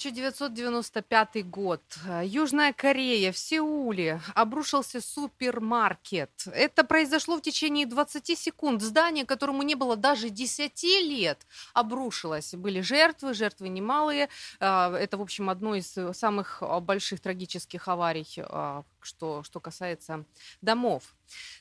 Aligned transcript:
1995 0.00 1.46
год. 1.50 1.82
Южная 2.24 2.72
Корея, 2.72 3.32
в 3.32 3.38
Сеуле 3.38 4.22
обрушился 4.34 5.02
супермаркет. 5.02 6.30
Это 6.54 6.84
произошло 6.84 7.36
в 7.36 7.42
течение 7.42 7.84
20 7.84 8.38
секунд. 8.38 8.80
Здание, 8.80 9.26
которому 9.26 9.62
не 9.62 9.74
было 9.74 9.96
даже 9.96 10.30
10 10.30 10.82
лет, 11.02 11.46
обрушилось. 11.74 12.54
Были 12.54 12.80
жертвы, 12.80 13.34
жертвы 13.34 13.68
немалые. 13.68 14.30
А, 14.58 14.96
это, 14.96 15.18
в 15.18 15.22
общем, 15.22 15.50
одно 15.50 15.74
из 15.74 15.94
самых 16.16 16.62
больших 16.80 17.20
трагических 17.20 17.86
аварий, 17.86 18.26
а, 18.38 18.84
что, 19.04 19.42
что 19.42 19.60
касается 19.60 20.24
домов. 20.62 21.14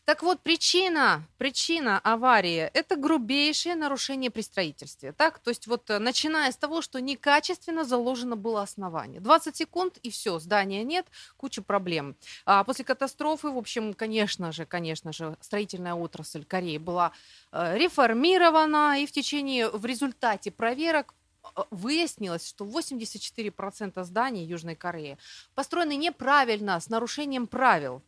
Так 0.05 0.23
вот, 0.23 0.41
причина, 0.41 1.23
причина 1.37 1.99
аварии– 1.99 2.69
это 2.73 2.95
грубейшее 2.95 3.75
нарушение 3.75 4.31
при 4.31 4.41
строительстве. 4.41 5.11
Так? 5.11 5.39
То 5.39 5.51
есть 5.51 5.67
вот 5.67 5.89
э, 5.89 5.99
начиная 5.99 6.51
с 6.51 6.57
того, 6.57 6.81
что 6.81 6.99
некачественно 6.99 7.83
заложено 7.83 8.35
было 8.35 8.63
основание. 8.63 9.21
20 9.21 9.55
секунд 9.55 9.97
и 9.97 10.09
все, 10.09 10.39
здания 10.39 10.83
нет, 10.83 11.05
куча 11.37 11.61
проблем. 11.61 12.15
А 12.45 12.63
после 12.63 12.85
катастрофы, 12.85 13.49
в 13.49 13.57
общем, 13.57 13.93
конечно 13.93 14.51
же, 14.51 14.65
конечно 14.65 15.13
же, 15.13 15.37
строительная 15.41 15.93
отрасль 15.93 16.43
Кореи 16.43 16.77
была 16.77 17.11
э, 17.51 17.77
реформирована, 17.77 18.99
и 18.99 19.05
в 19.05 19.11
течение, 19.11 19.69
в 19.69 19.85
результате 19.85 20.51
проверок 20.51 21.13
выяснилось, 21.71 22.47
что 22.47 22.65
84% 22.65 24.03
зданий 24.03 24.45
Южной 24.45 24.75
Кореи 24.75 25.17
построены 25.55 25.95
неправильно, 25.95 26.79
с 26.79 26.89
нарушением 26.89 27.47
правил. 27.47 28.01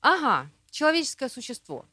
Ага, 0.00 0.50
человеческое 0.70 1.28
существо. 1.28 1.86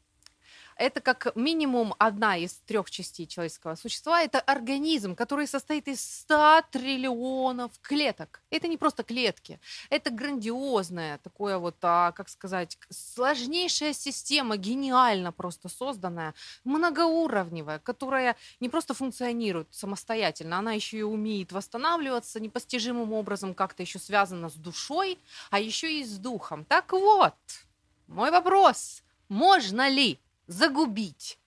Это 0.81 0.99
как 0.99 1.35
минимум 1.35 1.93
одна 1.99 2.37
из 2.37 2.53
трех 2.65 2.89
частей 2.89 3.27
человеческого 3.27 3.75
существа. 3.75 4.23
Это 4.23 4.39
организм, 4.39 5.15
который 5.15 5.45
состоит 5.45 5.87
из 5.87 6.03
100 6.21 6.63
триллионов 6.71 7.71
клеток. 7.83 8.41
Это 8.49 8.67
не 8.67 8.77
просто 8.77 9.03
клетки. 9.03 9.59
Это 9.91 10.09
грандиозная, 10.09 11.19
такое 11.19 11.59
вот, 11.59 11.75
а, 11.83 12.11
как 12.13 12.29
сказать, 12.29 12.79
сложнейшая 12.89 13.93
система, 13.93 14.57
гениально 14.57 15.31
просто 15.31 15.69
созданная, 15.69 16.33
многоуровневая, 16.63 17.77
которая 17.77 18.35
не 18.59 18.67
просто 18.67 18.95
функционирует 18.95 19.67
самостоятельно, 19.69 20.57
она 20.57 20.71
еще 20.71 20.97
и 20.97 21.03
умеет 21.03 21.51
восстанавливаться 21.51 22.39
непостижимым 22.39 23.13
образом, 23.13 23.53
как-то 23.53 23.83
еще 23.83 23.99
связана 23.99 24.49
с 24.49 24.55
душой, 24.55 25.19
а 25.51 25.59
еще 25.59 25.99
и 25.99 26.03
с 26.03 26.17
духом. 26.17 26.65
Так 26.65 26.91
вот, 26.91 27.35
мой 28.07 28.31
вопрос, 28.31 29.03
можно 29.29 29.87
ли 29.87 30.19
загубить. 30.47 31.37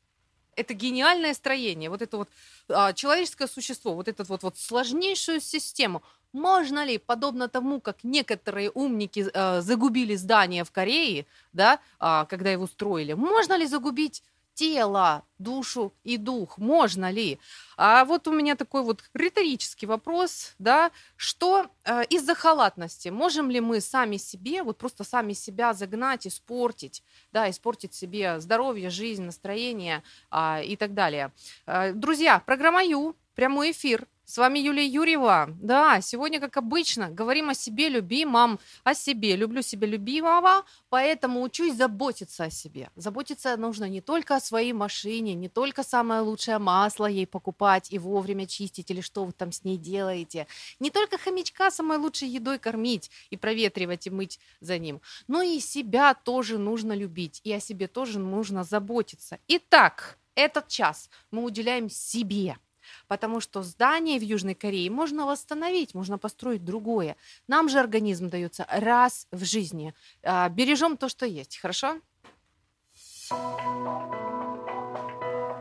Это 0.57 0.75
гениальное 0.75 1.35
строение, 1.35 1.91
вот 1.91 2.01
это 2.01 2.17
вот 2.17 2.29
а, 2.69 2.93
человеческое 2.93 3.49
существо, 3.49 3.95
вот 3.95 4.07
эту 4.07 4.25
вот, 4.25 4.43
вот 4.45 4.57
сложнейшую 4.57 5.41
систему, 5.41 6.03
можно 6.33 6.85
ли, 6.85 6.99
подобно 6.99 7.49
тому, 7.49 7.81
как 7.81 8.05
некоторые 8.05 8.71
умники 8.71 9.27
а, 9.35 9.61
загубили 9.63 10.15
здание 10.15 10.65
в 10.65 10.71
Корее, 10.71 11.27
да, 11.53 11.81
а, 11.99 12.25
когда 12.27 12.51
его 12.51 12.67
строили, 12.67 13.15
можно 13.15 13.57
ли 13.57 13.67
загубить 13.67 14.23
тело, 14.55 15.25
душу 15.39 15.93
и 16.05 16.17
дух. 16.17 16.59
Можно 16.59 17.11
ли? 17.11 17.39
А 17.77 18.05
вот 18.05 18.29
у 18.29 18.33
меня 18.33 18.55
такой 18.57 18.83
вот 18.83 19.03
риторический 19.15 19.87
вопрос, 19.87 20.55
да, 20.59 20.91
что 21.17 21.67
э, 21.85 22.05
из-за 22.07 22.35
халатности 22.35 23.09
можем 23.09 23.51
ли 23.51 23.61
мы 23.61 23.81
сами 23.81 24.17
себе, 24.17 24.63
вот 24.63 24.79
просто 24.79 25.05
сами 25.05 25.33
себя 25.33 25.75
загнать, 25.75 26.27
испортить, 26.27 27.03
да, 27.33 27.51
испортить 27.51 27.95
себе 27.95 28.41
здоровье, 28.41 28.91
жизнь, 28.91 29.25
настроение 29.25 30.03
э, 30.31 30.65
и 30.65 30.77
так 30.77 30.95
далее. 30.95 31.33
Э, 31.67 31.93
друзья, 31.93 32.41
программа 32.41 32.85
Ю, 32.85 33.17
прямой 33.35 33.73
эфир, 33.73 34.07
с 34.27 34.39
вами 34.39 34.59
Юлия 34.59 34.87
Юрьева. 34.87 35.51
Да, 35.61 36.01
сегодня, 36.01 36.41
как 36.41 36.57
обычно, 36.57 37.11
говорим 37.11 37.51
о 37.51 37.55
себе 37.55 37.91
любимом, 37.91 38.59
о 38.83 38.95
себе. 38.95 39.37
Люблю 39.37 39.61
себя 39.61 39.87
любимого, 39.87 40.65
поэтому 40.89 41.43
учусь 41.43 41.77
заботиться 41.77 42.45
о 42.45 42.51
себе. 42.51 42.91
Заботиться 42.97 43.55
нужно 43.59 43.87
не 43.87 44.01
только 44.01 44.37
о 44.37 44.41
своей 44.41 44.73
машине, 44.73 45.35
не 45.35 45.51
только 45.51 45.83
самое 45.83 46.23
лучшее 46.23 46.59
масло 46.59 47.05
ей 47.05 47.27
покупать 47.27 47.93
и 47.93 47.99
вовремя 47.99 48.47
чистить, 48.47 48.91
или 48.91 49.03
что 49.03 49.27
вы 49.27 49.33
там 49.33 49.53
с 49.53 49.63
ней 49.63 49.77
делаете. 49.77 50.47
Не 50.81 50.91
только 50.91 51.19
хомячка 51.19 51.71
самой 51.71 51.99
лучшей 51.99 52.29
едой 52.29 52.59
кормить 52.59 53.11
и 53.29 53.37
проветривать 53.37 54.07
и 54.07 54.11
мыть 54.11 54.41
за 54.61 54.79
ним, 54.79 55.03
но 55.29 55.43
и 55.43 55.61
себя 55.61 56.15
тоже 56.15 56.57
нужно 56.57 56.95
любить, 56.95 57.43
и 57.45 57.53
о 57.53 57.61
себе 57.61 57.89
тоже 57.89 58.19
нужно 58.19 58.65
заботиться. 58.65 59.39
Итак, 59.49 60.19
этот 60.35 60.69
час 60.69 61.11
мы 61.31 61.45
уделяем 61.45 61.91
себе– 61.91 62.57
потому 63.09 63.41
что 63.41 63.63
здание 63.63 64.19
в 64.19 64.23
Южной 64.23 64.55
Корее 64.55 64.91
можно 64.91 65.27
восстановить, 65.27 65.95
можно 65.95 66.19
построить 66.19 66.65
другое. 66.65 67.17
Нам 67.49 67.69
же 67.69 67.79
организм 67.79 68.29
дается 68.31 68.67
раз 68.71 69.27
в 69.31 69.45
жизни. 69.45 69.95
А, 70.23 70.49
бережем 70.49 70.97
то, 70.97 71.09
что 71.09 71.27
есть, 71.27 71.59
хорошо? 71.59 72.01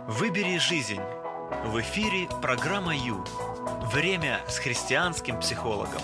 Выбери 0.07 0.57
жизнь. 0.57 1.01
В 1.65 1.79
эфире 1.79 2.27
программа 2.41 2.95
Ю. 2.95 3.23
Время 3.91 4.41
с 4.47 4.57
христианским 4.57 5.39
психологом. 5.39 6.01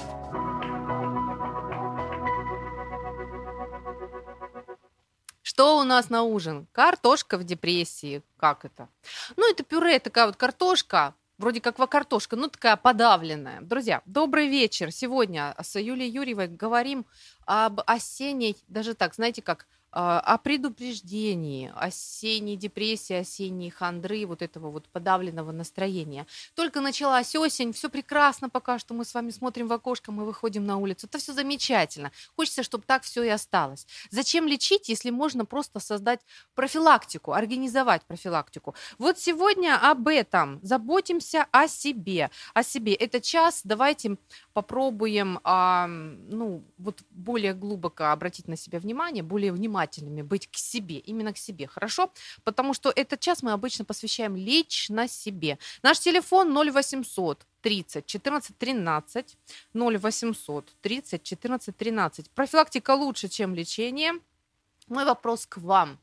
Что 5.42 5.80
у 5.80 5.84
нас 5.84 6.10
на 6.10 6.24
ужин? 6.24 6.68
Картошка 6.72 7.38
в 7.38 7.44
депрессии. 7.44 8.22
Как 8.38 8.64
это? 8.64 8.88
Ну, 9.36 9.52
это 9.52 9.64
пюре, 9.64 10.00
такая 10.00 10.28
вот 10.28 10.38
картошка, 10.38 11.16
вроде 11.40 11.62
как 11.62 11.78
картошка, 11.88 12.36
ну 12.36 12.50
такая 12.50 12.76
подавленная. 12.76 13.62
Друзья, 13.62 14.04
добрый 14.06 14.48
вечер. 14.48 14.92
Сегодня 14.92 15.56
с 15.60 15.80
Юлией 15.80 16.12
Юрьевой 16.12 16.48
говорим 16.48 17.06
об 17.46 17.82
осенней, 17.88 18.58
даже 18.68 18.94
так, 18.94 19.16
знаете 19.16 19.42
как, 19.42 19.66
о 19.92 20.38
предупреждении 20.38 21.72
осенней 21.76 22.56
депрессии, 22.56 23.16
осенней 23.16 23.70
хандры, 23.72 24.26
вот 24.26 24.42
этого 24.42 24.70
вот 24.70 24.88
подавленного 24.90 25.52
настроения. 25.52 26.28
Только 26.54 26.80
началась 26.80 27.36
осень, 27.36 27.74
все 27.74 27.90
прекрасно 27.90 28.50
пока 28.50 28.78
что, 28.78 28.94
мы 28.94 29.04
с 29.04 29.14
вами 29.14 29.32
смотрим 29.32 29.68
в 29.68 29.74
окошко, 29.74 30.12
мы 30.12 30.26
выходим 30.26 30.66
на 30.66 30.78
улицу, 30.78 31.08
это 31.08 31.18
все 31.18 31.34
замечательно. 31.34 32.12
Хочется, 32.36 32.62
чтобы 32.62 32.84
так 32.86 33.04
все 33.04 33.24
и 33.24 33.30
осталось. 33.30 33.88
Зачем 34.12 34.48
лечить, 34.48 34.90
если 34.90 35.10
можно 35.10 35.46
просто 35.46 35.80
создать 35.80 36.20
профилактику, 36.54 37.34
организовать 37.34 38.04
профилактику? 38.04 38.76
Вот 39.00 39.18
сегодня 39.18 39.80
об 39.82 40.08
этом. 40.08 40.60
Заботимся 40.62 41.48
о 41.52 41.68
себе, 41.68 42.30
о 42.54 42.64
себе. 42.64 42.94
Это 42.94 43.22
час, 43.22 43.62
давайте 43.64 44.18
попробуем, 44.54 45.40
а, 45.44 45.88
ну, 45.88 46.64
вот 46.78 47.02
более 47.10 47.54
глубоко 47.54 48.06
обратить 48.06 48.48
на 48.48 48.56
себя 48.56 48.80
внимание, 48.80 49.24
более 49.24 49.52
внимательно 49.52 49.79
внимательными 49.80 50.22
быть 50.22 50.48
к 50.48 50.58
себе, 50.58 50.98
именно 50.98 51.34
к 51.34 51.38
себе, 51.38 51.68
хорошо? 51.68 52.12
Потому 52.44 52.74
что 52.74 52.92
этот 52.96 53.20
час 53.20 53.44
мы 53.44 53.52
обычно 53.52 53.86
посвящаем 53.86 54.36
лично 54.36 55.08
себе. 55.08 55.58
Наш 55.84 56.00
телефон 56.00 56.54
0800 56.56 57.46
30 57.62 58.06
14 58.06 58.58
13 58.58 59.38
0800 59.74 60.76
30 60.82 61.24
14 61.24 61.78
13. 61.78 62.30
Профилактика 62.32 62.92
лучше, 62.96 63.30
чем 63.30 63.56
лечение. 63.56 64.14
Мой 64.88 65.06
вопрос 65.06 65.46
к 65.46 65.58
вам. 65.58 65.98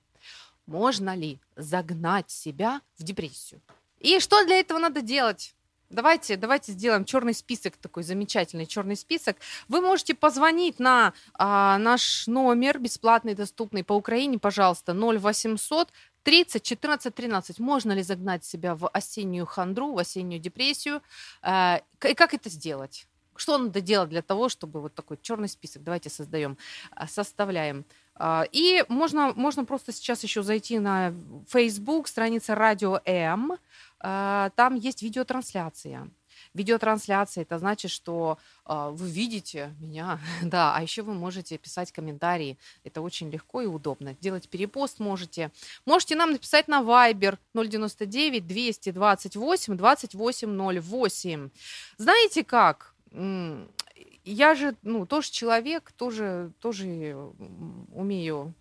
Можно 0.67 1.17
ли 1.17 1.39
загнать 1.57 2.31
себя 2.31 2.81
в 2.99 3.03
депрессию? 3.03 3.61
И 4.01 4.21
что 4.21 4.45
для 4.45 4.57
этого 4.57 4.79
надо 4.79 5.01
делать? 5.01 5.56
Давайте, 5.89 6.37
давайте 6.37 6.73
сделаем 6.73 7.05
черный 7.05 7.35
список, 7.35 7.77
такой 7.77 8.03
замечательный 8.03 8.67
черный 8.67 8.97
список. 8.97 9.37
Вы 9.69 9.81
можете 9.81 10.15
позвонить 10.15 10.81
на 10.81 11.13
а, 11.34 11.78
наш 11.78 12.27
номер 12.27 12.78
бесплатный, 12.78 13.34
доступный 13.34 13.84
по 13.84 13.93
Украине, 13.93 14.39
пожалуйста, 14.39 14.95
0800 14.95 15.93
30 16.25 16.63
14 16.63 17.15
13. 17.15 17.60
Можно 17.60 17.93
ли 17.93 18.03
загнать 18.03 18.45
себя 18.45 18.75
в 18.75 18.89
осеннюю 18.89 19.47
хандру, 19.47 19.93
в 19.93 19.99
осеннюю 19.99 20.41
депрессию? 20.41 21.03
А, 21.41 21.81
и 22.05 22.15
как 22.15 22.34
это 22.34 22.51
сделать? 22.51 23.07
Что 23.37 23.57
надо 23.59 23.81
делать 23.81 24.09
для 24.09 24.22
того, 24.22 24.49
чтобы 24.49 24.81
вот 24.81 24.95
такой 24.95 25.19
черный 25.22 25.49
список, 25.49 25.84
давайте 25.84 26.10
создаем, 26.10 26.59
а, 26.91 27.07
составляем. 27.07 27.84
А, 28.16 28.45
и 28.51 28.84
можно, 28.89 29.33
можно 29.34 29.65
просто 29.65 29.93
сейчас 29.93 30.22
еще 30.22 30.43
зайти 30.43 30.78
на 30.78 31.15
Facebook, 31.49 32.09
страница 32.09 32.55
Радио 32.55 33.01
М, 33.05 33.53
там 34.01 34.75
есть 34.75 35.03
видеотрансляция. 35.03 36.10
Видеотрансляция 36.54 37.43
это 37.43 37.59
значит, 37.59 37.91
что 37.91 38.39
э, 38.66 38.91
вы 38.93 39.09
видите 39.09 39.75
меня, 39.81 40.21
да, 40.43 40.75
а 40.75 40.83
еще 40.83 41.03
вы 41.03 41.15
можете 41.15 41.59
писать 41.59 41.93
комментарии. 41.93 42.59
Это 42.84 43.01
очень 43.01 43.31
легко 43.31 43.63
и 43.63 43.66
удобно. 43.66 44.15
Делать 44.21 44.48
перепост 44.48 45.01
можете. 45.01 45.51
Можете 45.84 46.16
нам 46.16 46.33
написать 46.33 46.69
на 46.69 46.81
Viber 46.83 47.39
099 47.54 48.47
228 48.47 49.77
2808. 49.77 51.51
Знаете 51.97 52.45
как? 52.45 52.95
я 54.25 54.54
же, 54.54 54.75
ну, 54.83 55.07
тоже 55.07 55.31
человек, 55.31 55.93
тоже, 55.93 56.53
тоже 56.60 56.84
умею 57.93 58.54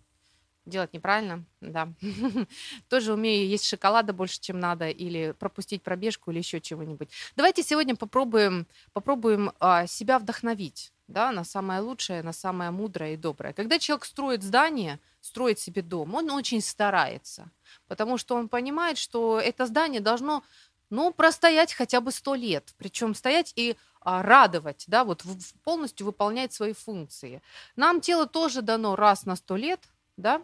делать 0.66 0.92
неправильно, 0.92 1.44
да. 1.60 1.88
Тоже 2.88 3.12
умею 3.12 3.48
есть 3.48 3.64
шоколада 3.64 4.12
больше, 4.12 4.40
чем 4.40 4.60
надо, 4.60 4.88
или 4.88 5.32
пропустить 5.38 5.82
пробежку, 5.82 6.30
или 6.30 6.38
еще 6.38 6.60
чего-нибудь. 6.60 7.08
Давайте 7.36 7.62
сегодня 7.62 7.96
попробуем, 7.96 8.66
попробуем 8.92 9.52
а, 9.60 9.86
себя 9.86 10.18
вдохновить, 10.18 10.92
да, 11.08 11.32
на 11.32 11.44
самое 11.44 11.80
лучшее, 11.80 12.22
на 12.22 12.32
самое 12.32 12.70
мудрое 12.70 13.14
и 13.14 13.16
доброе. 13.16 13.52
Когда 13.52 13.78
человек 13.78 14.04
строит 14.04 14.42
здание, 14.42 14.98
строит 15.20 15.58
себе 15.58 15.82
дом, 15.82 16.14
он 16.14 16.30
очень 16.30 16.60
старается, 16.60 17.50
потому 17.86 18.18
что 18.18 18.34
он 18.34 18.48
понимает, 18.48 18.98
что 18.98 19.40
это 19.40 19.66
здание 19.66 20.00
должно, 20.00 20.42
ну, 20.90 21.12
простоять 21.12 21.72
хотя 21.72 22.00
бы 22.00 22.10
сто 22.10 22.34
лет, 22.34 22.74
причем 22.76 23.14
стоять 23.14 23.52
и 23.56 23.76
а, 24.00 24.22
радовать, 24.22 24.84
да, 24.86 25.04
вот 25.04 25.24
полностью 25.64 26.06
выполнять 26.06 26.52
свои 26.52 26.72
функции. 26.72 27.42
Нам 27.74 28.00
тело 28.00 28.26
тоже 28.26 28.62
дано 28.62 28.94
раз 28.94 29.26
на 29.26 29.34
сто 29.34 29.56
лет, 29.56 29.80
да, 30.16 30.42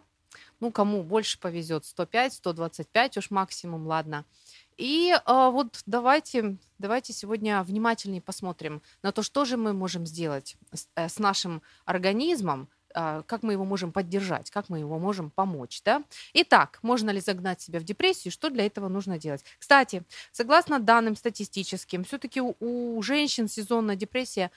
ну, 0.59 0.71
кому 0.71 1.03
больше 1.03 1.39
повезет, 1.39 1.85
105, 1.85 2.33
125 2.33 3.17
уж 3.17 3.31
максимум, 3.31 3.87
ладно. 3.87 4.25
И 4.77 5.13
э, 5.13 5.49
вот 5.51 5.81
давайте, 5.85 6.57
давайте 6.79 7.13
сегодня 7.13 7.61
внимательнее 7.63 8.21
посмотрим 8.21 8.81
на 9.01 9.11
то, 9.11 9.21
что 9.21 9.45
же 9.45 9.57
мы 9.57 9.73
можем 9.73 10.05
сделать 10.05 10.57
с, 10.73 10.87
э, 10.95 11.09
с 11.09 11.19
нашим 11.19 11.61
организмом, 11.85 12.69
э, 12.95 13.23
как 13.27 13.43
мы 13.43 13.53
его 13.53 13.65
можем 13.65 13.91
поддержать, 13.91 14.49
как 14.49 14.69
мы 14.69 14.79
его 14.79 14.97
можем 14.97 15.29
помочь. 15.29 15.81
Да? 15.83 16.03
Итак, 16.33 16.79
можно 16.81 17.11
ли 17.11 17.19
загнать 17.19 17.61
себя 17.61 17.79
в 17.79 17.83
депрессию, 17.83 18.31
что 18.31 18.49
для 18.49 18.65
этого 18.65 18.87
нужно 18.87 19.19
делать? 19.19 19.43
Кстати, 19.59 20.03
согласно 20.31 20.79
данным 20.79 21.15
статистическим, 21.15 22.03
все-таки 22.03 22.41
у, 22.41 22.55
у 22.59 23.01
женщин 23.03 23.47
сезонная 23.47 23.95
депрессия 23.95 24.49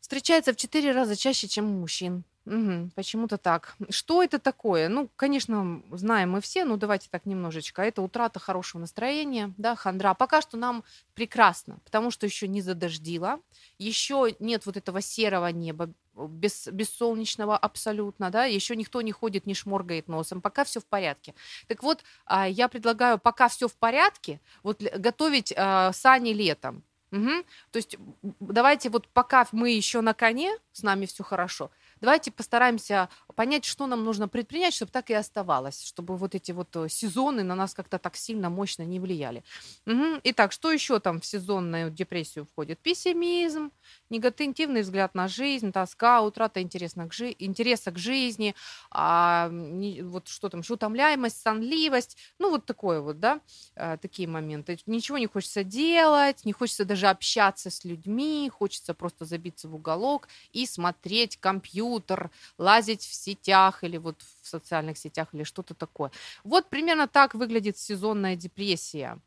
встречается 0.00 0.52
в 0.52 0.56
4 0.56 0.92
раза 0.92 1.16
чаще, 1.16 1.46
чем 1.46 1.66
у 1.66 1.80
мужчин. 1.80 2.24
Мгм. 2.46 2.92
Почему-то 2.94 3.38
так. 3.38 3.74
Что 3.90 4.22
это 4.22 4.38
такое? 4.38 4.88
Ну, 4.88 5.10
конечно, 5.16 5.82
знаем 5.90 6.30
мы 6.30 6.40
все, 6.40 6.64
но 6.64 6.76
давайте 6.76 7.08
так 7.10 7.26
немножечко. 7.26 7.82
Это 7.82 8.02
утрата 8.02 8.38
хорошего 8.38 8.80
настроения, 8.80 9.52
да, 9.58 9.74
хандра. 9.74 10.14
Пока 10.14 10.40
что 10.40 10.56
нам 10.56 10.84
прекрасно, 11.14 11.78
потому 11.84 12.12
что 12.12 12.24
еще 12.24 12.46
не 12.46 12.60
задождило, 12.62 13.40
еще 13.78 14.36
нет 14.38 14.64
вот 14.64 14.76
этого 14.76 15.00
серого 15.00 15.48
неба, 15.48 15.90
без, 16.14 16.68
бессолнечного 16.68 17.56
абсолютно, 17.58 18.30
да, 18.30 18.44
еще 18.44 18.76
никто 18.76 19.02
не 19.02 19.10
ходит, 19.10 19.44
не 19.46 19.54
шморгает 19.54 20.06
носом, 20.06 20.40
пока 20.40 20.62
все 20.62 20.78
в 20.80 20.86
порядке. 20.86 21.34
Так 21.66 21.82
вот, 21.82 22.04
а, 22.26 22.48
я 22.48 22.68
предлагаю, 22.68 23.18
пока 23.18 23.48
все 23.48 23.66
в 23.66 23.74
порядке, 23.74 24.40
вот 24.62 24.80
готовить 24.82 25.52
а, 25.56 25.92
сани 25.92 26.30
летом. 26.30 26.84
Мгм. 27.12 27.44
То 27.70 27.76
есть 27.76 27.96
давайте 28.40 28.90
вот 28.90 29.08
пока 29.08 29.46
мы 29.52 29.70
еще 29.70 30.00
на 30.00 30.12
коне, 30.12 30.56
с 30.72 30.82
нами 30.82 31.06
все 31.06 31.22
хорошо, 31.22 31.70
Давайте 32.00 32.30
постараемся 32.30 33.08
понять, 33.36 33.64
что 33.64 33.86
нам 33.86 34.04
нужно 34.04 34.28
предпринять, 34.28 34.74
чтобы 34.74 34.90
так 34.90 35.10
и 35.10 35.14
оставалось, 35.14 35.84
чтобы 35.84 36.16
вот 36.16 36.34
эти 36.34 36.52
вот 36.52 36.74
э, 36.76 36.88
сезоны 36.88 37.44
на 37.44 37.54
нас 37.54 37.74
как-то 37.74 37.98
так 37.98 38.16
сильно, 38.16 38.50
мощно 38.50 38.82
не 38.82 38.98
влияли. 38.98 39.44
Угу. 39.86 40.20
Итак, 40.24 40.52
что 40.52 40.72
еще 40.72 40.98
там 40.98 41.20
в 41.20 41.26
сезонную 41.26 41.90
депрессию 41.90 42.46
входит? 42.46 42.80
Пессимизм, 42.80 43.70
негативный 44.10 44.82
взгляд 44.82 45.14
на 45.14 45.28
жизнь, 45.28 45.72
тоска, 45.72 46.22
утрата 46.22 46.60
интереса 46.62 47.04
к, 47.06 47.12
жи- 47.12 47.36
интереса 47.38 47.90
к 47.92 47.98
жизни, 47.98 48.54
а, 48.90 49.48
не, 49.50 50.02
вот 50.02 50.28
что 50.28 50.48
там, 50.48 50.62
утомляемость, 50.68 51.40
сонливость, 51.40 52.16
ну 52.38 52.50
вот 52.50 52.66
такое 52.66 53.00
вот, 53.00 53.20
да, 53.20 53.40
а, 53.76 53.96
такие 53.96 54.28
моменты. 54.28 54.78
Ничего 54.86 55.18
не 55.18 55.26
хочется 55.26 55.64
делать, 55.64 56.44
не 56.44 56.52
хочется 56.52 56.84
даже 56.84 57.06
общаться 57.08 57.70
с 57.70 57.84
людьми, 57.84 58.50
хочется 58.52 58.94
просто 58.94 59.24
забиться 59.24 59.68
в 59.68 59.74
уголок 59.74 60.28
и 60.52 60.66
смотреть 60.66 61.36
компьютер, 61.38 62.30
лазить 62.58 63.02
в 63.02 63.14
сетях 63.26 63.84
или 63.84 63.98
вот 63.98 64.22
в 64.42 64.46
социальных 64.46 64.98
сетях 64.98 65.28
или 65.32 65.44
что-то 65.44 65.74
такое. 65.74 66.10
Вот 66.44 66.68
примерно 66.68 67.06
так 67.08 67.34
выглядит 67.34 67.78
сезонная 67.78 68.36
депрессия. 68.36 69.18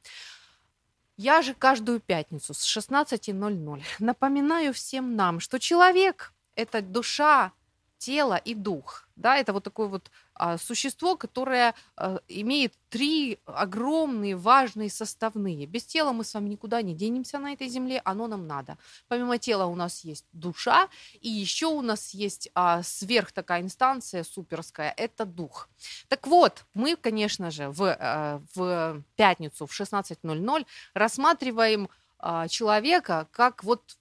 Я 1.18 1.42
же 1.42 1.54
каждую 1.54 2.00
пятницу 2.00 2.54
с 2.54 2.78
16.00 2.78 3.84
напоминаю 4.00 4.72
всем 4.74 5.16
нам, 5.16 5.40
что 5.40 5.60
человек– 5.60 6.34
это 6.56 6.81
душа, 6.81 7.51
тело 7.98 8.38
и 8.38 8.56
дух. 8.56 9.07
Да, 9.16 9.36
это 9.36 9.51
вот 9.54 9.63
такое 9.63 9.88
вот 9.88 10.12
существо, 10.57 11.15
которое 11.18 11.75
а, 11.95 12.19
имеет 12.27 12.74
три 12.89 13.39
огромные 13.45 14.36
важные 14.36 14.89
составные. 14.89 15.65
Без 15.65 15.86
тела 15.86 16.12
мы 16.12 16.24
с 16.24 16.33
вами 16.33 16.50
никуда 16.50 16.81
не 16.81 16.95
денемся 16.95 17.39
на 17.39 17.53
этой 17.53 17.68
земле, 17.68 18.01
оно 18.06 18.27
нам 18.27 18.47
надо. 18.47 18.77
Помимо 19.07 19.38
тела 19.38 19.65
у 19.65 19.75
нас 19.75 20.03
есть 20.03 20.25
душа, 20.31 20.89
и 21.21 21.30
еще 21.30 21.68
у 21.68 21.81
нас 21.81 22.13
есть 22.13 22.50
а, 22.56 22.81
сверх 22.83 23.31
такая 23.31 23.62
инстанция 23.62 24.24
суперская, 24.24 24.94
это 24.97 25.25
дух. 25.25 25.69
Так 26.07 26.27
вот, 26.27 26.65
мы, 26.74 26.95
конечно 26.95 27.51
же, 27.51 27.69
в, 27.69 27.95
а, 28.00 28.41
в 28.56 29.03
пятницу 29.15 29.68
в 29.68 29.71
16.00 29.71 30.65
рассматриваем 30.94 31.89
а, 32.18 32.47
человека 32.47 33.27
как 33.31 33.63
вот 33.63 33.97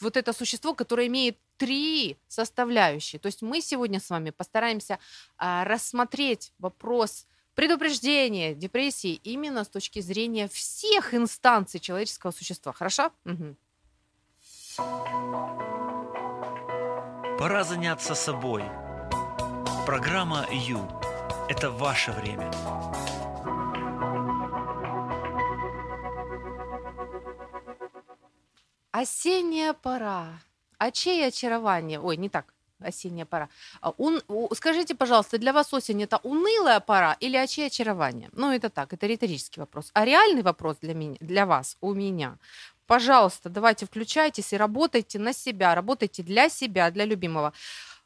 вот 0.00 0.16
это 0.16 0.32
существо, 0.32 0.74
которое 0.74 1.06
имеет 1.06 1.38
три 1.62 2.18
составляющие. 2.26 3.20
То 3.20 3.26
есть 3.26 3.40
мы 3.40 3.60
сегодня 3.60 4.00
с 4.00 4.10
вами 4.10 4.30
постараемся 4.30 4.98
а, 5.38 5.62
рассмотреть 5.64 6.52
вопрос 6.58 7.28
предупреждения 7.54 8.52
депрессии 8.52 9.20
именно 9.22 9.62
с 9.62 9.68
точки 9.68 10.00
зрения 10.00 10.48
всех 10.48 11.14
инстанций 11.14 11.78
человеческого 11.78 12.32
существа. 12.32 12.72
Хорошо? 12.72 13.12
Угу. 13.24 13.56
Пора 17.38 17.62
заняться 17.62 18.16
собой. 18.16 18.64
Программа 19.86 20.48
Ю– 20.50 20.80
это 21.48 21.70
ваше 21.70 22.10
время. 22.10 22.50
Осенняя 28.90 29.74
пора. 29.74 30.40
А 30.82 30.90
чье 30.90 31.26
очарование? 31.26 32.00
Ой, 32.00 32.16
не 32.16 32.28
так. 32.28 32.54
Осенняя 32.80 33.24
пора. 33.24 33.48
А, 33.80 33.94
ун... 33.98 34.20
Скажите, 34.52 34.96
пожалуйста, 34.96 35.38
для 35.38 35.52
вас 35.52 35.72
осень 35.72 36.02
это 36.02 36.18
унылая 36.24 36.80
пора 36.80 37.16
или 37.20 37.36
очей 37.36 37.68
очарование? 37.68 38.30
Ну, 38.32 38.50
это 38.50 38.68
так, 38.68 38.92
это 38.92 39.06
риторический 39.06 39.60
вопрос. 39.60 39.90
А 39.94 40.04
реальный 40.04 40.42
вопрос 40.42 40.78
для, 40.82 40.94
меня, 40.94 41.16
для 41.20 41.46
вас, 41.46 41.76
у 41.80 41.94
меня. 41.94 42.36
Пожалуйста, 42.88 43.48
давайте 43.48 43.86
включайтесь 43.86 44.52
и 44.52 44.56
работайте 44.56 45.20
на 45.20 45.32
себя, 45.32 45.76
работайте 45.76 46.24
для 46.24 46.48
себя, 46.48 46.90
для 46.90 47.04
любимого. 47.04 47.52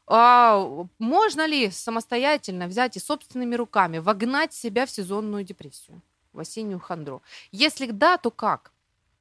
А, 0.05 0.87
можно 0.99 1.47
ли 1.47 1.71
самостоятельно 1.71 2.67
взять 2.67 2.95
и 2.95 2.99
собственными 2.99 3.55
руками 3.55 3.97
вогнать 3.97 4.53
себя 4.53 4.85
в 4.85 4.91
сезонную 4.91 5.43
депрессию, 5.43 5.99
в 6.31 6.39
осеннюю 6.41 6.79
хандру? 6.79 7.23
Если 7.51 7.87
да, 7.87 8.17
то 8.17 8.29
как? 8.29 8.71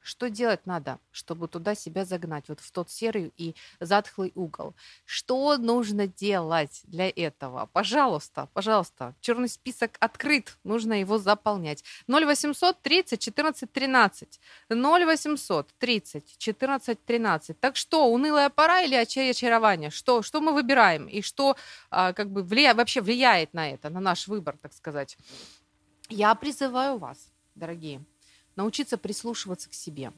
Что 0.06 0.30
делать 0.30 0.66
надо, 0.66 1.00
чтобы 1.10 1.48
туда 1.48 1.74
себя 1.74 2.04
загнать, 2.04 2.44
вот 2.48 2.60
в 2.60 2.70
тот 2.70 2.90
серый 2.90 3.32
и 3.36 3.56
затхлый 3.80 4.30
угол? 4.36 4.76
Что 5.04 5.56
нужно 5.56 6.06
делать 6.06 6.82
для 6.84 7.08
этого? 7.08 7.68
Пожалуйста, 7.72 8.48
пожалуйста, 8.54 9.16
черный 9.20 9.48
список 9.48 9.96
открыт, 9.98 10.58
нужно 10.62 11.00
его 11.00 11.18
заполнять. 11.18 11.82
0800 12.06 12.80
30 12.82 13.20
14 13.20 13.72
13. 13.72 14.40
0800 14.70 15.74
30 15.76 16.38
14 16.38 17.04
13. 17.04 17.58
Так 17.58 17.74
что, 17.74 18.06
унылая 18.06 18.48
пора 18.48 18.82
или 18.82 18.94
очарование? 18.94 19.90
Что, 19.90 20.22
что 20.22 20.40
мы 20.40 20.52
выбираем? 20.52 21.08
И 21.08 21.20
что 21.20 21.56
а, 21.90 22.12
как 22.12 22.30
бы 22.30 22.44
влия... 22.44 22.74
вообще 22.74 23.00
влияет 23.00 23.54
на 23.54 23.68
это, 23.72 23.90
на 23.90 23.98
наш 23.98 24.28
выбор, 24.28 24.56
так 24.56 24.72
сказать? 24.72 25.18
Я 26.08 26.32
призываю 26.36 26.98
вас, 26.98 27.32
дорогие, 27.56 28.04
научиться 28.56 28.98
прислушиваться 28.98 29.68
к 29.68 29.74
себе. 29.74 30.12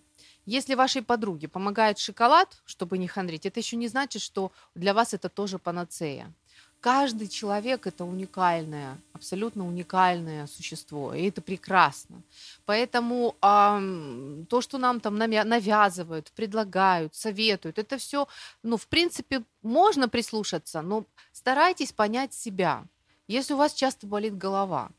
Если 0.46 0.74
вашей 0.74 1.02
подруге 1.02 1.46
помогает 1.46 1.98
шоколад, 1.98 2.56
чтобы 2.64 2.96
не 2.96 3.06
хандрить, 3.06 3.44
это 3.44 3.60
еще 3.60 3.76
не 3.76 3.88
значит, 3.88 4.22
что 4.22 4.50
для 4.74 4.94
вас 4.94 5.12
это 5.12 5.28
тоже 5.28 5.58
панацея. 5.58 6.32
Каждый 6.80 7.26
человек 7.26 7.88
это 7.88 8.04
уникальное, 8.04 8.98
абсолютно 9.12 9.66
уникальное 9.66 10.46
существо, 10.46 11.12
и 11.12 11.26
это 11.28 11.42
прекрасно. 11.42 12.22
Поэтому 12.66 13.34
э, 13.42 14.44
то, 14.48 14.60
что 14.60 14.78
нам 14.78 15.00
там 15.00 15.18
навязывают, 15.18 16.30
предлагают, 16.30 17.16
советуют, 17.16 17.78
это 17.78 17.98
все, 17.98 18.28
ну, 18.62 18.76
в 18.76 18.86
принципе, 18.86 19.42
можно 19.62 20.08
прислушаться, 20.08 20.80
но 20.80 21.04
старайтесь 21.32 21.92
понять 21.92 22.32
себя. 22.32 22.86
Если 23.26 23.54
у 23.54 23.58
вас 23.58 23.74
часто 23.74 24.06
болит 24.06 24.38
голова, 24.38 24.90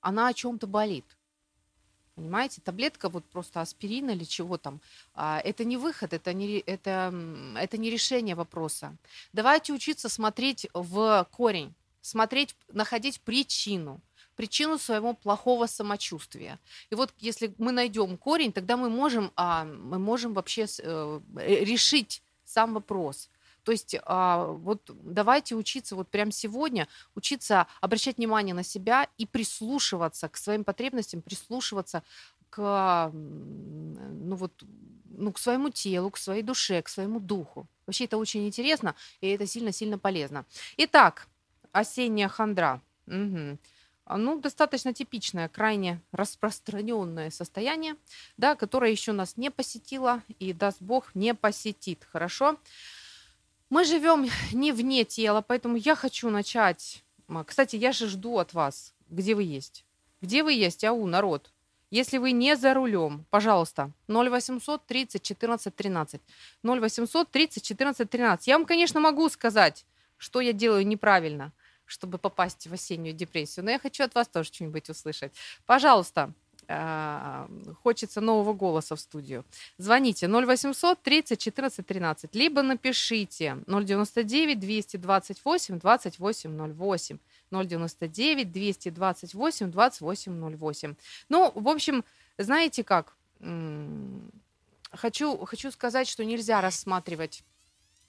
она 0.00 0.28
о 0.28 0.34
чем-то 0.34 0.66
болит 0.66 1.04
Понимаете, 2.18 2.60
таблетка 2.60 3.08
вот 3.08 3.24
просто 3.30 3.60
аспирина 3.60 4.10
или 4.10 4.24
чего 4.24 4.58
там, 4.58 4.80
а, 5.14 5.40
это 5.44 5.62
не 5.62 5.76
выход, 5.76 6.12
это 6.12 6.32
не, 6.32 6.58
это, 6.58 7.14
это 7.56 7.78
не 7.78 7.90
решение 7.90 8.34
вопроса. 8.34 8.96
Давайте 9.32 9.72
учиться 9.72 10.08
смотреть 10.08 10.66
в 10.74 11.28
корень, 11.30 11.76
смотреть, 12.00 12.56
находить 12.72 13.20
причину, 13.20 14.00
причину 14.34 14.78
своего 14.78 15.14
плохого 15.14 15.66
самочувствия. 15.66 16.58
И 16.90 16.96
вот 16.96 17.14
если 17.20 17.54
мы 17.56 17.70
найдем 17.70 18.18
корень, 18.18 18.52
тогда 18.52 18.76
мы 18.76 18.90
можем, 18.90 19.30
а, 19.36 19.64
мы 19.64 20.00
можем 20.00 20.34
вообще 20.34 20.66
э, 20.82 21.20
решить 21.36 22.20
сам 22.44 22.74
вопрос. 22.74 23.30
То 23.68 23.72
есть 23.72 23.96
а, 24.06 24.46
вот 24.46 24.80
давайте 24.88 25.54
учиться 25.54 25.94
вот 25.94 26.08
прямо 26.08 26.32
сегодня, 26.32 26.88
учиться 27.14 27.66
обращать 27.82 28.16
внимание 28.16 28.54
на 28.54 28.62
себя 28.62 29.10
и 29.18 29.26
прислушиваться 29.26 30.30
к 30.30 30.38
своим 30.38 30.64
потребностям, 30.64 31.20
прислушиваться 31.20 32.02
к, 32.48 33.10
ну 33.12 34.36
вот, 34.36 34.64
ну, 35.10 35.32
к 35.32 35.38
своему 35.38 35.68
телу, 35.68 36.10
к 36.10 36.16
своей 36.16 36.42
душе, 36.42 36.80
к 36.80 36.88
своему 36.88 37.20
духу. 37.20 37.68
Вообще 37.86 38.06
это 38.06 38.16
очень 38.16 38.46
интересно, 38.46 38.94
и 39.20 39.28
это 39.28 39.46
сильно-сильно 39.46 39.98
полезно. 39.98 40.46
Итак, 40.78 41.28
осенняя 41.72 42.28
хандра. 42.28 42.80
Угу. 43.06 43.58
Ну, 44.16 44.40
достаточно 44.40 44.94
типичное, 44.94 45.50
крайне 45.50 46.00
распространенное 46.12 47.28
состояние, 47.30 47.96
да, 48.38 48.56
которое 48.56 48.90
еще 48.90 49.12
нас 49.12 49.36
не 49.36 49.50
посетило 49.50 50.22
и, 50.38 50.54
даст 50.54 50.80
Бог, 50.80 51.14
не 51.14 51.34
посетит. 51.34 52.06
Хорошо? 52.10 52.56
Мы 53.70 53.84
живем 53.84 54.26
не 54.52 54.72
вне 54.72 55.04
тела, 55.04 55.42
поэтому 55.42 55.76
я 55.76 55.94
хочу 55.94 56.30
начать. 56.30 57.04
Кстати, 57.46 57.76
я 57.76 57.92
же 57.92 58.08
жду 58.08 58.38
от 58.38 58.54
вас, 58.54 58.94
где 59.10 59.34
вы 59.34 59.42
есть. 59.42 59.84
Где 60.22 60.42
вы 60.42 60.54
есть, 60.54 60.84
ау, 60.84 61.06
народ? 61.06 61.52
Если 61.90 62.18
вы 62.18 62.32
не 62.32 62.56
за 62.56 62.74
рулем, 62.74 63.26
пожалуйста, 63.30 63.92
0800 64.08 64.86
30 64.86 65.22
14 65.22 65.74
13. 65.74 66.20
0800 66.64 67.30
30 67.30 67.62
14 67.62 68.10
13. 68.10 68.46
Я 68.46 68.58
вам, 68.58 68.66
конечно, 68.66 69.00
могу 69.00 69.28
сказать, 69.28 69.84
что 70.16 70.40
я 70.40 70.52
делаю 70.52 70.86
неправильно, 70.86 71.52
чтобы 71.84 72.18
попасть 72.18 72.66
в 72.66 72.72
осеннюю 72.72 73.14
депрессию, 73.14 73.64
но 73.64 73.70
я 73.70 73.78
хочу 73.78 74.02
от 74.04 74.14
вас 74.14 74.28
тоже 74.28 74.48
что-нибудь 74.48 74.88
услышать. 74.90 75.32
Пожалуйста, 75.66 76.32
хочется 77.82 78.20
нового 78.20 78.52
голоса 78.52 78.94
в 78.94 79.00
студию. 79.00 79.44
Звоните 79.78 80.28
0800 80.28 81.02
30 81.02 81.40
14 81.40 81.86
13, 81.86 82.34
либо 82.34 82.62
напишите 82.62 83.58
099 83.66 84.60
228 84.60 85.78
28 85.78 86.74
08. 86.74 87.18
099 87.50 88.52
228 88.52 89.70
28 89.70 90.56
08. 90.58 90.94
Ну, 91.30 91.52
в 91.54 91.68
общем, 91.68 92.04
знаете 92.36 92.84
как? 92.84 93.16
Хочу, 94.92 95.44
хочу 95.44 95.70
сказать, 95.70 96.08
что 96.08 96.24
нельзя 96.24 96.60
рассматривать 96.60 97.44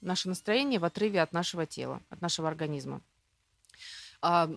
наше 0.00 0.28
настроение 0.28 0.80
в 0.80 0.84
отрыве 0.84 1.22
от 1.22 1.32
нашего 1.32 1.66
тела, 1.66 2.00
от 2.10 2.20
нашего 2.20 2.48
организма. 2.48 3.00
А, 4.22 4.50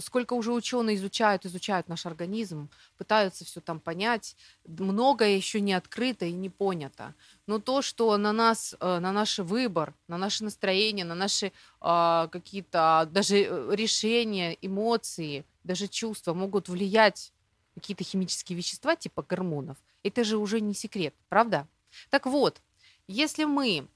сколько 0.00 0.32
уже 0.32 0.52
ученые 0.52 0.96
изучают, 0.96 1.44
изучают 1.44 1.88
наш 1.88 2.06
организм, 2.06 2.70
пытаются 2.96 3.44
все 3.44 3.60
там 3.60 3.78
понять, 3.78 4.34
многое 4.64 5.36
еще 5.36 5.60
не 5.60 5.74
открыто 5.74 6.24
и 6.24 6.32
не 6.32 6.48
понято. 6.48 7.14
Но 7.46 7.58
то, 7.58 7.82
что 7.82 8.16
на 8.16 8.32
нас, 8.32 8.74
э, 8.80 8.98
на 8.98 9.12
наш 9.12 9.38
выбор, 9.38 9.94
на 10.08 10.16
наше 10.16 10.44
настроение, 10.44 11.04
на 11.04 11.14
наши 11.14 11.52
а, 11.80 12.28
какие-то 12.28 13.08
даже 13.12 13.42
э, 13.42 13.74
решения, 13.74 14.56
эмоции, 14.62 15.44
даже 15.64 15.86
чувства 15.86 16.32
могут 16.32 16.70
влиять 16.70 17.32
какие-то 17.74 18.04
химические 18.04 18.56
вещества 18.56 18.96
типа 18.96 19.22
гормонов, 19.22 19.76
это 20.02 20.24
же 20.24 20.38
уже 20.38 20.60
не 20.60 20.72
секрет, 20.72 21.14
правда? 21.28 21.68
Так 22.08 22.24
вот, 22.24 22.62
если 23.06 23.44
мы, 23.44 23.86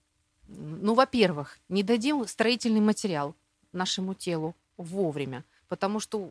ну, 0.49 0.93
во-первых, 0.93 1.59
не 1.71 1.83
дадим 1.83 2.27
строительный 2.27 2.81
материал 2.81 3.35
нашему 3.73 4.15
телу, 4.15 4.55
вовремя, 4.77 5.45
потому 5.69 6.01
что 6.01 6.31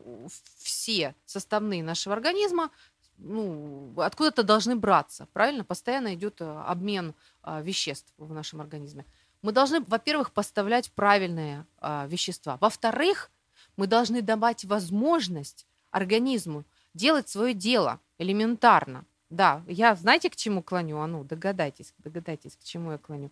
все 0.58 1.14
составные 1.24 1.82
нашего 1.82 2.14
организма 2.14 2.70
ну, 3.18 3.92
откуда-то 3.96 4.42
должны 4.42 4.76
браться, 4.76 5.28
правильно? 5.32 5.64
Постоянно 5.64 6.14
идет 6.14 6.40
э, 6.40 6.62
обмен 6.66 7.14
а, 7.42 7.60
веществ 7.60 8.12
в 8.18 8.32
нашем 8.32 8.60
организме. 8.60 9.06
Мы 9.42 9.52
должны, 9.52 9.80
во-первых, 9.80 10.32
поставлять 10.32 10.90
правильные 10.92 11.64
а, 11.78 12.06
вещества. 12.08 12.58
Во-вторых, 12.60 13.30
мы 13.76 13.86
должны 13.86 14.20
давать 14.20 14.64
возможность 14.64 15.66
организму 15.90 16.64
делать 16.92 17.28
свое 17.28 17.54
дело 17.54 18.00
элементарно. 18.18 19.04
Да, 19.30 19.62
я 19.66 19.94
знаете, 19.94 20.30
к 20.30 20.36
чему 20.36 20.62
клоню? 20.62 20.98
А 20.98 21.06
ну, 21.06 21.24
догадайтесь, 21.24 21.94
догадайтесь, 21.98 22.56
к 22.56 22.64
чему 22.64 22.92
я 22.92 22.98
клоню. 22.98 23.30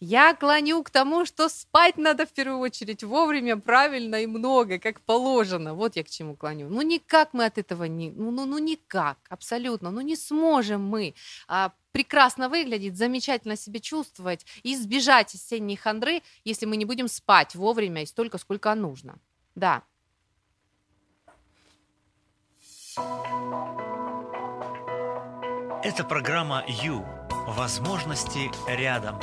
Я 0.00 0.34
клоню 0.34 0.84
к 0.84 0.90
тому, 0.90 1.26
что 1.26 1.48
спать 1.48 1.96
надо 1.96 2.24
в 2.24 2.32
первую 2.32 2.60
очередь 2.60 3.02
вовремя, 3.02 3.56
правильно 3.56 4.22
и 4.22 4.26
много, 4.26 4.78
как 4.78 5.00
положено. 5.00 5.74
Вот 5.74 5.96
я 5.96 6.04
к 6.04 6.08
чему 6.08 6.36
клоню. 6.36 6.68
Ну 6.68 6.82
никак 6.82 7.30
мы 7.32 7.44
от 7.44 7.58
этого 7.58 7.84
не, 7.84 8.12
ну, 8.12 8.30
ну, 8.30 8.46
ну 8.46 8.58
никак, 8.58 9.18
абсолютно, 9.28 9.90
ну 9.90 10.00
не 10.00 10.14
сможем 10.14 10.86
мы 10.86 11.14
а, 11.48 11.72
прекрасно 11.90 12.48
выглядеть, 12.48 12.96
замечательно 12.96 13.56
себя 13.56 13.80
чувствовать 13.80 14.46
и 14.62 14.74
избежать 14.74 15.34
осенней 15.34 15.76
хандры, 15.76 16.22
если 16.44 16.66
мы 16.66 16.76
не 16.76 16.84
будем 16.84 17.08
спать 17.08 17.56
вовремя 17.56 18.02
и 18.02 18.06
столько, 18.06 18.38
сколько 18.38 18.72
нужно. 18.76 19.18
Да. 19.56 19.82
Это 25.82 26.04
программа 26.04 26.64
«Ю». 26.68 27.04
Возможности 27.48 28.50
рядом. 28.68 29.18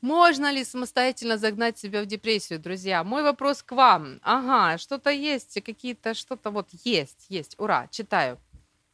Можно 0.00 0.50
ли 0.50 0.64
самостоятельно 0.64 1.36
загнать 1.36 1.78
себя 1.78 2.02
в 2.02 2.06
депрессию, 2.06 2.58
друзья? 2.58 3.04
Мой 3.04 3.22
вопрос 3.22 3.62
к 3.62 3.72
вам. 3.72 4.18
Ага, 4.22 4.78
что-то 4.78 5.10
есть, 5.10 5.62
какие-то, 5.62 6.14
что-то 6.14 6.50
вот 6.50 6.68
есть, 6.84 7.26
есть. 7.28 7.54
Ура, 7.58 7.86
читаю. 7.90 8.38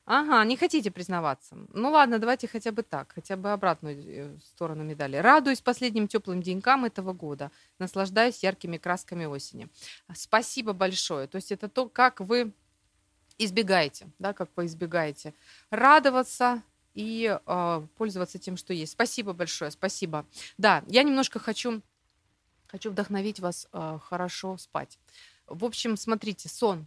Ага, 0.04 0.44
не 0.44 0.56
хотите 0.56 0.92
признаваться. 0.92 1.56
Ну 1.72 1.90
ладно, 1.90 2.20
давайте 2.20 2.46
хотя 2.46 2.70
бы 2.70 2.84
так, 2.84 3.12
хотя 3.12 3.36
бы 3.36 3.52
обратную 3.52 3.96
э, 3.98 4.38
сторону 4.44 4.84
медали. 4.84 5.16
Радуюсь 5.16 5.60
последним 5.60 6.06
теплым 6.06 6.42
денькам 6.42 6.84
этого 6.84 7.12
года. 7.12 7.50
Наслаждаюсь 7.80 8.44
яркими 8.44 8.76
красками 8.76 9.24
осени. 9.24 9.68
Спасибо 10.14 10.72
большое. 10.72 11.26
То 11.26 11.36
есть 11.36 11.50
это 11.50 11.68
то, 11.68 11.88
как 11.88 12.20
вы 12.20 12.52
избегаете, 13.36 14.08
да, 14.20 14.32
как 14.32 14.48
вы 14.54 14.66
избегаете. 14.66 15.34
Радоваться, 15.70 16.62
и 16.96 17.38
э, 17.46 17.86
пользоваться 17.96 18.38
тем, 18.38 18.56
что 18.56 18.72
есть. 18.72 18.92
Спасибо 18.92 19.34
большое, 19.34 19.70
спасибо. 19.70 20.26
Да, 20.56 20.82
я 20.88 21.02
немножко 21.02 21.38
хочу, 21.38 21.82
хочу 22.66 22.90
вдохновить 22.90 23.38
вас 23.38 23.68
э, 23.72 23.98
хорошо 24.02 24.56
спать. 24.56 24.98
В 25.46 25.64
общем, 25.64 25.96
смотрите, 25.98 26.48
сон. 26.48 26.86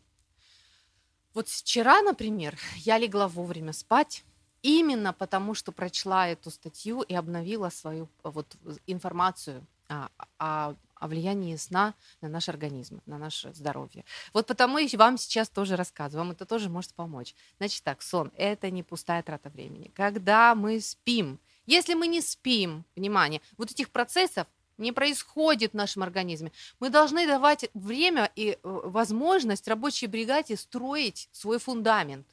Вот 1.35 1.47
вчера, 1.47 2.01
например, 2.01 2.57
я 2.77 2.97
легла 2.97 3.27
вовремя 3.27 3.71
спать, 3.71 4.25
именно 4.63 5.13
потому, 5.13 5.53
что 5.53 5.71
прочла 5.71 6.27
эту 6.27 6.49
статью 6.49 7.01
и 7.01 7.13
обновила 7.13 7.69
свою 7.69 8.09
вот, 8.23 8.57
информацию 8.87 9.65
о, 9.87 10.09
о 10.39 10.75
о 10.99 11.07
влиянии 11.07 11.55
сна 11.55 11.93
на 12.21 12.29
наш 12.29 12.49
организм, 12.49 13.01
на 13.05 13.17
наше 13.17 13.53
здоровье. 13.53 14.05
Вот 14.33 14.47
потому 14.47 14.77
и 14.77 14.97
вам 14.97 15.17
сейчас 15.17 15.49
тоже 15.49 15.75
рассказываю, 15.75 16.25
вам 16.25 16.31
это 16.31 16.45
тоже 16.45 16.69
может 16.69 16.93
помочь. 16.93 17.35
Значит 17.57 17.83
так, 17.83 18.01
сон– 18.01 18.31
это 18.37 18.69
не 18.69 18.83
пустая 18.83 19.23
трата 19.23 19.49
времени. 19.49 19.91
Когда 19.95 20.55
мы 20.55 20.79
спим, 20.81 21.39
если 21.65 21.93
мы 21.93 22.07
не 22.07 22.21
спим, 22.21 22.85
внимание, 22.95 23.41
вот 23.57 23.71
этих 23.71 23.89
процессов 23.89 24.47
не 24.79 24.91
происходит 24.91 25.73
в 25.73 25.75
нашем 25.75 26.03
организме. 26.03 26.51
Мы 26.79 26.89
должны 26.89 27.27
давать 27.27 27.69
время 27.73 28.31
и 28.35 28.51
э, 28.51 28.57
возможность 28.63 29.67
рабочей 29.67 30.07
бригаде 30.07 30.55
строить 30.55 31.29
свой 31.31 31.59
фундамент. 31.59 32.25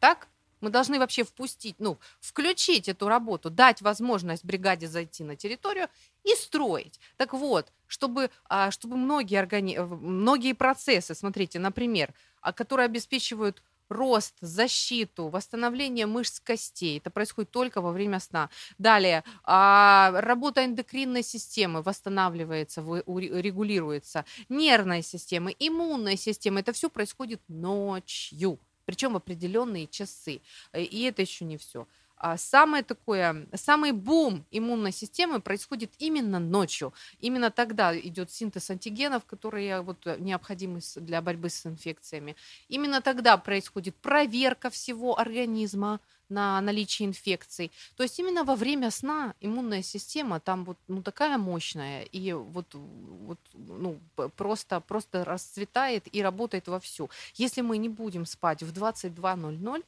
Так? 0.00 0.28
Мы 0.60 0.70
должны 0.70 0.98
вообще 0.98 1.22
впустить, 1.22 1.76
ну, 1.78 1.98
включить 2.20 2.88
эту 2.88 3.06
работу, 3.08 3.48
дать 3.48 3.80
возможность 3.80 4.44
бригаде 4.44 4.88
зайти 4.88 5.22
на 5.22 5.36
территорию 5.36 5.88
и 6.24 6.34
строить. 6.34 6.98
Так 7.16 7.32
вот, 7.32 7.72
чтобы, 7.88 8.30
а, 8.48 8.70
чтобы 8.70 8.96
многие, 8.96 9.40
органи... 9.40 9.76
многие 9.78 10.52
процессы, 10.52 11.14
смотрите, 11.14 11.58
например, 11.58 12.14
а, 12.40 12.52
которые 12.52 12.86
обеспечивают 12.86 13.62
рост, 13.88 14.34
защиту, 14.40 15.28
восстановление 15.28 16.06
мышц 16.06 16.40
костей. 16.40 16.98
Это 16.98 17.10
происходит 17.10 17.50
только 17.50 17.80
во 17.80 17.90
время 17.90 18.20
сна. 18.20 18.50
Далее, 18.76 19.24
а, 19.44 20.12
работа 20.14 20.64
эндокринной 20.64 21.22
системы 21.22 21.82
восстанавливается, 21.82 22.82
регулируется. 22.82 24.24
Нервная 24.48 25.02
система, 25.02 25.50
иммунная 25.50 26.16
система. 26.16 26.60
Это 26.60 26.72
все 26.72 26.90
происходит 26.90 27.40
ночью 27.48 28.60
причем 28.88 29.12
в 29.12 29.16
определенные 29.16 29.86
часы. 29.86 30.40
Э, 30.72 30.82
и 30.82 31.02
это 31.02 31.20
еще 31.20 31.44
не 31.44 31.58
все. 31.58 31.86
А 32.18 32.36
самое 32.36 32.82
такое, 32.82 33.46
самый 33.54 33.92
бум 33.92 34.44
иммунной 34.50 34.92
системы 34.92 35.40
происходит 35.40 35.92
именно 35.98 36.38
ночью. 36.38 36.92
Именно 37.20 37.50
тогда 37.50 37.98
идет 37.98 38.30
синтез 38.30 38.70
антигенов, 38.70 39.24
которые 39.24 39.80
вот 39.82 40.04
необходимы 40.18 40.80
для 40.96 41.22
борьбы 41.22 41.48
с 41.48 41.64
инфекциями. 41.66 42.36
Именно 42.68 43.00
тогда 43.00 43.36
происходит 43.36 43.94
проверка 43.96 44.70
всего 44.70 45.18
организма, 45.18 46.00
на 46.28 46.60
наличие 46.60 47.08
инфекций. 47.08 47.70
То 47.96 48.02
есть 48.02 48.18
именно 48.18 48.44
во 48.44 48.54
время 48.54 48.90
сна 48.90 49.34
иммунная 49.40 49.82
система 49.82 50.40
там 50.40 50.64
вот 50.64 50.78
ну, 50.88 51.02
такая 51.02 51.38
мощная 51.38 52.02
и 52.02 52.32
вот, 52.32 52.66
вот 52.74 53.38
ну, 53.54 53.98
просто, 54.36 54.80
просто 54.80 55.24
расцветает 55.24 56.04
и 56.14 56.22
работает 56.22 56.68
вовсю. 56.68 57.10
Если 57.34 57.62
мы 57.62 57.78
не 57.78 57.88
будем 57.88 58.26
спать 58.26 58.62
в 58.62 58.72
22.00, 58.72 59.84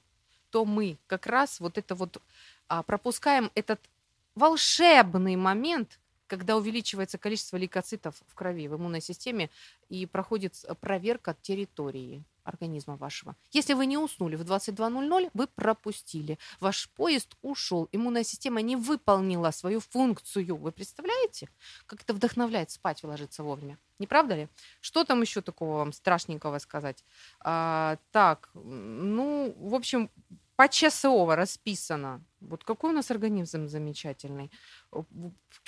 то 0.50 0.64
мы 0.64 0.98
как 1.06 1.26
раз 1.26 1.60
вот 1.60 1.78
это 1.78 1.94
вот 1.94 2.20
а, 2.68 2.82
пропускаем 2.82 3.50
этот 3.54 3.80
волшебный 4.34 5.36
момент, 5.36 5.98
когда 6.26 6.56
увеличивается 6.56 7.18
количество 7.18 7.56
лейкоцитов 7.56 8.14
в 8.26 8.34
крови, 8.34 8.68
в 8.68 8.76
иммунной 8.76 9.00
системе, 9.00 9.50
и 9.88 10.06
проходит 10.06 10.64
проверка 10.80 11.36
территории 11.42 12.24
организма 12.44 12.96
вашего. 12.96 13.34
Если 13.52 13.74
вы 13.74 13.86
не 13.86 13.98
уснули 13.98 14.36
в 14.36 14.42
22.00, 14.42 15.30
вы 15.34 15.46
пропустили. 15.46 16.38
Ваш 16.60 16.88
поезд 16.90 17.36
ушел. 17.42 17.88
Иммунная 17.92 18.24
система 18.24 18.62
не 18.62 18.76
выполнила 18.76 19.50
свою 19.50 19.80
функцию. 19.80 20.56
Вы 20.56 20.72
представляете, 20.72 21.48
как 21.86 22.02
это 22.02 22.14
вдохновляет 22.14 22.70
спать 22.70 23.02
и 23.02 23.06
ложиться 23.06 23.42
вовремя? 23.42 23.78
Не 23.98 24.06
правда 24.06 24.34
ли? 24.36 24.48
Что 24.80 25.04
там 25.04 25.20
еще 25.20 25.40
такого 25.42 25.78
вам 25.78 25.92
страшненького 25.92 26.58
сказать? 26.58 27.04
А, 27.40 27.98
так, 28.12 28.50
ну, 28.54 29.54
в 29.58 29.74
общем, 29.74 30.10
почасово 30.60 31.36
расписано. 31.36 32.22
Вот 32.40 32.64
какой 32.64 32.90
у 32.90 32.92
нас 32.92 33.10
организм 33.10 33.66
замечательный. 33.66 34.50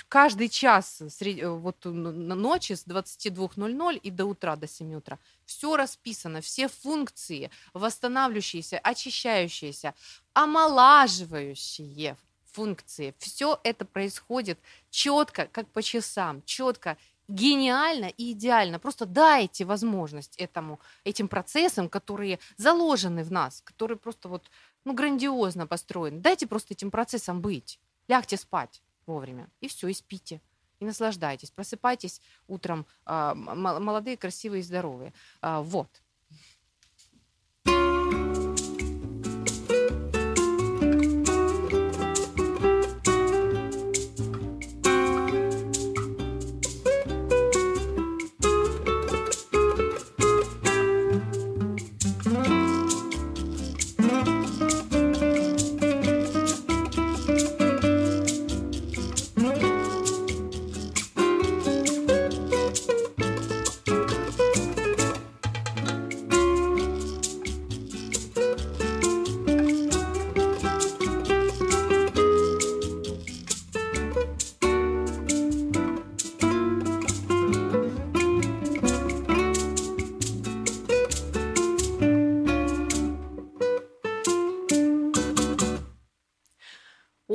Каждый 0.07 0.49
час 0.49 1.01
вот 1.41 1.85
ночи 1.85 2.73
с 2.73 2.85
22.00 2.85 3.97
и 3.97 4.11
до 4.11 4.25
утра, 4.25 4.55
до 4.55 4.67
7 4.67 4.93
утра. 4.93 5.17
Все 5.45 5.75
расписано, 5.75 6.41
все 6.41 6.67
функции, 6.67 7.49
восстанавливающиеся, 7.73 8.77
очищающиеся, 8.77 9.95
омолаживающие 10.33 12.15
функции. 12.51 13.15
Все 13.17 13.59
это 13.63 13.85
происходит 13.85 14.59
четко, 14.91 15.47
как 15.47 15.67
по 15.69 15.81
часам, 15.81 16.43
четко 16.45 16.97
гениально 17.27 18.11
и 18.17 18.33
идеально. 18.33 18.79
Просто 18.79 19.05
дайте 19.05 19.65
возможность 19.65 20.35
этому, 20.37 20.79
этим 21.03 21.27
процессам, 21.27 21.89
которые 21.89 22.37
заложены 22.57 23.23
в 23.23 23.31
нас, 23.31 23.61
которые 23.61 23.97
просто 23.97 24.27
вот 24.29 24.51
ну, 24.85 24.93
грандиозно 24.93 25.67
построен. 25.67 26.21
Дайте 26.21 26.47
просто 26.47 26.73
этим 26.73 26.91
процессам 26.91 27.41
быть. 27.41 27.79
Лягте 28.07 28.37
спать 28.37 28.81
вовремя. 29.05 29.49
И 29.61 29.67
все, 29.67 29.87
и 29.87 29.93
спите. 29.93 30.41
И 30.79 30.85
наслаждайтесь. 30.85 31.51
Просыпайтесь 31.51 32.21
утром 32.47 32.85
э, 33.05 33.33
молодые, 33.33 34.17
красивые 34.17 34.61
и 34.61 34.63
здоровые. 34.63 35.13
Э, 35.41 35.61
вот. 35.61 36.01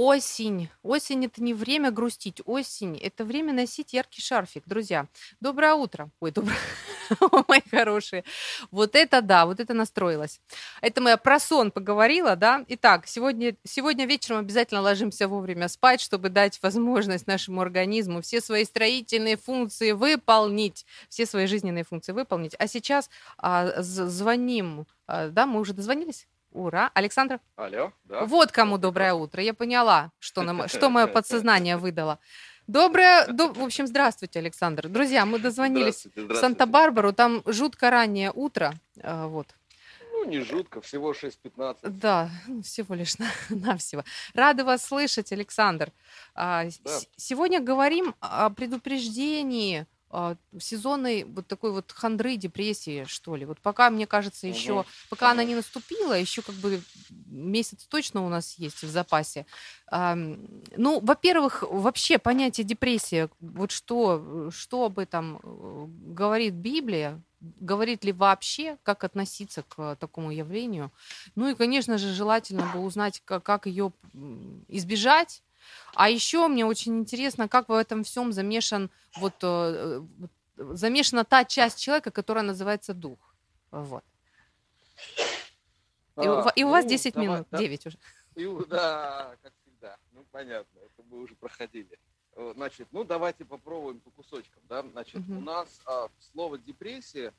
Осень. 0.08 0.70
Осень 0.82 1.26
это 1.26 1.42
не 1.42 1.52
время 1.52 1.90
грустить. 1.90 2.40
Осень 2.46 2.96
это 2.96 3.26
время 3.26 3.52
носить 3.52 3.92
яркий 3.92 4.22
шарфик, 4.22 4.62
друзья. 4.64 5.06
Доброе 5.38 5.74
утро. 5.74 6.08
Ой, 6.20 6.30
доброе. 6.30 6.56
Мои 7.46 7.60
хорошие. 7.70 8.24
Вот 8.70 8.96
это 8.96 9.20
да, 9.20 9.44
вот 9.44 9.60
это 9.60 9.74
настроилась. 9.74 10.40
Это 10.80 11.02
мы 11.02 11.14
про 11.18 11.38
сон 11.38 11.70
поговорила, 11.70 12.36
да. 12.36 12.64
Итак, 12.68 13.06
сегодня, 13.06 13.54
сегодня 13.64 14.06
вечером 14.06 14.38
обязательно 14.38 14.80
ложимся 14.80 15.28
вовремя 15.28 15.68
спать, 15.68 16.00
чтобы 16.00 16.30
дать 16.30 16.58
возможность 16.62 17.26
нашему 17.26 17.60
организму 17.60 18.22
все 18.22 18.40
свои 18.40 18.64
строительные 18.64 19.36
функции 19.36 19.92
выполнить, 19.92 20.86
все 21.10 21.26
свои 21.26 21.44
жизненные 21.44 21.84
функции 21.84 22.12
выполнить. 22.12 22.54
А 22.58 22.66
сейчас 22.66 23.10
а, 23.36 23.82
звоним, 23.82 24.86
а, 25.06 25.28
да, 25.28 25.44
мы 25.44 25.60
уже 25.60 25.74
дозвонились? 25.74 26.26
Ура. 26.52 26.90
Александр? 26.94 27.40
Алло, 27.56 27.92
да. 28.04 28.24
Вот 28.24 28.52
кому 28.52 28.78
доброе 28.78 29.14
утро. 29.14 29.42
Я 29.42 29.54
поняла, 29.54 30.12
что, 30.18 30.42
нам, 30.42 30.68
что 30.68 30.90
мое 30.90 31.06
подсознание 31.06 31.76
выдало. 31.76 32.18
Доброе, 32.66 33.26
до... 33.28 33.48
в 33.48 33.62
общем, 33.62 33.86
здравствуйте, 33.86 34.40
Александр. 34.40 34.88
Друзья, 34.88 35.24
мы 35.24 35.38
дозвонились 35.38 36.00
здравствуйте, 36.00 36.20
здравствуйте. 36.20 36.38
в 36.38 36.40
Санта-Барбару, 36.40 37.12
там 37.14 37.42
жутко 37.46 37.90
раннее 37.90 38.30
утро, 38.30 38.74
а, 39.02 39.26
вот. 39.26 39.46
Ну, 40.12 40.24
не 40.26 40.40
жутко, 40.40 40.80
всего 40.80 41.12
6.15. 41.12 41.76
Да, 41.88 42.30
ну, 42.46 42.60
всего 42.62 42.94
лишь 42.94 43.18
на, 43.18 43.30
навсего. 43.48 44.04
Рады 44.34 44.64
вас 44.64 44.84
слышать, 44.84 45.32
Александр. 45.32 45.92
А, 46.34 46.64
да. 46.84 46.98
Сегодня 47.16 47.60
говорим 47.60 48.14
о 48.20 48.50
предупреждении 48.50 49.86
сезонной 50.58 51.24
вот 51.24 51.46
такой 51.46 51.72
вот 51.72 51.92
хандры, 51.92 52.36
депрессии, 52.36 53.04
что 53.04 53.36
ли. 53.36 53.44
Вот 53.44 53.60
пока, 53.60 53.90
мне 53.90 54.06
кажется, 54.06 54.46
еще, 54.46 54.80
угу. 54.80 54.86
пока 55.10 55.30
она 55.30 55.44
не 55.44 55.54
наступила, 55.54 56.18
еще 56.18 56.42
как 56.42 56.54
бы 56.56 56.82
месяц 57.26 57.84
точно 57.84 58.24
у 58.24 58.28
нас 58.28 58.54
есть 58.58 58.82
в 58.82 58.88
запасе. 58.88 59.46
Ну, 59.90 61.00
во-первых, 61.00 61.62
вообще 61.62 62.18
понятие 62.18 62.64
депрессия, 62.64 63.30
вот 63.40 63.70
что, 63.70 64.50
что 64.50 64.84
об 64.84 64.98
этом 64.98 65.40
э, 65.42 65.86
говорит 66.14 66.54
Библия, 66.54 67.22
говорит 67.40 68.04
ли 68.04 68.12
вообще, 68.12 68.76
как 68.82 69.04
относиться 69.04 69.62
к 69.62 69.96
такому 69.96 70.30
явлению. 70.30 70.90
Ну 71.36 71.48
и, 71.48 71.54
конечно 71.54 71.98
же, 71.98 72.12
желательно 72.12 72.70
бы 72.74 72.80
узнать, 72.80 73.22
как 73.24 73.66
ее 73.66 73.92
избежать, 74.68 75.42
а 75.94 76.08
еще 76.08 76.48
мне 76.48 76.64
очень 76.64 76.98
интересно, 76.98 77.48
как 77.48 77.68
в 77.68 77.72
этом 77.72 78.04
всем 78.04 78.32
замешан 78.32 78.90
вот 79.16 79.34
э, 79.42 80.02
замешана 80.56 81.24
та 81.24 81.44
часть 81.44 81.80
человека, 81.80 82.10
которая 82.10 82.44
называется 82.44 82.94
дух. 82.94 83.18
Вот. 83.70 84.04
И, 86.16 86.26
а, 86.26 86.52
и 86.56 86.64
у 86.64 86.70
вас 86.70 86.84
ну, 86.84 86.90
10 86.90 87.14
давай, 87.14 87.28
минут, 87.28 87.46
да? 87.50 87.58
9 87.58 87.86
уже. 87.86 87.98
И, 88.34 88.46
да, 88.68 89.36
как 89.42 89.52
всегда. 89.62 89.96
Ну, 90.12 90.24
понятно, 90.30 90.78
это 90.80 91.02
мы 91.08 91.18
уже 91.18 91.34
проходили. 91.36 91.98
Э, 92.32 92.52
значит, 92.54 92.88
ну 92.92 93.04
давайте 93.04 93.44
попробуем 93.44 94.00
по 94.00 94.10
кусочкам. 94.10 94.62
Да? 94.68 94.82
Значит, 94.82 95.20
угу. 95.20 95.38
у 95.38 95.40
нас 95.40 95.80
а, 95.86 96.08
слово 96.32 96.58
депрессия 96.58 97.32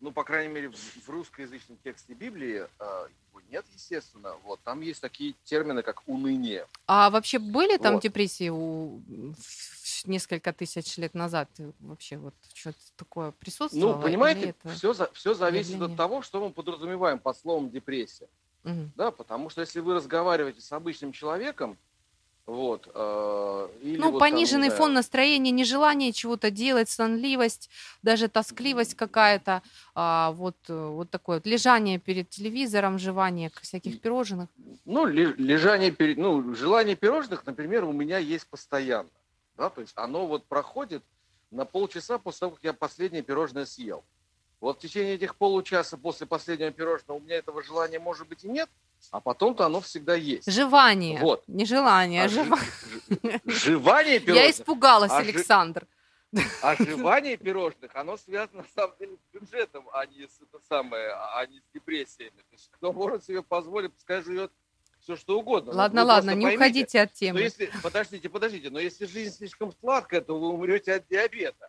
ну, 0.00 0.10
по 0.12 0.24
крайней 0.24 0.52
мере, 0.52 0.70
в, 0.70 1.08
русскоязычном 1.08 1.78
тексте 1.84 2.14
Библии 2.14 2.66
а, 2.78 3.06
его 3.30 3.40
нет, 3.50 3.64
естественно. 3.72 4.34
Вот, 4.44 4.60
там 4.64 4.80
есть 4.80 5.00
такие 5.00 5.34
термины, 5.44 5.82
как 5.82 6.02
уныние. 6.06 6.66
А 6.86 7.10
вообще 7.10 7.38
были 7.38 7.76
там 7.76 7.94
вот. 7.94 8.02
депрессии 8.02 8.48
у 8.48 9.00
несколько 10.06 10.52
тысяч 10.52 10.96
лет 10.96 11.14
назад? 11.14 11.48
Вообще 11.80 12.16
вот 12.16 12.34
что-то 12.52 12.78
такое 12.96 13.30
присутствовало? 13.32 13.96
Ну, 13.96 14.02
понимаете, 14.02 14.54
все, 14.74 14.94
все 15.12 15.34
зависит 15.34 15.80
от 15.80 15.96
того, 15.96 16.22
что 16.22 16.40
мы 16.40 16.50
подразумеваем 16.50 17.18
под 17.18 17.36
словом 17.36 17.70
депрессия. 17.70 18.28
Угу. 18.64 18.90
Да, 18.96 19.10
потому 19.10 19.50
что 19.50 19.60
если 19.60 19.80
вы 19.80 19.94
разговариваете 19.94 20.60
с 20.60 20.72
обычным 20.72 21.12
человеком, 21.12 21.76
вот. 22.46 22.90
Э, 22.94 23.68
или 23.80 23.96
ну, 23.96 24.10
вот 24.10 24.18
пониженный 24.18 24.68
там, 24.68 24.76
фон 24.76 24.90
да. 24.90 24.96
настроения, 24.96 25.50
нежелание 25.50 26.12
чего-то 26.12 26.50
делать, 26.50 26.90
сонливость, 26.90 27.70
даже 28.02 28.28
тоскливость 28.28 28.94
какая-то, 28.94 29.62
а, 29.94 30.32
вот, 30.32 30.56
э, 30.68 30.88
вот 30.88 31.10
такое 31.10 31.38
вот 31.38 31.46
лежание 31.46 31.98
перед 31.98 32.28
телевизором, 32.28 32.98
жевание 32.98 33.50
всяких 33.62 34.00
пирожных. 34.00 34.50
Ну, 34.84 35.06
лежание 35.06 35.90
перед, 35.90 36.18
ну, 36.18 36.54
желание 36.54 36.96
пирожных, 36.96 37.46
например, 37.46 37.84
у 37.84 37.92
меня 37.92 38.18
есть 38.18 38.46
постоянно, 38.46 39.08
да, 39.56 39.70
то 39.70 39.80
есть 39.80 39.94
оно 39.96 40.26
вот 40.26 40.44
проходит 40.44 41.02
на 41.50 41.64
полчаса 41.64 42.18
после 42.18 42.40
того, 42.40 42.52
как 42.56 42.64
я 42.64 42.72
последнее 42.74 43.22
пирожное 43.22 43.64
съел. 43.64 44.04
Вот 44.64 44.78
в 44.78 44.80
течение 44.80 45.16
этих 45.16 45.36
получаса 45.36 45.98
после 45.98 46.26
последнего 46.26 46.70
пирожного 46.70 47.18
у 47.18 47.20
меня 47.20 47.36
этого 47.36 47.62
желания 47.62 47.98
может 47.98 48.26
быть 48.26 48.44
и 48.44 48.48
нет, 48.48 48.70
а 49.10 49.20
потом-то 49.20 49.66
оно 49.66 49.82
всегда 49.82 50.14
есть. 50.14 50.50
Жевание. 50.50 51.20
Вот. 51.20 51.44
Не 51.46 51.66
желание, 51.66 52.22
а, 52.22 52.24
а 52.24 52.28
жевание. 52.28 53.40
Жевание 53.44 54.20
пирожных. 54.20 54.44
Я 54.44 54.50
испугалась, 54.50 55.10
а 55.10 55.18
Александр. 55.18 55.86
А 56.62 56.76
жевание 56.76 57.36
пирожных, 57.36 57.94
оно 57.94 58.16
связано 58.16 58.62
на 58.62 58.68
самом 58.74 58.96
деле 58.98 59.18
с 59.18 59.34
бюджетом, 59.34 59.86
а 59.92 60.06
не 60.06 60.26
с, 60.26 60.40
это 60.40 60.58
самое, 60.66 61.10
а 61.10 61.44
не 61.44 61.60
с 61.60 61.64
депрессиями. 61.74 62.30
То 62.30 62.52
есть 62.52 62.70
кто 62.72 62.90
может 62.94 63.22
себе 63.22 63.42
позволить, 63.42 63.92
пускай 63.92 64.22
живет 64.22 64.50
все 64.98 65.16
что 65.16 65.38
угодно. 65.38 65.74
Ладно, 65.74 66.04
Вы 66.04 66.08
ладно, 66.08 66.30
не 66.30 66.46
поймите, 66.46 66.56
уходите 66.56 67.00
от 67.02 67.10
Но 67.10 67.14
темы. 67.14 67.40
если, 67.40 67.70
подождите, 67.82 68.30
подождите, 68.30 68.70
но 68.70 68.80
если 68.80 69.04
жизнь 69.04 69.36
слишком 69.36 69.74
сладкая, 69.78 70.22
то 70.22 70.40
вы 70.40 70.48
умрете 70.48 70.94
от 70.94 71.06
диабета. 71.06 71.68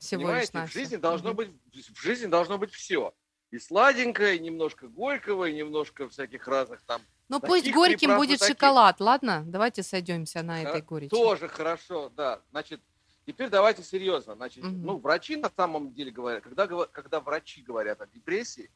Всего 0.00 0.22
лишь 0.22 0.28
Понимаете, 0.28 0.50
в 0.50 0.54
навсего. 0.54 0.80
жизни 0.80 0.96
должно 0.96 1.34
быть, 1.34 1.50
в 1.94 2.00
жизни 2.02 2.26
должно 2.26 2.58
быть 2.58 2.72
все. 2.72 3.12
И 3.50 3.58
сладенькое, 3.58 4.36
и 4.36 4.40
немножко 4.40 4.88
горького, 4.88 5.44
и 5.44 5.52
немножко 5.54 6.08
всяких 6.08 6.48
разных 6.48 6.80
там. 6.82 7.02
Ну 7.28 7.38
пусть 7.38 7.70
горьким 7.70 8.16
будет 8.16 8.38
таких. 8.40 8.54
шоколад, 8.56 8.98
ладно? 9.00 9.44
Давайте 9.46 9.82
сойдемся 9.82 10.42
на 10.42 10.62
этой 10.62 10.80
горечи. 10.80 11.10
Тоже 11.10 11.48
хорошо, 11.48 12.10
да. 12.16 12.40
Значит, 12.50 12.80
теперь 13.26 13.50
давайте 13.50 13.82
серьезно. 13.82 14.34
Значит, 14.36 14.64
Мгм. 14.64 14.82
ну, 14.86 14.96
врачи 14.98 15.36
на 15.36 15.50
самом 15.54 15.92
деле 15.92 16.10
говорят, 16.10 16.42
когда, 16.44 16.66
когда 16.66 17.20
врачи 17.20 17.60
говорят 17.60 18.00
о 18.00 18.06
депрессии, 18.06 18.70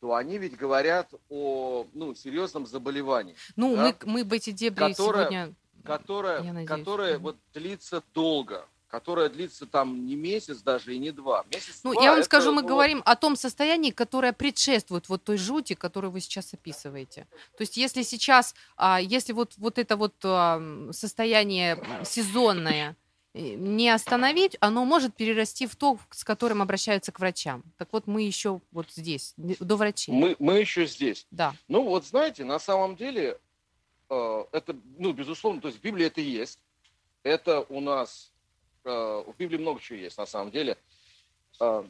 то 0.00 0.14
они 0.14 0.38
ведь 0.38 0.56
говорят 0.56 1.10
о, 1.28 1.86
ну, 1.92 2.14
серьезном 2.14 2.66
заболевании, 2.66 3.34
Ну, 3.56 3.74
да, 3.74 3.82
мы, 4.04 4.12
мы 4.12 4.24
в 4.24 4.32
эти 4.32 4.50
дебри 4.52 4.90
которая- 4.92 5.24
сегодня... 5.28 5.54
которое, 5.84 6.42
Я 6.42 6.52
надеюсь. 6.52 6.68
которое 6.68 7.18
вот 7.18 7.36
длится 7.54 8.02
долго, 8.14 8.68
которое 8.96 9.28
длится 9.28 9.66
там 9.66 10.06
не 10.06 10.16
месяц 10.16 10.62
даже 10.62 10.94
и 10.94 10.98
не 10.98 11.10
два. 11.10 11.44
Месяц, 11.52 11.80
Ну, 11.84 11.92
два 11.92 12.02
я 12.02 12.10
вам 12.12 12.20
это, 12.20 12.24
скажу, 12.24 12.50
мы 12.50 12.62
ну, 12.62 12.68
говорим 12.68 13.02
о 13.04 13.14
том 13.14 13.36
состоянии, 13.36 13.90
которое 13.90 14.32
предшествует 14.32 15.10
вот 15.10 15.22
той 15.22 15.36
жути, 15.36 15.74
которую 15.74 16.12
вы 16.12 16.20
сейчас 16.20 16.54
описываете. 16.54 17.26
То 17.58 17.62
есть, 17.62 17.76
если 17.76 18.00
сейчас, 18.00 18.54
а, 18.78 18.98
если 18.98 19.34
вот, 19.34 19.52
вот 19.58 19.78
это 19.78 19.98
вот 19.98 20.14
а, 20.24 20.88
состояние 20.92 21.78
сезонное 22.06 22.96
э, 23.34 23.40
не 23.56 23.90
остановить, 23.90 24.56
оно 24.60 24.86
может 24.86 25.14
перерасти 25.14 25.66
в 25.66 25.76
то, 25.76 25.98
с 26.10 26.24
которым 26.24 26.62
обращаются 26.62 27.12
к 27.12 27.20
врачам. 27.20 27.64
Так 27.76 27.88
вот, 27.92 28.06
мы 28.06 28.22
еще 28.22 28.62
вот 28.72 28.86
здесь, 28.92 29.34
до 29.36 29.76
врачей. 29.76 30.14
Мы, 30.14 30.36
мы 30.38 30.54
еще 30.54 30.86
здесь. 30.86 31.26
Да. 31.30 31.54
Ну, 31.68 31.82
вот 31.82 32.06
знаете, 32.06 32.44
на 32.44 32.58
самом 32.58 32.96
деле, 32.96 33.38
э, 34.08 34.44
это, 34.52 34.74
ну, 34.96 35.12
безусловно, 35.12 35.60
то 35.60 35.68
есть 35.68 35.80
в 35.80 35.82
Библии 35.82 36.06
это 36.06 36.22
есть. 36.22 36.60
Это 37.26 37.66
у 37.70 37.80
нас, 37.80 38.30
в 38.92 39.34
Библии 39.38 39.58
много 39.58 39.80
чего 39.80 39.98
есть, 39.98 40.18
на 40.18 40.26
самом 40.26 40.50
деле. 40.50 40.76
Э, 41.60 41.84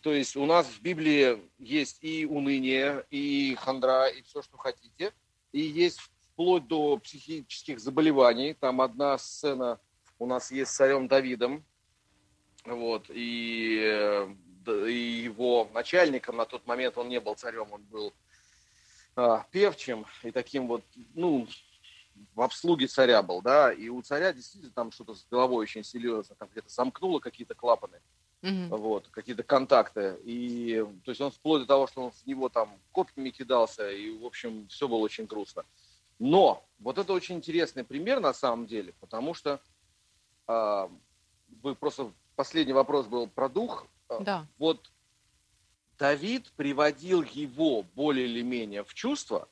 то 0.00 0.12
есть 0.12 0.36
у 0.36 0.44
нас 0.46 0.66
в 0.66 0.82
Библии 0.82 1.42
есть 1.58 2.02
и 2.02 2.26
уныние, 2.26 3.06
и 3.10 3.56
хандра, 3.58 4.08
и 4.08 4.22
все, 4.22 4.42
что 4.42 4.56
хотите. 4.56 5.12
И 5.52 5.60
есть 5.60 5.98
вплоть 5.98 6.66
до 6.66 6.98
психических 6.98 7.80
заболеваний. 7.80 8.54
Там 8.54 8.80
одна 8.80 9.16
сцена 9.18 9.80
у 10.18 10.26
нас 10.26 10.50
есть 10.50 10.72
с 10.72 10.76
царем 10.76 11.08
Давидом. 11.08 11.64
Вот, 12.64 13.06
и, 13.10 13.80
э, 13.82 14.34
и 14.88 15.22
его 15.24 15.68
начальником 15.74 16.36
на 16.36 16.46
тот 16.46 16.66
момент 16.66 16.96
он 16.96 17.08
не 17.08 17.20
был 17.20 17.34
царем, 17.34 17.68
он 17.70 17.82
был 17.82 18.12
а, 19.16 19.46
певчим 19.50 20.06
и 20.22 20.30
таким 20.30 20.66
вот, 20.66 20.82
ну, 21.14 21.46
в 22.34 22.40
обслуге 22.40 22.86
царя 22.86 23.22
был, 23.22 23.42
да, 23.42 23.72
и 23.72 23.88
у 23.88 24.02
царя 24.02 24.32
действительно 24.32 24.72
там 24.72 24.92
что-то 24.92 25.14
с 25.14 25.26
головой 25.30 25.62
очень 25.62 25.84
серьезно, 25.84 26.36
там 26.36 26.48
где-то 26.48 26.68
замкнуло 26.68 27.20
какие-то 27.20 27.54
клапаны, 27.54 28.00
Мгм. 28.42 28.68
вот, 28.70 29.08
какие-то 29.08 29.42
контакты, 29.42 30.18
и, 30.24 30.84
то 31.04 31.10
есть 31.10 31.20
он 31.20 31.30
вплоть 31.30 31.62
до 31.62 31.66
того, 31.66 31.86
что 31.86 32.02
он 32.04 32.10
в 32.10 32.26
него 32.26 32.48
там 32.48 32.80
копьями 32.92 33.30
кидался, 33.30 33.90
и, 33.90 34.16
в 34.16 34.24
общем, 34.24 34.68
все 34.68 34.88
было 34.88 34.98
очень 34.98 35.26
грустно. 35.26 35.64
Но 36.18 36.64
вот 36.78 36.98
это 36.98 37.12
очень 37.12 37.36
интересный 37.36 37.84
пример 37.84 38.20
на 38.20 38.32
самом 38.32 38.66
деле, 38.66 38.94
потому 39.00 39.34
что 39.34 39.60
а, 40.46 40.90
вы 41.62 41.74
просто, 41.74 42.12
последний 42.36 42.72
вопрос 42.72 43.06
был 43.06 43.26
про 43.26 43.48
дух, 43.48 43.86
а, 44.08 44.20
Да. 44.20 44.46
вот 44.58 44.90
Давид 45.98 46.52
приводил 46.56 47.22
его 47.22 47.82
более 47.82 48.26
или 48.26 48.42
менее 48.42 48.84
в 48.84 48.94
чувство 48.94 49.48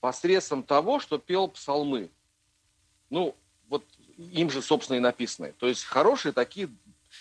посредством 0.00 0.62
того, 0.62 1.00
что 1.00 1.18
пел 1.18 1.48
псалмы. 1.48 2.10
Ну, 3.10 3.34
вот 3.68 3.84
им 4.16 4.50
же, 4.50 4.62
собственно, 4.62 4.96
и 4.96 5.00
написаны. 5.00 5.52
То 5.58 5.68
есть 5.68 5.84
хорошие 5.84 6.32
такие, 6.32 6.66
То 6.68 6.72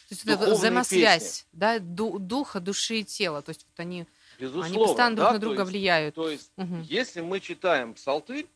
есть 0.09 0.25
это 0.25 0.51
взаимосвязь, 0.53 1.45
да, 1.53 1.79
ду- 1.79 2.19
духа, 2.19 2.59
души 2.59 2.99
и 2.99 3.03
тела. 3.03 3.41
То 3.41 3.49
есть 3.51 3.65
вот 3.69 3.79
они, 3.79 4.05
безусловно. 4.39 4.67
они 4.67 4.77
постоянно 4.77 5.15
друг 5.15 5.27
да, 5.27 5.33
на 5.33 5.39
то 5.39 5.45
друга 5.45 5.61
есть- 5.61 5.71
влияют. 5.71 6.15
То 6.15 6.29
есть, 6.29 6.51
Мгм. 6.57 6.81
если 6.81 7.21
мы 7.21 7.39
читаем 7.39 7.93
псалтырь, 7.93 8.47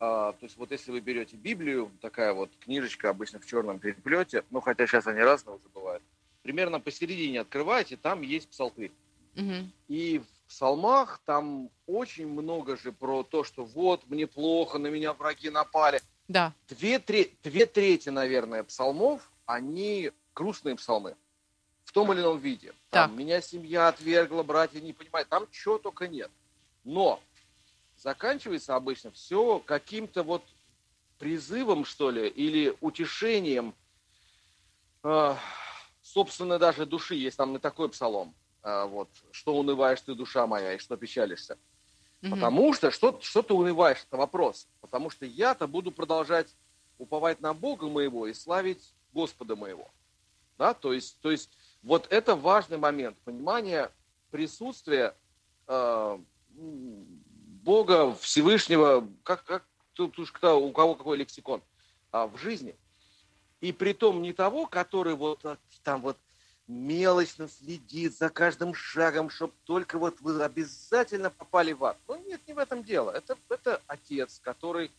а, 0.00 0.32
то 0.32 0.44
есть 0.44 0.56
вот 0.56 0.70
если 0.70 0.90
вы 0.90 1.00
берете 1.00 1.36
Библию, 1.36 1.90
такая 2.00 2.32
вот 2.32 2.50
книжечка 2.60 3.10
обычно 3.10 3.38
в 3.40 3.46
черном 3.46 3.78
переплете, 3.78 4.44
ну 4.50 4.60
хотя 4.60 4.86
сейчас 4.86 5.06
они 5.06 5.20
разные 5.20 5.56
уже 5.56 5.68
бывают, 5.72 6.02
примерно 6.42 6.80
посередине 6.80 7.40
открываете, 7.40 7.96
там 7.96 8.22
есть 8.22 8.48
псалтырь. 8.48 8.92
Мгм. 9.34 9.72
И 9.88 10.22
псалмах 10.54 11.20
там 11.24 11.68
очень 11.86 12.28
много 12.28 12.76
же 12.76 12.92
про 12.92 13.24
то, 13.24 13.42
что 13.42 13.64
вот, 13.64 14.06
мне 14.06 14.28
плохо, 14.28 14.78
на 14.78 14.86
меня 14.86 15.12
враги 15.12 15.50
напали. 15.50 16.00
Да. 16.28 16.52
Две, 16.68 17.00
тре- 17.00 17.32
две 17.42 17.66
трети, 17.66 18.08
наверное, 18.10 18.62
псалмов, 18.62 19.28
они 19.46 20.12
грустные 20.32 20.76
псалмы. 20.76 21.16
В 21.84 21.90
том 21.90 22.12
или 22.12 22.20
ином 22.20 22.38
виде. 22.38 22.72
Там, 22.90 23.10
Так. 23.10 23.18
меня 23.18 23.40
семья 23.40 23.88
отвергла, 23.88 24.44
братья 24.44 24.80
не 24.80 24.92
понимают. 24.92 25.28
Там 25.28 25.48
чего 25.50 25.78
только 25.78 26.06
нет. 26.06 26.30
Но 26.84 27.20
заканчивается 27.96 28.76
обычно 28.76 29.10
все 29.10 29.58
каким-то 29.58 30.22
вот 30.22 30.44
призывом, 31.18 31.84
что 31.84 32.10
ли, 32.10 32.28
или 32.28 32.76
утешением 32.80 33.74
э, 35.02 35.34
собственной 36.00 36.60
даже 36.60 36.86
души. 36.86 37.16
Есть 37.16 37.38
там 37.38 37.56
и 37.56 37.58
такой 37.58 37.88
псалом. 37.88 38.36
Э, 38.64 38.86
вот, 38.86 39.08
что 39.30 39.56
унываешь 39.56 40.00
ты, 40.00 40.14
душа 40.14 40.46
моя, 40.46 40.74
и 40.74 40.78
что 40.78 40.96
печалишься. 40.96 41.58
Мгм. 42.20 42.32
Потому 42.32 42.72
что, 42.72 42.90
что, 42.90 43.18
что 43.20 43.42
ты 43.42 43.54
унываешь, 43.54 44.04
это 44.06 44.16
вопрос. 44.16 44.66
Потому 44.80 45.10
что 45.10 45.26
я-то 45.26 45.68
буду 45.68 45.92
продолжать 45.92 46.54
уповать 46.98 47.40
на 47.40 47.54
Бога 47.54 47.86
моего 47.88 48.26
и 48.26 48.34
славить 48.34 48.94
Господа 49.12 49.56
моего. 49.56 49.88
Да, 50.58 50.74
то 50.74 50.92
есть, 50.92 51.20
то 51.20 51.30
есть 51.30 51.50
вот 51.82 52.06
это 52.10 52.36
важный 52.36 52.78
момент, 52.78 53.16
понимание 53.24 53.90
присутствия 54.30 55.14
э, 55.66 56.18
Бога 57.64 58.14
Всевышнего, 58.14 59.08
как, 59.22 59.44
как 59.44 59.64
тут 59.94 60.18
уж 60.18 60.32
кто, 60.32 60.60
у 60.60 60.72
кого 60.72 60.94
какой 60.94 61.16
лексикон, 61.16 61.62
а, 62.12 62.26
в 62.26 62.36
жизни. 62.36 62.76
И 63.60 63.72
при 63.72 63.92
том 63.94 64.22
не 64.22 64.32
того, 64.32 64.66
который 64.66 65.14
вот 65.14 65.44
а, 65.44 65.58
там 65.82 66.02
вот 66.02 66.18
мелочно 66.66 67.48
следит 67.48 68.16
за 68.16 68.30
каждым 68.30 68.74
шагом, 68.74 69.28
чтобы 69.30 69.52
только 69.64 69.98
вот 69.98 70.20
вы 70.20 70.42
обязательно 70.42 71.30
попали 71.30 71.72
в 71.72 71.84
ад. 71.84 71.98
Ну 72.08 72.16
нет, 72.24 72.40
не 72.46 72.54
в 72.54 72.58
этом 72.58 72.82
дело. 72.82 73.10
Это, 73.10 73.36
это 73.48 73.82
отец, 73.86 74.40
который 74.40 74.90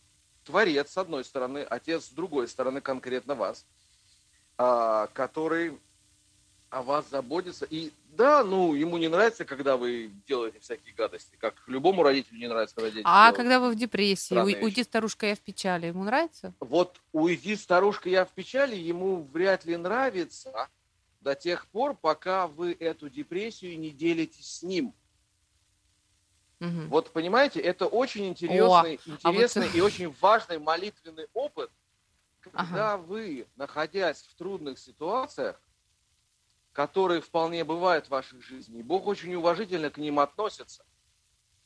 творец, 0.44 0.90
с 0.92 0.96
одной 0.98 1.24
стороны, 1.24 1.58
отец, 1.68 2.06
с 2.06 2.10
другой 2.10 2.46
стороны, 2.48 2.80
конкретно 2.80 3.34
вас, 3.34 3.66
а, 4.58 5.08
который 5.08 5.78
о 6.70 6.82
вас 6.82 7.08
заботится. 7.10 7.64
И 7.64 7.92
да, 8.16 8.44
ну, 8.44 8.74
ему 8.74 8.98
не 8.98 9.08
нравится, 9.08 9.44
когда 9.44 9.76
вы 9.76 10.10
делаете 10.26 10.58
всякие 10.60 10.94
гадости, 10.94 11.36
как 11.36 11.54
любому 11.66 12.02
родителю 12.02 12.38
не 12.38 12.48
нравится, 12.48 12.74
когда 12.76 12.90
дети 12.90 13.02
А 13.04 13.24
делают. 13.24 13.36
когда 13.36 13.60
вы 13.60 13.70
в 13.70 13.74
депрессии, 13.76 14.34
странные 14.34 14.56
уй- 14.56 14.64
уйди, 14.64 14.82
старушка, 14.82 15.26
я 15.26 15.34
в 15.34 15.40
печали, 15.40 15.86
ему 15.86 16.04
нравится? 16.04 16.54
Вот 16.60 17.00
уйди, 17.12 17.56
старушка, 17.56 18.08
я 18.08 18.24
в 18.24 18.32
печали, 18.32 18.74
ему 18.76 19.22
вряд 19.32 19.64
ли 19.64 19.76
нравится 19.76 20.68
до 21.26 21.34
тех 21.34 21.66
пор, 21.66 21.96
пока 21.96 22.46
вы 22.46 22.72
эту 22.78 23.10
депрессию 23.10 23.76
не 23.80 23.90
делитесь 23.90 24.48
с 24.58 24.62
ним. 24.62 24.94
Мгм. 26.60 26.88
Вот 26.88 27.12
понимаете, 27.12 27.58
это 27.58 27.88
очень 27.88 28.28
интересный, 28.28 28.60
а 28.68 28.70
вот- 28.70 29.12
интересный 29.12 29.68
и 29.74 29.80
очень 29.80 30.08
важный 30.20 30.60
молитвенный 30.60 31.26
опыт, 31.34 31.72
когда 32.38 32.94
Ага. 32.94 33.02
вы, 33.02 33.48
находясь 33.56 34.22
в 34.22 34.36
трудных 34.36 34.78
ситуациях, 34.78 35.60
которые 36.72 37.20
вполне 37.20 37.64
бывают 37.64 38.06
в 38.06 38.10
вашей 38.10 38.40
жизни, 38.40 38.80
Бог 38.82 39.08
очень 39.08 39.34
уважительно 39.34 39.90
к 39.90 39.98
ним 39.98 40.20
относится. 40.20 40.84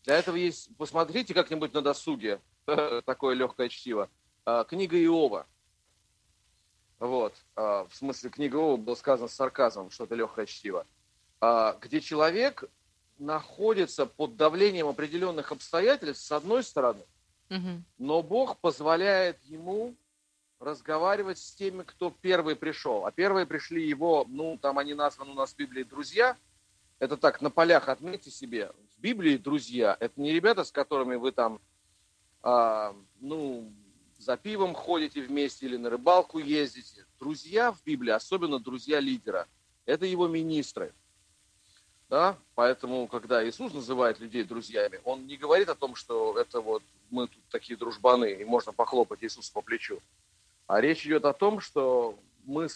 Для 0.04 0.16
этого 0.16 0.36
есть, 0.36 0.74
посмотрите 0.78 1.34
как-нибудь 1.34 1.74
на 1.74 1.82
досуге, 1.82 2.40
такое 3.04 3.34
легкое 3.34 3.68
чтиво, 3.68 4.08
а, 4.46 4.64
книга 4.64 4.96
Иова. 4.96 5.46
Вот, 7.00 7.34
а, 7.56 7.86
в 7.86 7.94
смысле, 7.94 8.28
книга 8.28 8.58
Иова 8.58 8.76
было 8.76 8.94
сказано 8.94 9.28
с 9.28 9.34
сарказмом, 9.34 9.90
что 9.90 10.04
это 10.04 10.14
легкое 10.14 10.44
чтиво, 10.44 10.86
а, 11.40 11.76
где 11.80 12.00
человек 12.02 12.64
находится 13.18 14.04
под 14.04 14.36
давлением 14.36 14.86
определенных 14.86 15.50
обстоятельств, 15.50 16.26
с 16.26 16.32
одной 16.32 16.62
стороны, 16.62 17.02
Мгм. 17.48 17.84
но 17.96 18.22
Бог 18.22 18.58
позволяет 18.58 19.42
ему 19.44 19.96
разговаривать 20.58 21.38
с 21.38 21.54
теми, 21.54 21.82
кто 21.84 22.10
первый 22.10 22.54
пришел. 22.54 23.06
А 23.06 23.12
первые 23.12 23.46
пришли 23.46 23.88
его, 23.88 24.26
ну, 24.28 24.58
там 24.60 24.78
они 24.78 24.92
названы 24.92 25.30
у 25.30 25.34
нас 25.34 25.54
в 25.54 25.56
Библии 25.56 25.84
друзья. 25.84 26.36
Это 26.98 27.16
так, 27.16 27.40
на 27.40 27.48
полях 27.50 27.88
отметьте 27.88 28.30
себе. 28.30 28.70
В 28.94 29.00
Библии 29.00 29.38
друзья– 29.38 29.96
это 30.00 30.20
не 30.20 30.32
ребята, 30.32 30.64
с 30.64 30.70
которыми 30.70 31.14
вы 31.16 31.32
там, 31.32 31.60
а, 32.42 32.94
ну, 33.20 33.72
за 34.20 34.36
пивом 34.36 34.74
ходите 34.74 35.22
вместе 35.22 35.66
или 35.66 35.76
на 35.76 35.88
рыбалку 35.88 36.38
ездите. 36.38 37.06
Друзья 37.18 37.72
в 37.72 37.82
Библии, 37.84 38.10
особенно 38.10 38.60
друзья 38.60 39.00
лидера, 39.00 39.48
это 39.86 40.04
его 40.04 40.28
министры. 40.28 40.92
Да? 42.10 42.36
Поэтому, 42.54 43.06
когда 43.08 43.46
Иисус 43.48 43.72
называет 43.72 44.20
людей 44.20 44.44
друзьями, 44.44 45.00
он 45.04 45.26
не 45.26 45.36
говорит 45.36 45.68
о 45.70 45.74
том, 45.74 45.94
что 45.94 46.38
это 46.38 46.60
вот 46.60 46.82
мы 47.08 47.28
тут 47.28 47.42
такие 47.50 47.76
дружбаны, 47.78 48.32
и 48.32 48.44
можно 48.44 48.72
похлопать 48.72 49.22
Иисуса 49.24 49.52
по 49.52 49.62
плечу. 49.62 50.00
А 50.66 50.80
речь 50.80 51.06
идет 51.06 51.24
о 51.24 51.32
том, 51.32 51.60
что 51.60 52.18
мы 52.44 52.66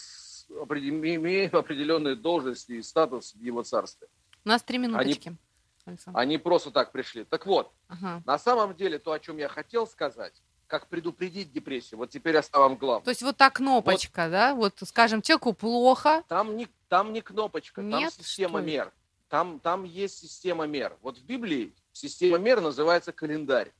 имеем 0.49 1.55
определенные 1.55 2.15
должности 2.15 2.73
и 2.73 2.81
статус 2.81 3.35
в 3.35 3.41
его 3.41 3.61
царстве. 3.61 4.07
У 4.43 4.49
нас 4.49 4.63
три 4.63 4.79
минуточки. 4.79 5.37
Они, 5.85 5.97
они 6.13 6.37
просто 6.39 6.71
так 6.71 6.91
пришли. 6.91 7.23
Так 7.23 7.45
вот, 7.45 7.71
ага. 7.87 8.23
на 8.25 8.39
самом 8.39 8.75
деле 8.75 8.97
то, 8.97 9.11
о 9.11 9.19
чем 9.19 9.37
я 9.37 9.47
хотел 9.47 9.85
сказать, 9.85 10.33
как 10.67 10.87
предупредить 10.87 11.51
депрессию. 11.51 11.97
Вот 11.97 12.09
теперь 12.09 12.37
о 12.37 12.43
самом 12.43 12.75
главном. 12.75 13.03
То 13.03 13.11
есть 13.11 13.21
вот 13.21 13.37
та 13.37 13.49
кнопочка, 13.49 14.23
вот, 14.23 14.31
да? 14.31 14.55
Вот, 14.55 14.73
скажем, 14.85 15.21
человеку 15.21 15.53
плохо. 15.53 16.23
Там 16.27 16.57
не, 16.57 16.67
там 16.87 17.13
не 17.13 17.21
кнопочка, 17.21 17.81
Нет, 17.81 18.13
там 18.15 18.23
система 18.23 18.61
мер. 18.61 18.91
Там, 19.29 19.59
там 19.59 19.83
есть 19.83 20.19
система 20.19 20.65
мер. 20.65 20.97
Вот 21.01 21.17
в 21.17 21.25
Библии 21.25 21.73
система 21.91 22.37
мер 22.37 22.61
называется 22.61 23.11
календарь. 23.11 23.71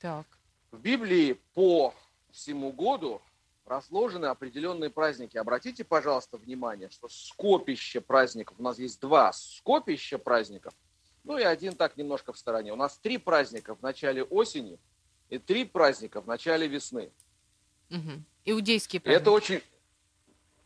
Так. 0.00 0.26
В 0.70 0.78
Библии 0.78 1.40
по 1.54 1.94
всему 2.30 2.72
году 2.72 3.22
разложены 3.64 4.26
определенные 4.26 4.90
праздники. 4.90 5.36
Обратите, 5.36 5.84
пожалуйста, 5.84 6.36
внимание, 6.36 6.88
что 6.90 7.08
скопище 7.08 8.00
праздников, 8.00 8.56
у 8.58 8.62
нас 8.62 8.78
есть 8.78 9.00
два 9.00 9.32
скопища 9.32 10.18
праздников, 10.18 10.74
ну 11.24 11.36
и 11.38 11.42
один 11.42 11.74
так 11.74 11.96
немножко 11.96 12.32
в 12.32 12.38
стороне. 12.38 12.72
У 12.72 12.76
нас 12.76 12.98
три 12.98 13.18
праздника 13.18 13.74
в 13.74 13.82
начале 13.82 14.22
осени 14.22 14.78
и 15.30 15.38
три 15.38 15.64
праздника 15.64 16.20
в 16.20 16.26
начале 16.26 16.66
весны. 16.66 17.10
Угу. 17.90 18.22
Иудейские 18.44 19.00
праздники. 19.00 19.22
Это 19.22 19.30
очень 19.30 19.62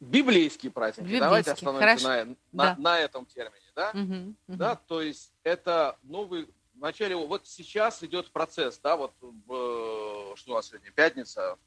библейские 0.00 0.72
праздники. 0.72 1.04
Библейские. 1.04 1.20
Давайте 1.20 1.52
остановимся 1.52 2.08
на, 2.08 2.24
на, 2.24 2.36
да. 2.52 2.76
на 2.78 2.98
этом 2.98 3.26
термине. 3.26 3.66
Да? 3.74 3.90
Угу, 3.90 4.00
угу. 4.02 4.34
да, 4.46 4.76
то 4.76 5.02
есть 5.02 5.32
это 5.42 5.98
новый 6.02 6.48
в 6.74 6.78
начале, 6.80 7.14
вот 7.14 7.46
сейчас 7.46 8.02
идет 8.02 8.30
процесс, 8.30 8.78
да, 8.82 8.96
вот 8.96 9.12
что 10.34 10.34
у 10.46 10.54
нас 10.54 10.68
сегодня, 10.68 10.90
пятница, 10.90 11.58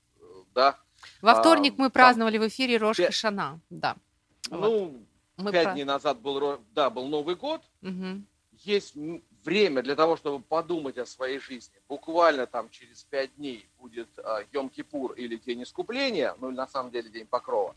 да. 0.56 0.80
Во 1.22 1.36
вторник 1.36 1.76
а, 1.78 1.84
мы 1.84 1.90
праздновали 1.92 2.38
там, 2.38 2.46
в 2.46 2.48
эфире 2.50 2.78
Рош 2.78 2.98
Хашана, 2.98 3.60
да. 3.70 3.96
Ну, 4.50 5.06
вот. 5.38 5.52
пять 5.52 5.66
про... 5.66 5.74
дней 5.74 5.84
назад 5.84 6.20
был, 6.20 6.60
да, 6.74 6.90
был 6.90 7.08
Новый 7.08 7.36
год. 7.36 7.62
Угу. 7.84 8.24
Есть 8.64 8.96
время 9.44 9.82
для 9.84 9.96
того, 9.96 10.16
чтобы 10.16 10.44
подумать 10.44 10.98
о 10.98 11.06
своей 11.06 11.40
жизни. 11.40 11.76
Буквально 11.90 12.48
там 12.48 12.70
через 12.70 13.04
пять 13.04 13.36
дней 13.36 13.70
будет 13.78 14.08
а, 14.20 14.44
Йом-Кипур 14.54 15.16
или 15.16 15.36
День 15.36 15.64
Искупления, 15.64 16.36
ну 16.40 16.50
или 16.50 16.56
на 16.56 16.68
самом 16.68 16.92
деле 16.92 17.10
День 17.10 17.28
Покрова. 17.28 17.76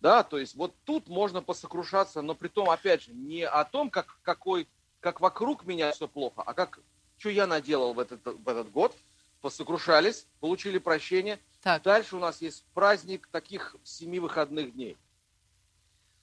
Да, 0.00 0.24
то 0.24 0.38
есть 0.38 0.56
вот 0.56 0.74
тут 0.84 1.08
можно 1.08 1.40
посокрушаться, 1.40 2.22
но 2.22 2.34
при 2.34 2.48
том, 2.48 2.68
опять 2.68 3.02
же, 3.02 3.12
не 3.12 3.46
о 3.46 3.64
том, 3.64 3.90
как, 3.90 4.18
какой, 4.22 4.66
как 4.98 5.20
вокруг 5.20 5.64
меня 5.64 5.92
все 5.92 6.08
плохо, 6.08 6.42
а 6.44 6.52
как, 6.54 6.80
что 7.18 7.30
я 7.30 7.46
наделал 7.46 7.94
в 7.94 8.00
этот, 8.00 8.20
в 8.24 8.48
этот 8.48 8.72
год, 8.72 8.96
посокрушались, 9.40 10.26
получили 10.40 10.78
прощение. 10.78 11.38
Так. 11.62 11.84
Дальше 11.84 12.16
у 12.16 12.18
нас 12.18 12.40
есть 12.40 12.64
праздник 12.74 13.28
таких 13.28 13.76
семи 13.84 14.18
выходных 14.18 14.72
дней. 14.72 14.96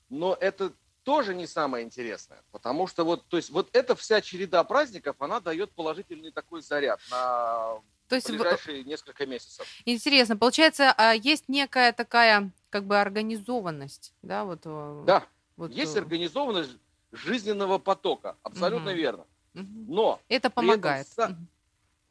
Но 0.10 0.36
это 0.38 0.74
тоже 1.04 1.34
не 1.34 1.48
самое 1.48 1.86
интересное, 1.86 2.44
потому 2.52 2.88
что 2.88 3.04
вот, 3.04 3.26
то 3.28 3.38
есть 3.38 3.50
вот 3.50 3.70
эта 3.74 3.96
вся 3.96 4.22
череда 4.22 4.64
праздников, 4.64 5.16
она 5.20 5.40
дает 5.40 5.72
положительный 5.72 6.32
такой 6.32 6.62
заряд 6.62 7.00
на 7.10 7.80
то 8.08 8.16
есть 8.16 8.30
ближайшие 8.30 8.84
в... 8.84 8.88
несколько 8.88 9.26
месяцев. 9.26 9.68
Интересно, 9.86 10.36
получается, 10.36 10.94
а, 10.98 11.14
есть 11.14 11.46
некая 11.48 11.94
такая 11.94 12.52
как 12.70 12.86
бы 12.86 13.00
организованность, 13.00 14.14
да, 14.22 14.46
вот. 14.46 14.62
Э, 14.66 15.04
да. 15.06 15.24
Вот... 15.58 15.72
Есть 15.72 15.96
э, 15.96 16.00
организованность 16.00 16.78
жизненного 17.12 17.78
потока, 17.78 18.36
абсолютно 18.44 18.92
угу. 18.92 18.98
верно. 18.98 19.26
Угу. 19.54 19.86
Но 19.88 20.20
это 20.28 20.50
помогает. 20.50 21.08
Этом, 21.14 21.34
угу. 21.34 21.48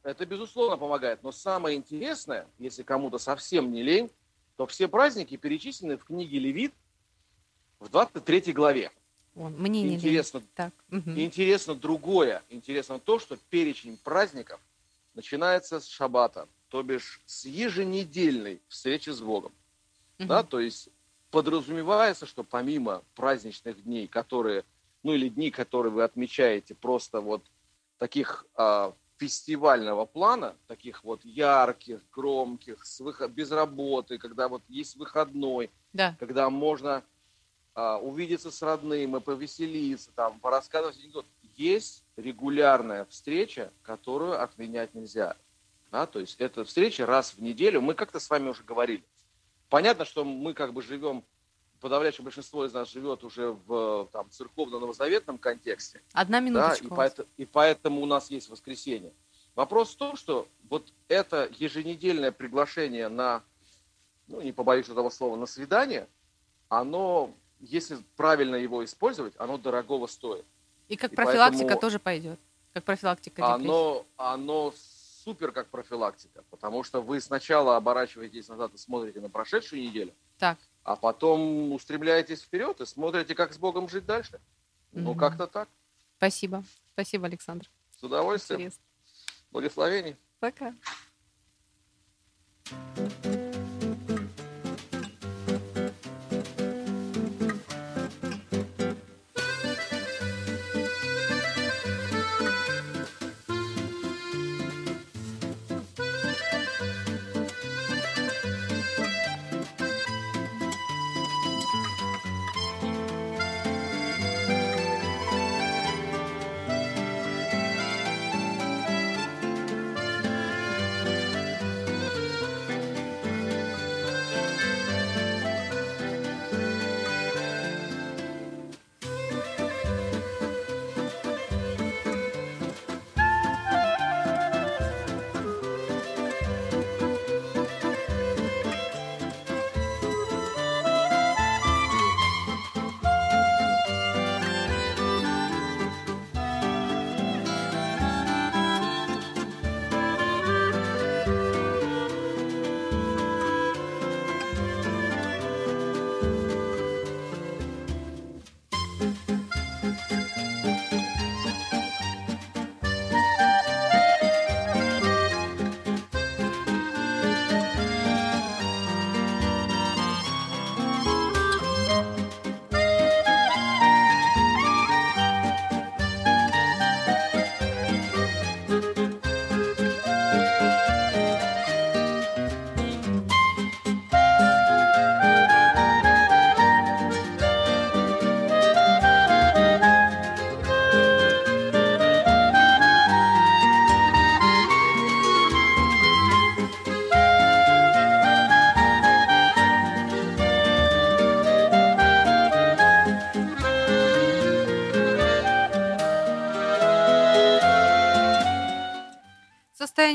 Это 0.04 0.24
безусловно 0.24 0.76
помогает. 0.76 1.22
Но 1.22 1.32
самое 1.32 1.76
интересное, 1.76 2.46
если 2.58 2.82
кому-то 2.82 3.18
совсем 3.18 3.72
не 3.72 3.82
лень, 3.82 4.10
то 4.56 4.66
все 4.66 4.88
праздники 4.88 5.36
перечислены 5.36 5.96
в 5.96 6.04
книге 6.04 6.38
Левит 6.38 6.74
в 7.80 7.88
23 7.88 8.52
главе. 8.52 8.90
Мне 9.34 9.82
не 9.82 9.94
интересно, 9.94 10.42
так. 10.54 10.72
Угу. 10.90 11.12
интересно 11.12 11.74
другое. 11.74 12.42
Интересно 12.50 12.98
то, 12.98 13.18
что 13.18 13.36
перечень 13.50 13.96
праздников 13.96 14.60
начинается 15.14 15.78
с 15.78 15.86
шаббата, 15.86 16.48
то 16.68 16.82
бишь 16.82 17.20
с 17.24 17.44
еженедельной 17.44 18.60
встречи 18.68 19.10
с 19.10 19.20
Богом. 19.20 19.52
Угу. 20.18 20.28
Да, 20.28 20.42
то 20.42 20.58
есть 20.58 20.88
подразумевается, 21.30 22.26
что 22.26 22.42
помимо 22.42 23.02
праздничных 23.14 23.84
дней, 23.84 24.08
которые, 24.08 24.64
ну 25.04 25.12
или 25.12 25.28
дни, 25.28 25.50
которые 25.50 25.92
вы 25.92 26.02
отмечаете 26.02 26.74
просто 26.74 27.20
вот 27.20 27.44
таких 27.98 28.44
а, 28.56 28.92
фестивального 29.18 30.04
плана, 30.04 30.56
таких 30.66 31.04
вот 31.04 31.24
ярких, 31.24 32.00
громких, 32.12 32.84
с 32.84 33.00
выход, 33.00 33.30
без 33.30 33.50
работы, 33.50 34.18
когда 34.18 34.48
вот 34.48 34.62
есть 34.68 34.96
выходной, 34.96 35.70
да. 35.92 36.16
когда 36.18 36.50
можно 36.50 37.04
увидеться 38.02 38.50
с 38.50 38.62
родным 38.62 39.20
повеселиться, 39.20 40.10
там, 40.14 40.38
порассказывать 40.40 40.98
анекдот. 40.98 41.26
Есть 41.56 42.04
регулярная 42.16 43.04
встреча, 43.06 43.72
которую 43.82 44.42
отменять 44.42 44.94
нельзя. 44.94 45.36
Да, 45.90 46.06
то 46.06 46.20
есть 46.20 46.36
это 46.38 46.64
встреча 46.64 47.06
раз 47.06 47.32
в 47.32 47.42
неделю. 47.42 47.80
Мы 47.80 47.94
как-то 47.94 48.20
с 48.20 48.28
вами 48.28 48.50
уже 48.50 48.62
говорили. 48.62 49.02
Понятно, 49.68 50.04
что 50.04 50.24
мы 50.24 50.54
как 50.54 50.72
бы 50.72 50.82
живем, 50.82 51.24
подавляющее 51.80 52.24
большинство 52.24 52.64
из 52.64 52.72
нас 52.72 52.90
живет 52.90 53.24
уже 53.24 53.52
в 53.66 54.08
там, 54.12 54.30
церковно-новозаветном 54.30 55.38
контексте. 55.38 56.02
Одна 56.12 56.40
минуточка. 56.40 56.84
Да, 56.84 56.94
и, 56.94 56.96
поэтому, 56.96 57.28
и 57.38 57.44
поэтому 57.46 58.02
у 58.02 58.06
нас 58.06 58.30
есть 58.30 58.48
воскресенье. 58.48 59.12
Вопрос 59.54 59.94
в 59.94 59.96
том, 59.96 60.16
что 60.16 60.46
вот 60.68 60.92
это 61.08 61.50
еженедельное 61.58 62.32
приглашение 62.32 63.08
на, 63.08 63.42
ну 64.26 64.40
не 64.40 64.52
побоюсь 64.52 64.88
этого 64.88 65.10
слова, 65.10 65.36
на 65.36 65.46
свидание, 65.46 66.06
оно, 66.68 67.34
если 67.60 67.98
правильно 68.16 68.56
его 68.56 68.84
использовать, 68.84 69.34
оно 69.38 69.58
дорогого 69.58 70.06
стоит. 70.06 70.44
И 70.88 70.96
как 70.96 71.12
и 71.12 71.16
профилактика 71.16 71.76
тоже 71.76 71.98
пойдет. 71.98 72.38
Как 72.72 72.84
профилактика 72.84 73.54
Оно, 73.54 74.06
оно 74.16 74.72
супер 75.24 75.52
как 75.52 75.68
профилактика, 75.68 76.44
потому 76.50 76.84
что 76.84 77.02
вы 77.02 77.20
сначала 77.20 77.76
оборачиваетесь 77.76 78.48
назад 78.48 78.72
и 78.74 78.78
смотрите 78.78 79.20
на 79.20 79.28
прошедшую 79.28 79.82
неделю, 79.82 80.14
так. 80.38 80.58
а 80.84 80.96
потом 80.96 81.72
устремляетесь 81.72 82.42
вперед 82.42 82.80
и 82.80 82.86
смотрите, 82.86 83.34
как 83.34 83.52
с 83.52 83.58
Богом 83.58 83.88
жить 83.88 84.06
дальше. 84.06 84.36
Mm-hmm. 84.92 85.00
Ну, 85.00 85.14
как-то 85.14 85.46
так. 85.46 85.68
Спасибо. 86.16 86.64
Спасибо, 86.92 87.26
Александр. 87.26 87.68
С 87.98 88.02
удовольствием. 88.02 88.60
Интересно. 88.60 88.82
Благословений. 89.50 90.16
Пока. 90.40 90.74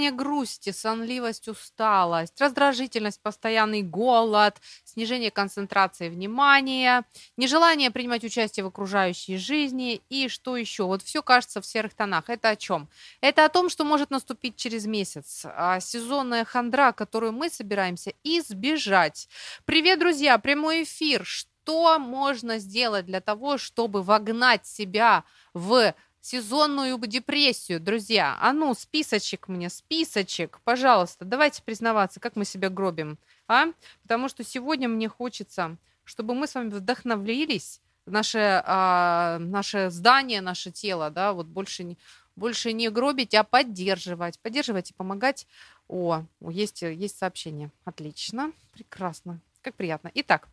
Состояние 0.04 0.12
грусти, 0.12 0.72
сонливость, 0.72 1.48
усталость, 1.48 2.39
раздражительность, 2.42 3.22
постоянный 3.22 3.82
голод, 3.82 4.56
снижение 4.84 5.32
концентрации 5.32 6.10
внимания, 6.10 7.06
нежелание 7.38 7.89
принимать 7.92 8.24
участие 8.24 8.63
в 8.66 8.68
окружающей 8.68 9.38
жизни 9.38 10.02
и 10.10 10.28
что 10.28 10.58
еще? 10.58 10.84
Вот 10.84 11.02
все 11.04 11.22
кажется 11.22 11.62
в 11.62 11.66
серых 11.66 11.94
тонах. 11.94 12.30
Это 12.30 12.50
о 12.50 12.56
чем? 12.56 12.89
Это 13.22 13.46
о 13.46 13.50
том, 13.50 13.70
что 13.70 13.86
может 13.86 14.10
наступить 14.12 14.56
через 14.58 14.86
месяц. 14.86 15.46
А 15.46 15.80
сезонная 15.80 16.44
хандра, 16.44 16.92
которую 16.92 17.32
мы 17.32 17.50
собираемся 17.50 18.13
избежать. 18.24 19.30
Привет, 19.66 20.00
друзья! 20.00 20.38
Прямой 20.38 20.84
эфир. 20.84 21.24
Что 21.26 21.98
можно 21.98 22.60
сделать 22.60 23.06
для 23.06 23.22
того, 23.22 23.58
чтобы 23.58 24.04
вогнать 24.04 24.66
себя 24.66 25.24
в 25.54 25.94
сезонную 26.24 26.98
депрессию, 27.06 27.82
друзья. 27.82 28.38
А 28.40 28.54
ну, 28.54 28.74
списочек 28.74 29.50
мне, 29.50 29.70
списочек, 29.70 30.62
пожалуйста, 30.64 31.26
давайте 31.26 31.62
признаваться, 31.62 32.22
как 32.22 32.38
мы 32.38 32.46
себя 32.46 32.70
гробим, 32.70 33.18
а? 33.50 33.66
Потому 34.04 34.30
что 34.30 34.44
сегодня 34.46 34.88
мне 34.88 35.10
хочется, 35.10 35.76
чтобы 36.06 36.34
мы 36.34 36.48
с 36.48 36.56
вами 36.56 36.70
вдохновлялись, 36.70 37.82
наше, 38.06 38.64
а, 38.66 39.38
наше 39.40 39.90
здание, 39.90 40.40
наше 40.40 40.72
тело, 40.72 41.10
да, 41.10 41.34
вот 41.34 41.48
больше 41.48 41.84
не, 41.84 41.98
больше 42.38 42.72
не 42.72 42.90
гробить, 42.90 43.36
а 43.36 43.44
поддерживать, 43.44 44.40
поддерживать 44.40 44.92
и 44.92 44.94
помогать. 44.94 45.46
О, 45.90 46.24
есть, 46.40 46.84
есть 46.84 47.18
сообщение. 47.18 47.70
Отлично, 47.84 48.54
прекрасно, 48.72 49.42
как 49.62 49.76
приятно. 49.76 50.10
Итак, 50.14 50.48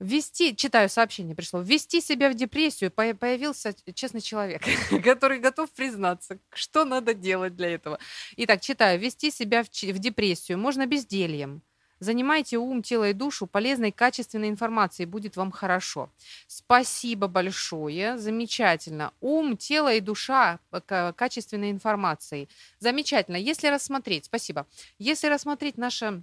ввести, 0.00 0.56
читаю 0.56 0.88
сообщение 0.88 1.34
пришло, 1.34 1.60
ввести 1.60 2.00
себя 2.00 2.30
в 2.30 2.34
депрессию, 2.34 2.90
появился 2.90 3.74
честный 3.94 4.20
человек, 4.20 4.62
который 5.04 5.38
готов 5.38 5.70
признаться, 5.70 6.38
что 6.52 6.84
надо 6.84 7.14
делать 7.14 7.56
для 7.56 7.70
этого. 7.70 7.98
Итак, 8.36 8.60
читаю, 8.60 8.98
ввести 9.00 9.30
себя 9.30 9.62
в, 9.62 9.68
в 9.68 9.98
депрессию 9.98 10.58
можно 10.58 10.86
бездельем. 10.86 11.62
Занимайте 12.00 12.58
ум, 12.58 12.82
тело 12.82 13.08
и 13.08 13.12
душу 13.12 13.46
полезной, 13.46 13.92
качественной 13.92 14.48
информацией, 14.48 15.06
будет 15.06 15.36
вам 15.36 15.50
хорошо. 15.50 16.10
Спасибо 16.46 17.28
большое, 17.28 18.18
замечательно. 18.18 19.12
Ум, 19.20 19.56
тело 19.56 19.94
и 19.94 20.00
душа 20.00 20.58
качественной 21.16 21.70
информацией. 21.70 22.48
Замечательно. 22.78 23.36
Если 23.36 23.68
рассмотреть, 23.68 24.26
спасибо. 24.26 24.66
Если 24.98 25.28
рассмотреть 25.28 25.78
наше 25.78 26.22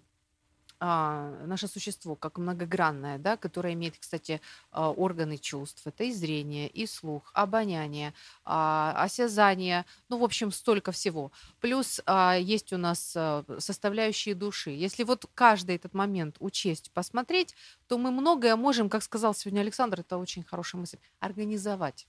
а, 0.84 1.46
наше 1.46 1.68
существо 1.68 2.16
как 2.16 2.40
многогранное, 2.40 3.20
да, 3.20 3.38
которое 3.38 3.76
имеет, 3.76 4.00
кстати, 4.00 4.42
а, 4.72 4.90
органы 4.90 5.38
чувств. 5.38 5.86
Это 5.86 6.06
и 6.06 6.12
зрение, 6.12 6.68
и 6.68 6.88
слух, 6.88 7.30
обоняние, 7.36 8.16
а, 8.44 8.94
осязание, 8.98 9.86
ну, 10.10 10.18
в 10.18 10.24
общем, 10.24 10.52
столько 10.52 10.92
всего. 10.92 11.32
Плюс 11.60 12.02
а, 12.08 12.36
есть 12.36 12.74
у 12.74 12.78
нас 12.78 13.14
а, 13.16 13.46
составляющие 13.60 14.34
души. 14.34 14.72
Если 14.72 15.04
вот 15.04 15.28
каждый 15.36 15.76
этот 15.76 15.94
момент 15.94 16.38
учесть, 16.40 16.90
посмотреть, 16.92 17.56
то 17.88 18.00
мы 18.00 18.10
многое 18.10 18.56
можем, 18.56 18.90
как 18.90 19.04
сказал 19.04 19.36
сегодня 19.36 19.62
Александр, 19.62 20.00
это 20.00 20.18
очень 20.18 20.44
хорошая 20.44 20.82
мысль, 20.82 20.98
организовать. 21.20 22.08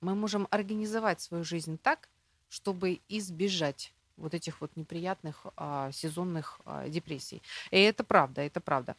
Мы 0.00 0.14
можем 0.14 0.46
организовать 0.52 1.20
свою 1.20 1.42
жизнь 1.42 1.78
так, 1.82 2.08
чтобы 2.48 3.00
избежать 3.08 3.92
вот 4.18 4.34
этих 4.34 4.60
вот 4.60 4.76
неприятных 4.76 5.46
а, 5.56 5.90
сезонных 5.92 6.60
а, 6.64 6.88
депрессий. 6.88 7.42
И 7.70 7.78
это 7.78 8.04
правда, 8.04 8.42
это 8.42 8.60
правда. 8.60 8.96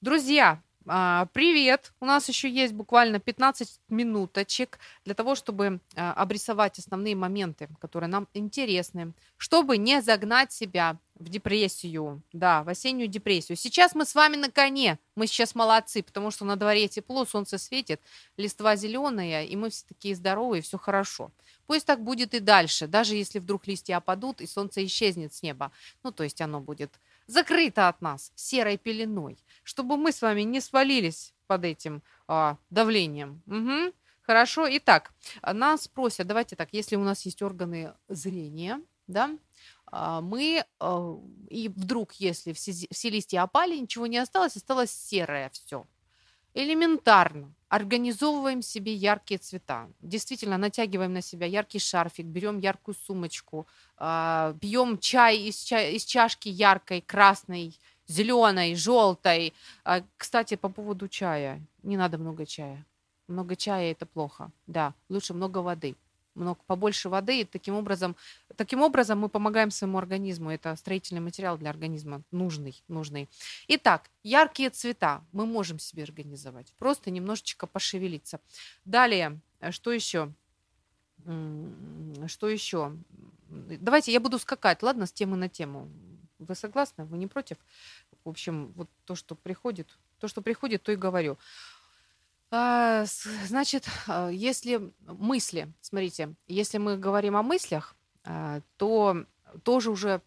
Друзья, 0.00 0.62
а, 0.86 1.26
привет! 1.32 1.92
У 2.00 2.06
нас 2.06 2.28
еще 2.28 2.48
есть 2.48 2.72
буквально 2.72 3.20
15 3.20 3.80
минуточек 3.88 4.78
для 5.04 5.14
того, 5.14 5.34
чтобы 5.34 5.80
а, 5.94 6.12
обрисовать 6.14 6.78
основные 6.78 7.14
моменты, 7.14 7.68
которые 7.80 8.08
нам 8.08 8.28
интересны, 8.32 9.12
чтобы 9.36 9.76
не 9.76 10.00
загнать 10.00 10.52
себя 10.52 10.98
в 11.20 11.28
депрессию, 11.28 12.22
да, 12.32 12.64
в 12.64 12.68
осеннюю 12.68 13.06
депрессию. 13.06 13.56
Сейчас 13.56 13.94
мы 13.94 14.04
с 14.04 14.14
вами 14.14 14.36
на 14.36 14.50
коне, 14.50 14.98
мы 15.14 15.26
сейчас 15.26 15.54
молодцы, 15.54 16.02
потому 16.02 16.30
что 16.30 16.44
на 16.44 16.56
дворе 16.56 16.88
тепло, 16.88 17.24
солнце 17.26 17.58
светит, 17.58 18.00
листва 18.36 18.74
зеленая, 18.74 19.44
и 19.44 19.54
мы 19.54 19.68
все 19.70 19.84
такие 19.86 20.14
здоровые, 20.16 20.62
все 20.62 20.78
хорошо. 20.78 21.30
Пусть 21.66 21.86
так 21.86 22.02
будет 22.02 22.34
и 22.34 22.40
дальше, 22.40 22.86
даже 22.86 23.14
если 23.14 23.38
вдруг 23.38 23.66
листья 23.66 23.98
опадут 23.98 24.40
и 24.40 24.46
солнце 24.46 24.84
исчезнет 24.86 25.34
с 25.34 25.42
неба. 25.42 25.70
Ну, 26.02 26.10
то 26.10 26.24
есть 26.24 26.40
оно 26.40 26.60
будет 26.60 26.98
закрыто 27.26 27.88
от 27.88 28.00
нас 28.00 28.32
серой 28.34 28.78
пеленой, 28.78 29.38
чтобы 29.62 29.96
мы 29.96 30.12
с 30.12 30.22
вами 30.22 30.42
не 30.42 30.60
свалились 30.60 31.34
под 31.46 31.64
этим 31.64 32.02
а, 32.26 32.56
давлением. 32.70 33.42
Угу. 33.46 33.92
Хорошо. 34.22 34.66
Итак, 34.70 35.12
нас 35.42 35.86
просят, 35.86 36.26
давайте 36.26 36.56
так, 36.56 36.70
если 36.72 36.96
у 36.96 37.04
нас 37.04 37.26
есть 37.26 37.42
органы 37.42 37.92
зрения, 38.08 38.80
да, 39.06 39.36
мы, 39.92 40.64
а, 40.78 41.18
и 41.48 41.68
вдруг, 41.68 42.12
если 42.14 42.52
все, 42.52 42.72
все 42.72 43.10
листья 43.10 43.42
опали, 43.42 43.76
ничего 43.76 44.06
не 44.06 44.18
осталось, 44.18 44.56
осталось 44.56 44.90
серое 44.90 45.50
все. 45.52 45.86
Элементарно. 46.54 47.54
Организовываем 47.68 48.62
себе 48.62 48.92
яркие 48.92 49.38
цвета. 49.38 49.88
Действительно, 50.00 50.58
натягиваем 50.58 51.12
на 51.12 51.22
себя 51.22 51.46
яркий 51.46 51.78
шарфик, 51.78 52.26
берем 52.26 52.58
яркую 52.58 52.96
сумочку, 52.96 53.66
а, 53.96 54.54
пьем 54.60 54.98
чай 54.98 55.38
из, 55.38 55.56
чай 55.56 55.92
из 55.94 56.04
чашки 56.04 56.48
яркой, 56.48 57.00
красной, 57.00 57.78
зеленой, 58.08 58.74
желтой. 58.74 59.54
Кстати, 60.16 60.56
по 60.56 60.68
поводу 60.68 61.06
чая. 61.06 61.64
Не 61.84 61.96
надо 61.96 62.18
много 62.18 62.44
чая. 62.44 62.84
Много 63.28 63.54
чая 63.54 63.92
это 63.92 64.04
плохо. 64.06 64.50
Да, 64.66 64.94
лучше 65.08 65.34
много 65.34 65.58
воды 65.58 65.96
много, 66.34 66.60
побольше 66.66 67.08
воды, 67.08 67.40
и 67.40 67.44
таким 67.44 67.74
образом, 67.74 68.16
таким 68.56 68.82
образом 68.82 69.18
мы 69.18 69.28
помогаем 69.28 69.70
своему 69.70 69.98
организму. 69.98 70.50
Это 70.50 70.76
строительный 70.76 71.20
материал 71.20 71.58
для 71.58 71.70
организма 71.70 72.22
нужный, 72.30 72.82
нужный. 72.88 73.28
Итак, 73.68 74.10
яркие 74.22 74.70
цвета 74.70 75.24
мы 75.32 75.46
можем 75.46 75.78
себе 75.78 76.04
организовать, 76.04 76.72
просто 76.78 77.10
немножечко 77.10 77.66
пошевелиться. 77.66 78.40
Далее, 78.84 79.40
что 79.70 79.92
еще? 79.92 80.32
Что 82.26 82.48
еще? 82.48 82.96
Давайте 83.48 84.12
я 84.12 84.20
буду 84.20 84.38
скакать, 84.38 84.82
ладно, 84.82 85.06
с 85.06 85.12
темы 85.12 85.36
на 85.36 85.48
тему. 85.48 85.88
Вы 86.38 86.54
согласны? 86.54 87.04
Вы 87.04 87.18
не 87.18 87.26
против? 87.26 87.58
В 88.24 88.28
общем, 88.28 88.72
вот 88.76 88.88
то, 89.04 89.14
что 89.14 89.34
приходит, 89.34 89.98
то, 90.18 90.28
что 90.28 90.40
приходит, 90.40 90.82
то 90.82 90.92
и 90.92 90.96
говорю. 90.96 91.36
А, 92.50 93.04
значит, 93.46 93.86
а, 94.08 94.28
если 94.28 94.92
мысли, 95.06 95.72
смотрите, 95.80 96.34
если 96.48 96.78
мы 96.78 96.96
говорим 96.96 97.36
о 97.36 97.42
мыслях, 97.42 97.94
а, 98.24 98.60
то 98.76 99.24
тоже 99.62 99.90
уже 99.90 100.20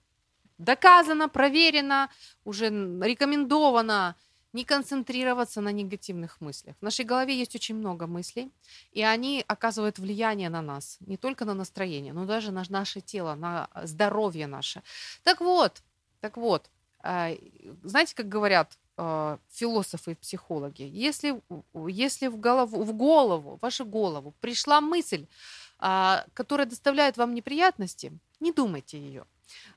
доказано, 0.58 1.28
проверено, 1.28 2.10
уже 2.46 2.68
рекомендовано 2.70 4.16
не 4.54 4.64
концентрироваться 4.64 5.62
на 5.62 5.72
негативных 5.72 6.40
мыслях. 6.40 6.76
В 6.80 6.84
нашей 6.84 7.06
голове 7.06 7.36
есть 7.36 7.56
очень 7.56 7.76
много 7.76 8.08
мыслей, 8.08 8.52
и 8.92 9.02
они 9.02 9.44
оказывают 9.48 10.00
влияние 10.00 10.50
на 10.50 10.62
нас, 10.62 10.98
не 11.02 11.18
только 11.18 11.44
на 11.44 11.56
настроение, 11.56 12.14
но 12.14 12.26
даже 12.26 12.52
на 12.52 12.64
наше 12.70 13.02
тело, 13.02 13.36
на 13.36 13.68
здоровье 13.84 14.46
наше. 14.48 14.84
Так 15.24 15.42
вот, 15.42 15.82
так 16.22 16.38
вот, 16.38 16.70
знаете, 17.02 18.14
как 18.16 18.30
говорят, 18.30 18.78
э, 18.98 19.38
философы 19.50 20.12
и 20.12 20.16
психологи, 20.16 20.84
если, 20.84 21.42
если 21.88 22.28
в, 22.28 22.38
голову, 22.38 22.84
в 22.84 22.94
голову, 22.94 23.56
в 23.58 23.62
вашу 23.62 23.86
голову 23.86 24.34
пришла 24.40 24.82
мысль, 24.82 25.26
э, 25.80 26.16
которая 26.34 26.68
доставляет 26.68 27.18
вам 27.18 27.34
неприятности, 27.34 28.12
не 28.40 28.52
думайте 28.52 28.98
ее. 29.00 29.26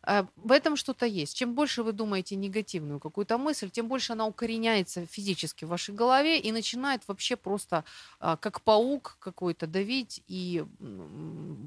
Э, 0.07 0.24
в 0.36 0.53
этом 0.53 0.76
что-то 0.76 1.07
есть. 1.07 1.36
Чем 1.36 1.55
больше 1.55 1.82
вы 1.82 1.93
думаете 1.93 2.36
негативную 2.36 3.01
какую-то 3.01 3.38
мысль, 3.38 3.70
тем 3.70 3.88
больше 3.88 4.12
она 4.12 4.26
укореняется 4.26 5.07
физически 5.07 5.64
в 5.64 5.68
вашей 5.68 5.95
голове 5.95 6.38
и 6.38 6.53
начинает 6.53 7.07
вообще 7.09 7.36
просто 7.36 7.84
как 8.18 8.62
паук 8.62 9.16
какой-то 9.20 9.66
давить 9.66 10.22
и 10.28 10.64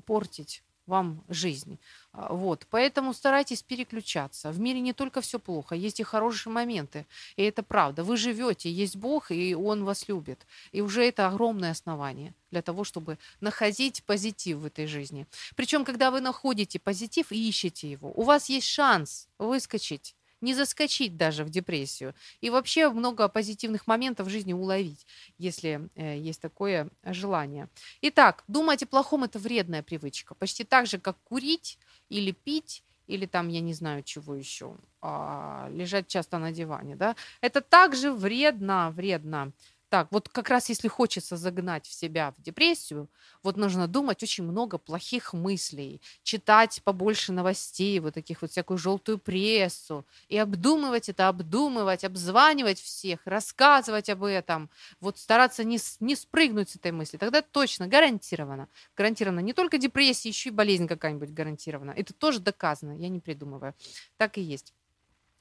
портить 0.05 0.63
вам 0.89 1.23
жизнь. 1.29 1.79
А, 2.11 2.33
вот. 2.33 2.67
Поэтому 2.69 3.13
старайтесь 3.13 3.63
переключаться. 3.63 4.51
В 4.51 4.59
мире 4.59 4.81
не 4.81 4.93
только 4.93 5.21
все 5.21 5.39
плохо, 5.39 5.75
есть 5.75 5.99
и 5.99 6.03
хорошие 6.03 6.51
моменты. 6.51 7.05
И 7.37 7.43
это 7.43 7.63
правда. 7.63 8.03
Вы 8.03 8.17
живете, 8.17 8.71
есть 8.71 8.95
Бог, 8.97 9.31
и 9.31 9.55
Он 9.55 9.85
вас 9.85 10.09
любит. 10.09 10.45
И 10.73 10.81
уже 10.81 11.05
это 11.05 11.27
огромное 11.27 11.71
основание 11.71 12.33
для 12.51 12.61
того, 12.61 12.83
чтобы 12.83 13.17
находить 13.41 14.03
позитив 14.03 14.57
в 14.57 14.65
этой 14.65 14.87
жизни. 14.87 15.27
Причем, 15.55 15.85
когда 15.85 16.11
вы 16.11 16.19
находите 16.19 16.79
позитив 16.79 17.31
и 17.31 17.49
ищете 17.49 17.91
его, 17.91 18.11
у 18.15 18.23
вас 18.23 18.49
есть 18.49 18.67
шанс 18.67 19.27
выскочить 19.37 20.15
не 20.41 20.53
заскочить 20.53 21.17
даже 21.17 21.43
в 21.43 21.49
депрессию. 21.49 22.13
И 22.41 22.49
вообще 22.49 22.89
много 22.89 23.27
позитивных 23.27 23.87
моментов 23.87 24.27
в 24.27 24.29
жизни 24.29 24.53
уловить, 24.53 25.05
если 25.37 25.89
э, 25.95 26.17
есть 26.17 26.41
такое 26.41 26.89
желание. 27.03 27.69
Итак, 28.01 28.43
думать 28.47 28.83
о 28.83 28.87
плохом– 28.87 29.23
это 29.25 29.39
вредная 29.39 29.83
привычка. 29.83 30.35
Почти 30.35 30.63
так 30.63 30.87
же, 30.87 30.99
как 30.99 31.17
курить 31.23 31.77
или 32.09 32.31
пить, 32.31 32.83
или 33.07 33.25
там, 33.25 33.49
я 33.49 33.59
не 33.59 33.73
знаю, 33.73 34.03
чего 34.03 34.35
еще, 34.35 34.77
а, 35.01 35.67
лежать 35.71 36.07
часто 36.07 36.37
на 36.37 36.51
диване. 36.51 36.95
Да? 36.95 37.15
Это 37.41 37.61
также 37.61 38.13
вредно, 38.13 38.91
вредно 38.91 39.51
Так, 39.89 40.07
вот 40.11 40.29
как 40.29 40.49
раз 40.49 40.69
если 40.69 40.87
хочется 40.87 41.35
загнать 41.35 41.87
в 41.87 41.93
себя 41.93 42.33
в 42.37 42.41
депрессию, 42.41 43.09
вот 43.41 43.57
нужно 43.57 43.87
думать 43.87 44.21
очень 44.21 44.43
много 44.43 44.77
плохих 44.77 45.33
мыслей, 45.33 45.99
читать 46.21 46.81
побольше 46.83 47.33
новостей, 47.33 47.99
вот 47.99 48.13
таких 48.13 48.43
вот 48.43 48.51
всякую 48.51 48.77
желтую 48.77 49.17
прессу, 49.17 50.05
и 50.27 50.37
обдумывать 50.37 51.09
это, 51.09 51.27
обдумывать, 51.27 52.03
обзванивать 52.03 52.79
всех, 52.79 53.21
рассказывать 53.25 54.09
об 54.11 54.23
этом, 54.23 54.69
вот 55.01 55.17
стараться 55.17 55.63
не, 55.63 55.79
не 55.99 56.15
спрыгнуть 56.15 56.69
с 56.69 56.75
этой 56.75 56.91
мысли. 56.91 57.17
Тогда 57.17 57.41
точно, 57.41 57.87
гарантированно. 57.87 58.69
Гарантированно 58.95 59.39
не 59.39 59.53
только 59.53 59.79
депрессия, 59.79 60.29
еще 60.29 60.49
и 60.49 60.53
болезнь 60.53 60.87
какая-нибудь 60.87 61.31
гарантирована. 61.31 61.91
Это 61.91 62.13
тоже 62.13 62.39
доказано, 62.39 62.91
я 62.91 63.09
не 63.09 63.19
придумываю. 63.19 63.73
Так 64.17 64.37
и 64.37 64.41
есть. 64.41 64.71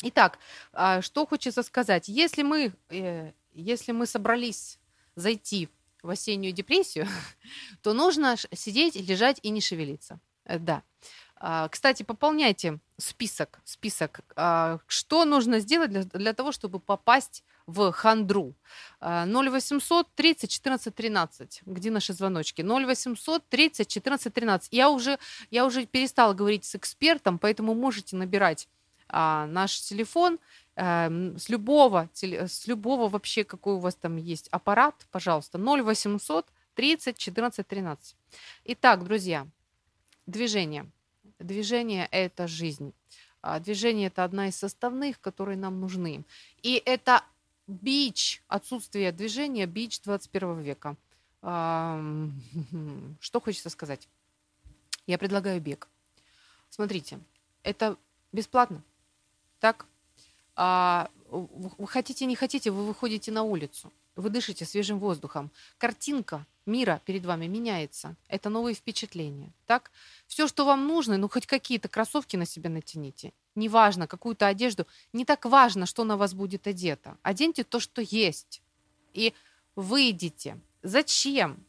Итак, 0.03 0.38
а, 0.72 1.03
что 1.03 1.26
хочется 1.26 1.62
сказать. 1.62 2.09
Если 2.09 2.42
мы 2.44 2.72
э, 2.88 3.32
если 3.59 3.93
мы 3.93 4.07
собрались 4.07 4.79
зайти 5.17 5.69
в 6.03 6.11
осеннюю 6.11 6.53
депрессию, 6.53 7.07
то 7.83 7.93
нужно 7.93 8.37
сидеть, 8.53 8.97
лежать 8.97 9.41
и 9.43 9.51
не 9.51 9.61
шевелиться. 9.61 10.21
Э, 10.45 10.59
да. 10.59 10.83
А, 11.41 11.69
кстати, 11.69 12.03
пополняйте 12.03 12.79
список, 12.97 13.61
список, 13.65 14.21
а, 14.35 14.79
что 14.87 15.25
нужно 15.25 15.61
сделать 15.61 15.91
для, 15.91 16.03
для 16.03 16.33
того, 16.33 16.53
чтобы 16.53 16.81
попасть 16.81 17.45
в 17.67 17.93
хандру. 17.93 18.55
0800 19.01 20.15
30 20.15 20.51
14 20.51 20.95
13. 20.95 21.61
Где 21.67 21.91
наши 21.91 22.13
звоночки? 22.13 22.63
0800 22.63 23.47
30 23.49 23.89
14 23.89 24.33
13. 24.33 24.73
Я 24.73 24.91
уже, 24.91 25.19
я 25.51 25.67
уже 25.67 25.85
перестала 25.87 26.33
говорить 26.33 26.65
с 26.65 26.75
экспертом, 26.75 27.39
поэтому 27.39 27.75
можете 27.75 28.17
набирать 28.17 28.69
а, 29.09 29.47
наш 29.47 29.81
телефон 29.81 30.39
с 30.79 31.49
любого, 31.49 32.09
с 32.14 32.66
любого 32.68 33.09
вообще, 33.09 33.43
какой 33.43 33.74
у 33.74 33.79
вас 33.79 33.97
там 33.97 34.16
есть 34.16 34.49
аппарат, 34.49 34.95
пожалуйста, 35.11 35.59
0800 35.59 36.47
30 36.74 37.18
14 37.18 37.66
13. 37.66 38.16
Итак, 38.64 39.03
друзья, 39.03 39.49
движение. 40.26 40.89
Движение– 41.41 42.07
это 42.12 42.47
жизнь. 42.47 42.93
А, 43.43 43.59
движение– 43.59 44.07
это 44.09 44.22
одна 44.22 44.49
из 44.49 44.57
составных, 44.57 45.20
которые 45.20 45.57
нам 45.57 45.81
нужны. 45.81 46.24
И 46.62 46.81
это 46.85 47.24
бич, 47.66 48.43
отсутствие 48.47 49.11
движения, 49.11 49.66
бич 49.66 50.01
21 50.03 50.61
века. 50.61 50.97
Что 53.20 53.41
хочется 53.41 53.70
сказать? 53.70 54.09
Я 55.07 55.18
предлагаю 55.18 55.61
бег. 55.61 55.89
Смотрите, 56.70 57.18
это 57.64 57.97
бесплатно. 58.33 58.83
Так, 59.59 59.87
а, 60.61 61.09
вы 61.31 61.87
хотите, 61.87 62.27
не 62.27 62.35
хотите, 62.35 62.73
вы 62.73 62.85
выходите 62.85 63.31
на 63.31 63.45
улицу, 63.45 63.93
вы 64.17 64.29
дышите 64.29 64.65
свежим 64.65 64.99
воздухом. 64.99 65.53
Картинка 65.79 66.45
мира 66.67 67.01
перед 67.05 67.25
вами 67.25 67.47
меняется. 67.47 68.17
Это 68.27 68.51
новые 68.51 68.75
впечатления. 68.75 69.53
Так? 69.67 69.93
Все, 70.27 70.49
что 70.49 70.65
вам 70.65 70.89
нужно, 70.89 71.17
ну 71.17 71.29
хоть 71.29 71.47
какие-то 71.47 71.89
кроссовки 71.89 72.37
на 72.37 72.45
себя 72.45 72.71
натяните. 72.71 73.33
Неважно, 73.55 74.09
какую-то 74.09 74.49
одежду. 74.49 74.85
Не 75.13 75.25
так 75.25 75.45
важно, 75.45 75.87
что 75.87 76.03
на 76.03 76.17
вас 76.17 76.35
будет 76.35 76.67
одето. 76.67 77.17
Оденьте 77.23 77.63
то, 77.63 77.79
что 77.79 78.03
есть. 78.03 78.61
И 79.15 79.35
выйдите. 79.77 80.59
Зачем? 80.83 81.65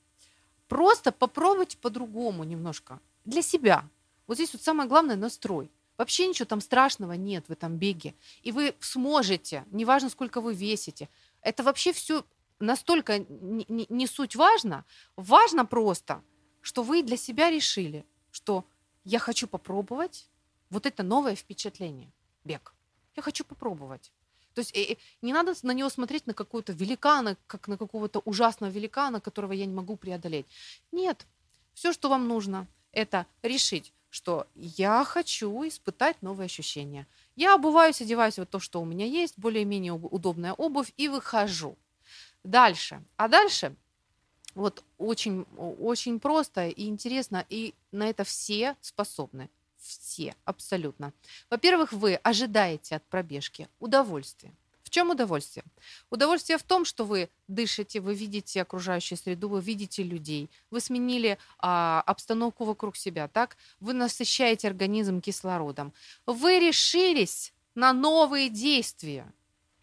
Просто 0.67 1.11
попробуйте 1.11 1.77
по-другому 1.77 2.43
немножко. 2.43 2.99
Для 3.23 3.43
себя. 3.43 3.87
Вот 4.25 4.37
здесь 4.37 4.51
вот 4.53 4.63
самое 4.63 4.89
главное 4.89 5.15
настрой. 5.15 5.69
Вообще 5.99 6.27
ничего 6.27 6.45
там 6.45 6.61
страшного 6.61 7.11
нет 7.11 7.49
в 7.49 7.51
этом 7.51 7.75
беге. 7.75 8.15
И 8.41 8.53
вы 8.53 8.73
сможете, 8.79 9.65
неважно, 9.69 10.09
сколько 10.09 10.39
вы 10.39 10.53
весите. 10.53 11.09
Это 11.41 11.61
вообще 11.61 11.91
все 11.91 12.23
настолько 12.59 13.19
не, 13.19 13.85
не, 13.89 14.07
суть 14.07 14.37
важно. 14.37 14.85
Важно 15.17 15.65
просто, 15.65 16.23
что 16.61 16.83
вы 16.83 17.03
для 17.03 17.17
себя 17.17 17.49
решили, 17.49 18.05
что 18.31 18.63
я 19.03 19.19
хочу 19.19 19.45
попробовать 19.45 20.29
вот 20.69 20.85
это 20.85 21.03
новое 21.03 21.35
впечатление. 21.35 22.13
Бег. 22.45 22.73
Я 23.17 23.21
хочу 23.21 23.43
попробовать. 23.43 24.13
То 24.53 24.59
есть 24.59 24.73
э, 24.77 24.93
э, 24.93 24.95
не 25.21 25.33
надо 25.33 25.53
на 25.63 25.71
него 25.71 25.89
смотреть 25.89 26.27
на 26.27 26.33
какого-то 26.33 26.71
великана, 26.71 27.35
как 27.45 27.67
на 27.67 27.77
какого-то 27.77 28.19
ужасного 28.19 28.71
великана, 28.71 29.19
которого 29.19 29.51
я 29.51 29.65
не 29.65 29.73
могу 29.73 29.97
преодолеть. 29.97 30.45
Нет. 30.93 31.27
Все, 31.73 31.91
что 31.91 32.07
вам 32.07 32.29
нужно, 32.29 32.67
это 32.93 33.25
решить, 33.41 33.93
что 34.09 34.47
я 34.55 35.03
хочу 35.03 35.67
испытать 35.67 36.21
новые 36.21 36.45
ощущения. 36.45 37.07
Я 37.35 37.55
обуваюсь, 37.55 38.01
одеваюсь 38.01 38.37
вот 38.37 38.49
то, 38.49 38.59
что 38.59 38.81
у 38.81 38.85
меня 38.85 39.05
есть, 39.05 39.35
более-менее 39.37 39.93
удобная 39.93 40.53
обувь, 40.53 40.91
и 40.97 41.07
выхожу. 41.07 41.77
Дальше. 42.43 43.03
А 43.17 43.27
дальше 43.27 43.75
вот 44.55 44.83
очень, 44.97 45.45
очень 45.57 46.19
просто 46.19 46.67
и 46.67 46.87
интересно, 46.87 47.45
и 47.49 47.73
на 47.91 48.09
это 48.09 48.23
все 48.23 48.75
способны. 48.81 49.49
Все, 49.77 50.35
абсолютно. 50.43 51.13
Во-первых, 51.49 51.93
вы 51.93 52.15
ожидаете 52.15 52.97
от 52.97 53.03
пробежки 53.03 53.69
удовольствия. 53.79 54.53
В 54.89 54.91
чем 54.91 55.11
удовольствие? 55.11 55.63
Удовольствие 56.09 56.57
в 56.57 56.63
том, 56.63 56.83
что 56.83 57.05
вы 57.05 57.29
дышите, 57.47 57.99
вы 57.99 58.15
видите 58.15 58.59
окружающую 58.59 59.19
среду, 59.19 59.47
вы 59.47 59.61
видите 59.61 60.01
людей, 60.01 60.49
вы 60.71 60.79
сменили 60.79 61.37
а, 61.59 62.01
обстановку 62.07 62.65
вокруг 62.65 62.97
себя, 62.97 63.27
так? 63.27 63.55
Вы 63.79 63.93
насыщаете 63.93 64.67
организм 64.67 65.21
кислородом. 65.21 65.93
Вы 66.25 66.59
решились 66.59 67.53
на 67.75 67.93
новые 67.93 68.49
действия. 68.49 69.31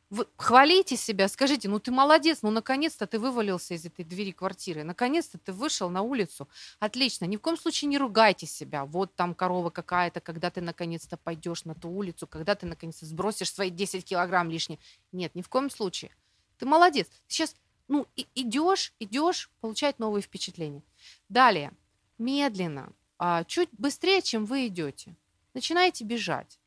Вы 0.08 0.28
хвалите 0.36 0.96
себя, 0.96 1.26
скажите, 1.26 1.68
ну 1.68 1.80
ты 1.80 1.90
молодец, 1.90 2.38
ну 2.42 2.50
наконец-то 2.50 3.08
ты 3.08 3.18
вывалился 3.18 3.74
из 3.74 3.84
этой 3.86 4.04
двери 4.04 4.30
квартиры, 4.30 4.84
наконец-то 4.84 5.36
ты 5.36 5.52
вышел 5.52 5.90
на 5.90 6.02
улицу. 6.02 6.48
Отлично, 6.78 7.24
ни 7.24 7.36
в 7.36 7.40
коем 7.40 7.56
случае 7.56 7.88
не 7.88 7.98
ругайте 7.98 8.46
себя. 8.46 8.84
Вот 8.84 9.16
там 9.16 9.34
корова 9.34 9.70
какая-то, 9.70 10.20
когда 10.20 10.50
ты 10.50 10.60
наконец-то 10.60 11.16
пойдешь 11.16 11.64
на 11.64 11.74
ту 11.74 11.90
улицу, 11.90 12.28
когда 12.28 12.54
ты 12.54 12.66
наконец-то 12.66 13.04
сбросишь 13.04 13.52
свои 13.52 13.70
10 13.70 14.04
килограмм 14.04 14.48
лишние. 14.48 14.78
Нет, 15.10 15.34
ни 15.34 15.42
в 15.42 15.48
коем 15.48 15.70
случае. 15.70 16.12
Ты 16.58 16.66
молодец. 16.66 17.08
Сейчас, 17.26 17.56
ну, 17.88 18.06
идешь, 18.36 18.92
идешь 19.00 19.50
получать 19.60 19.98
новые 19.98 20.22
впечатления. 20.22 20.84
Далее, 21.28 21.72
медленно, 22.16 22.92
а, 23.18 23.42
чуть 23.42 23.70
быстрее, 23.72 24.22
чем 24.22 24.44
вы 24.44 24.68
идете, 24.68 25.16
начинаете 25.52 26.04
бежать. 26.04 26.60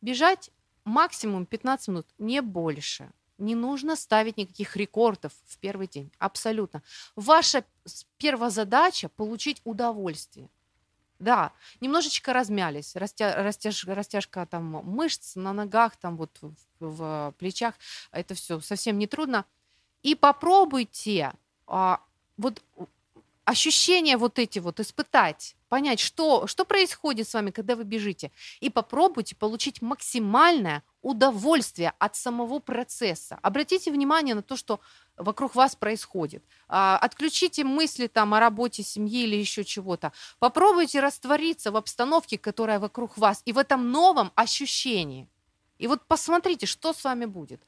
Бежать 0.00 0.50
максимум 0.86 1.44
15 1.44 1.88
минут, 1.88 2.06
не 2.18 2.40
больше. 2.40 3.10
Не 3.38 3.54
нужно 3.54 3.96
ставить 3.96 4.38
никаких 4.38 4.76
рекордов 4.76 5.32
в 5.44 5.58
первый 5.58 5.88
день. 5.88 6.10
Абсолютно. 6.18 6.82
Ваша 7.16 7.64
первая 8.16 8.48
задача– 8.48 9.08
получить 9.16 9.60
удовольствие. 9.64 10.48
Да, 11.18 11.52
немножечко 11.80 12.32
размялись, 12.32 12.94
растя, 12.94 13.34
растяж, 13.36 13.84
растяжка 13.86 14.44
там 14.46 14.64
мышц 14.64 15.34
на 15.34 15.52
ногах, 15.52 15.96
там 15.96 16.16
вот 16.16 16.38
в, 16.40 16.54
в 16.78 17.34
плечах, 17.38 17.74
это 18.10 18.34
все 18.34 18.60
совсем 18.60 18.98
не 18.98 19.06
трудно. 19.06 19.46
И 20.02 20.14
попробуйте 20.14 21.32
а, 21.66 22.00
вот 22.36 22.62
ощущения 23.46 24.16
вот 24.16 24.38
эти 24.38 24.58
вот 24.58 24.80
испытать, 24.80 25.56
понять, 25.68 26.00
что, 26.00 26.46
что 26.48 26.64
происходит 26.64 27.28
с 27.28 27.34
вами, 27.34 27.52
когда 27.52 27.76
вы 27.76 27.84
бежите, 27.84 28.32
и 28.60 28.68
попробуйте 28.70 29.36
получить 29.36 29.80
максимальное 29.80 30.82
удовольствие 31.00 31.94
от 32.00 32.16
самого 32.16 32.58
процесса. 32.58 33.38
Обратите 33.42 33.92
внимание 33.92 34.34
на 34.34 34.42
то, 34.42 34.56
что 34.56 34.80
вокруг 35.16 35.54
вас 35.54 35.76
происходит. 35.76 36.44
А, 36.68 36.98
отключите 36.98 37.62
мысли 37.62 38.08
там 38.08 38.34
о 38.34 38.40
работе, 38.40 38.82
семье 38.82 39.22
или 39.22 39.36
еще 39.36 39.64
чего-то. 39.64 40.12
Попробуйте 40.40 40.98
раствориться 40.98 41.70
в 41.70 41.76
обстановке, 41.76 42.38
которая 42.38 42.80
вокруг 42.80 43.16
вас, 43.16 43.42
и 43.44 43.52
в 43.52 43.58
этом 43.58 43.92
новом 43.92 44.32
ощущении. 44.34 45.28
И 45.78 45.86
вот 45.86 46.02
посмотрите, 46.06 46.66
что 46.66 46.92
с 46.92 47.04
вами 47.04 47.26
будет. 47.26 47.62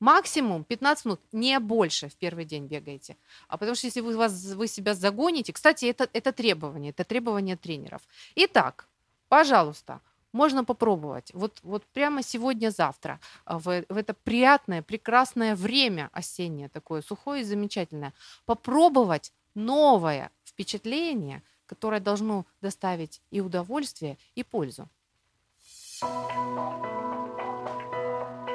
Максимум 0.00 0.64
15 0.64 1.04
минут, 1.04 1.20
не 1.30 1.58
больше 1.60 2.08
в 2.08 2.16
первый 2.16 2.46
день 2.46 2.66
бегаете. 2.66 3.16
А 3.48 3.58
потому 3.58 3.74
что 3.74 3.86
если 3.86 4.00
вы, 4.00 4.16
вас, 4.16 4.32
вы 4.54 4.66
себя 4.66 4.94
загоните, 4.94 5.52
кстати, 5.52 5.84
это, 5.84 6.08
это 6.14 6.32
требование, 6.32 6.90
это 6.90 7.04
требование 7.04 7.56
тренеров. 7.56 8.00
Итак, 8.34 8.88
пожалуйста, 9.28 10.00
можно 10.32 10.64
попробовать. 10.64 11.30
Вот, 11.34 11.58
вот 11.62 11.84
прямо 11.92 12.22
сегодня-завтра, 12.22 13.20
а, 13.44 13.58
в, 13.58 13.84
в 13.88 13.96
это 13.96 14.14
приятное, 14.14 14.82
прекрасное 14.82 15.54
время 15.54 16.08
осеннее, 16.12 16.70
такое 16.70 17.02
сухое 17.02 17.42
и 17.42 17.44
замечательное, 17.44 18.14
попробовать 18.46 19.32
новое 19.54 20.30
впечатление, 20.44 21.42
которое 21.66 22.00
должно 22.00 22.46
доставить 22.62 23.20
и 23.30 23.40
удовольствие, 23.40 24.16
и 24.34 24.42
пользу. 24.42 24.88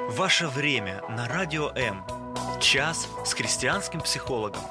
Ваше 0.08 0.46
время 0.46 1.02
на 1.08 1.26
Радио 1.26 1.72
М. 1.74 2.04
Час 2.60 3.08
с 3.24 3.34
христианским 3.34 4.00
психологом. 4.00 4.62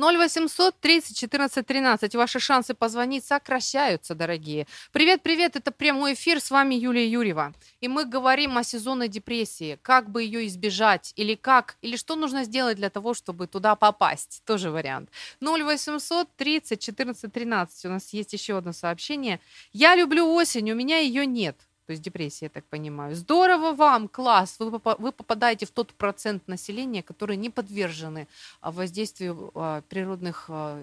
0800 0.00 0.80
30 0.80 1.16
14 1.16 1.66
13. 1.66 2.14
Ваши 2.14 2.40
шансы 2.40 2.74
позвонить 2.74 3.24
сокращаются, 3.24 4.14
дорогие. 4.14 4.66
Привет, 4.92 5.22
привет, 5.22 5.56
это 5.56 5.70
прямой 5.70 6.14
эфир, 6.14 6.40
с 6.40 6.50
вами 6.50 6.74
Юлия 6.74 7.06
Юрьева. 7.06 7.52
И 7.80 7.88
мы 7.88 8.04
говорим 8.04 8.56
о 8.56 8.64
сезонной 8.64 9.08
депрессии, 9.08 9.78
как 9.82 10.10
бы 10.10 10.22
ее 10.22 10.46
избежать, 10.46 11.12
или 11.16 11.34
как, 11.34 11.76
или 11.82 11.96
что 11.96 12.16
нужно 12.16 12.44
сделать 12.44 12.76
для 12.76 12.88
того, 12.88 13.12
чтобы 13.14 13.46
туда 13.46 13.76
попасть. 13.76 14.42
Тоже 14.46 14.70
вариант. 14.70 15.10
0800 15.42 16.28
30 16.36 16.80
14 16.80 17.32
13. 17.32 17.84
У 17.84 17.88
нас 17.88 18.12
есть 18.12 18.32
еще 18.32 18.56
одно 18.56 18.72
сообщение. 18.72 19.40
Я 19.72 19.94
люблю 19.94 20.32
осень, 20.32 20.70
у 20.70 20.74
меня 20.74 20.98
ее 20.98 21.26
нет 21.26 21.56
то 21.90 21.92
есть 21.92 22.04
депрессия, 22.04 22.44
я 22.44 22.50
так 22.50 22.64
понимаю. 22.66 23.16
Здорово 23.16 23.72
вам, 23.72 24.06
класс, 24.06 24.60
вы, 24.60 24.70
вы 24.70 25.10
попадаете 25.10 25.66
в 25.66 25.72
тот 25.72 25.92
процент 25.92 26.46
населения, 26.46 27.02
которые 27.02 27.36
не 27.36 27.50
подвержены 27.50 28.28
а, 28.60 28.70
воздействию 28.70 29.50
а, 29.56 29.82
природных 29.88 30.44
а, 30.46 30.80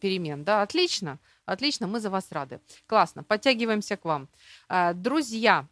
перемен. 0.00 0.42
Да, 0.42 0.62
отлично, 0.62 1.18
отлично, 1.44 1.86
мы 1.86 2.00
за 2.00 2.08
вас 2.08 2.32
рады. 2.32 2.58
Классно, 2.86 3.22
подтягиваемся 3.22 3.98
к 3.98 4.06
вам. 4.06 4.28
Друзья, 4.94 5.66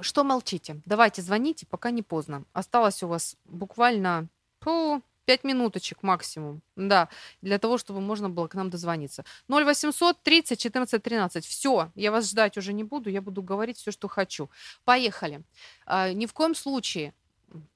что 0.00 0.24
молчите? 0.24 0.80
Давайте 0.86 1.20
звоните, 1.20 1.66
пока 1.66 1.90
не 1.90 2.02
поздно. 2.02 2.44
Осталось 2.54 3.02
у 3.02 3.08
вас 3.08 3.36
буквально... 3.44 4.28
Фу, 4.60 5.02
5 5.26 5.44
минуточек 5.44 6.02
максимум, 6.02 6.62
да, 6.76 7.08
для 7.42 7.58
того, 7.58 7.78
чтобы 7.78 8.00
можно 8.00 8.30
было 8.30 8.48
к 8.48 8.54
нам 8.54 8.70
дозвониться. 8.70 9.24
0800 9.48 10.22
30 10.22 10.58
14 10.58 11.02
13. 11.02 11.44
Все, 11.44 11.90
я 11.94 12.10
вас 12.10 12.30
ждать 12.30 12.56
уже 12.56 12.72
не 12.72 12.84
буду, 12.84 13.10
я 13.10 13.20
буду 13.20 13.42
говорить 13.42 13.76
все, 13.78 13.90
что 13.90 14.08
хочу. 14.08 14.48
Поехали. 14.84 15.42
А, 15.84 16.12
ни 16.12 16.26
в 16.26 16.32
коем 16.32 16.54
случае, 16.54 17.12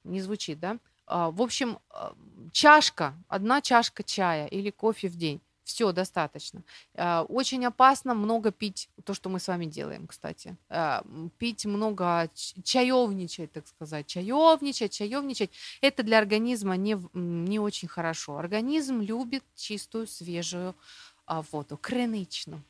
не 0.04 0.20
звучит, 0.20 0.60
да? 0.60 0.78
А, 1.06 1.30
в 1.30 1.42
общем, 1.42 1.78
а, 1.90 2.14
чашка, 2.52 3.14
одна 3.28 3.60
чашка 3.60 4.02
чая 4.02 4.46
или 4.46 4.70
кофе 4.70 5.08
в 5.08 5.16
день 5.16 5.40
все, 5.70 5.92
достаточно. 5.92 6.62
А, 6.94 7.22
очень 7.22 7.64
опасно 7.64 8.12
много 8.14 8.50
пить, 8.50 8.88
то, 9.04 9.14
что 9.14 9.30
мы 9.30 9.38
с 9.38 9.46
вами 9.46 9.66
делаем, 9.66 10.08
кстати. 10.08 10.56
А, 10.68 11.04
пить 11.38 11.64
много, 11.64 12.28
чаевничать, 12.64 13.52
так 13.52 13.68
сказать. 13.68 14.06
Чаевничать, 14.06 14.92
чаевничать. 14.92 15.50
Это 15.80 16.02
для 16.02 16.18
организма 16.18 16.76
не, 16.76 16.98
не 17.14 17.60
очень 17.60 17.88
хорошо. 17.88 18.36
Организм 18.36 19.00
любит 19.00 19.44
чистую, 19.54 20.08
свежую 20.08 20.74
воду, 21.52 21.76
кринично. 21.76 22.62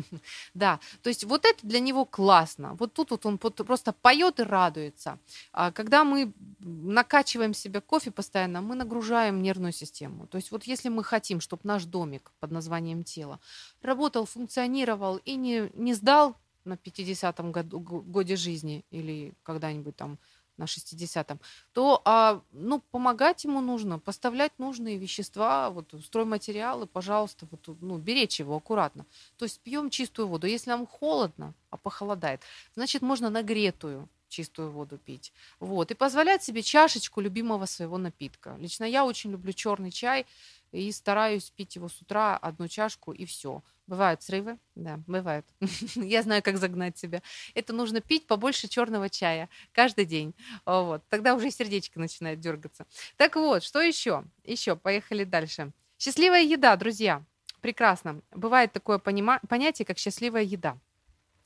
да, 0.54 0.80
то 1.02 1.08
есть 1.08 1.24
вот 1.24 1.44
это 1.44 1.66
для 1.66 1.80
него 1.80 2.04
классно. 2.04 2.74
Вот 2.74 2.94
тут 2.94 3.10
вот 3.10 3.26
он 3.26 3.38
просто 3.38 3.92
поет 3.92 4.40
и 4.40 4.42
радуется. 4.42 5.18
А 5.52 5.70
когда 5.70 6.04
мы 6.04 6.32
накачиваем 6.58 7.54
себе 7.54 7.80
кофе 7.80 8.10
постоянно, 8.10 8.62
мы 8.62 8.74
нагружаем 8.74 9.42
нервную 9.42 9.72
систему. 9.72 10.26
То 10.26 10.36
есть 10.36 10.50
вот 10.50 10.64
если 10.64 10.88
мы 10.88 11.04
хотим, 11.04 11.40
чтобы 11.40 11.62
наш 11.64 11.84
домик 11.84 12.32
под 12.40 12.50
названием 12.50 13.04
тело 13.04 13.38
работал, 13.82 14.24
функционировал 14.26 15.16
и 15.18 15.36
не, 15.36 15.70
не 15.74 15.94
сдал 15.94 16.36
на 16.64 16.74
50-м 16.74 17.52
году, 17.52 17.80
годе 17.80 18.36
жизни 18.36 18.84
или 18.90 19.34
когда-нибудь 19.42 19.96
там 19.96 20.18
на 20.58 20.64
60-м, 20.64 21.40
то 21.72 22.02
а, 22.04 22.40
ну, 22.52 22.80
помогать 22.90 23.44
ему 23.44 23.60
нужно, 23.60 23.98
поставлять 23.98 24.52
нужные 24.58 24.96
вещества, 24.98 25.70
вот, 25.70 25.94
стройматериалы, 26.04 26.86
пожалуйста, 26.86 27.46
вот, 27.50 27.76
ну, 27.80 27.98
беречь 27.98 28.40
его 28.40 28.56
аккуратно. 28.56 29.06
То 29.36 29.44
есть 29.44 29.60
пьем 29.60 29.90
чистую 29.90 30.28
воду. 30.28 30.46
Если 30.46 30.70
нам 30.70 30.86
холодно, 30.86 31.54
а 31.70 31.76
похолодает, 31.76 32.40
значит, 32.74 33.02
можно 33.02 33.30
нагретую 33.30 34.08
чистую 34.28 34.70
воду 34.70 34.98
пить. 34.98 35.32
Вот. 35.60 35.90
И 35.90 35.94
позволять 35.94 36.42
себе 36.42 36.62
чашечку 36.62 37.20
любимого 37.20 37.66
своего 37.66 37.98
напитка. 37.98 38.56
Лично 38.58 38.84
я 38.84 39.04
очень 39.04 39.30
люблю 39.30 39.52
черный 39.52 39.90
чай 39.90 40.26
и 40.72 40.92
стараюсь 40.92 41.50
пить 41.50 41.76
его 41.76 41.88
с 41.88 42.00
утра, 42.02 42.36
одну 42.36 42.68
чашку 42.68 43.12
и 43.12 43.24
все. 43.24 43.62
Бывают 43.86 44.20
срывы, 44.22 44.58
да, 44.74 44.98
бывают. 45.06 45.46
Я 45.94 46.22
знаю, 46.22 46.42
как 46.42 46.58
загнать 46.58 46.98
себя. 46.98 47.22
Это 47.54 47.72
нужно 47.72 48.00
пить 48.00 48.26
побольше 48.26 48.66
черного 48.66 49.08
чая 49.08 49.48
каждый 49.72 50.06
день. 50.06 50.34
Вот. 50.64 51.04
Тогда 51.08 51.34
уже 51.34 51.50
сердечко 51.52 52.00
начинает 52.00 52.40
дергаться. 52.40 52.86
Так 53.16 53.36
вот, 53.36 53.62
что 53.62 53.80
еще? 53.80 54.24
Еще, 54.42 54.74
поехали 54.74 55.22
дальше. 55.22 55.72
Счастливая 55.98 56.42
еда, 56.42 56.74
друзья. 56.76 57.24
Прекрасно. 57.60 58.22
Бывает 58.32 58.72
такое 58.72 58.98
понима- 58.98 59.40
понятие, 59.48 59.86
как 59.86 59.98
счастливая 59.98 60.42
еда. 60.42 60.78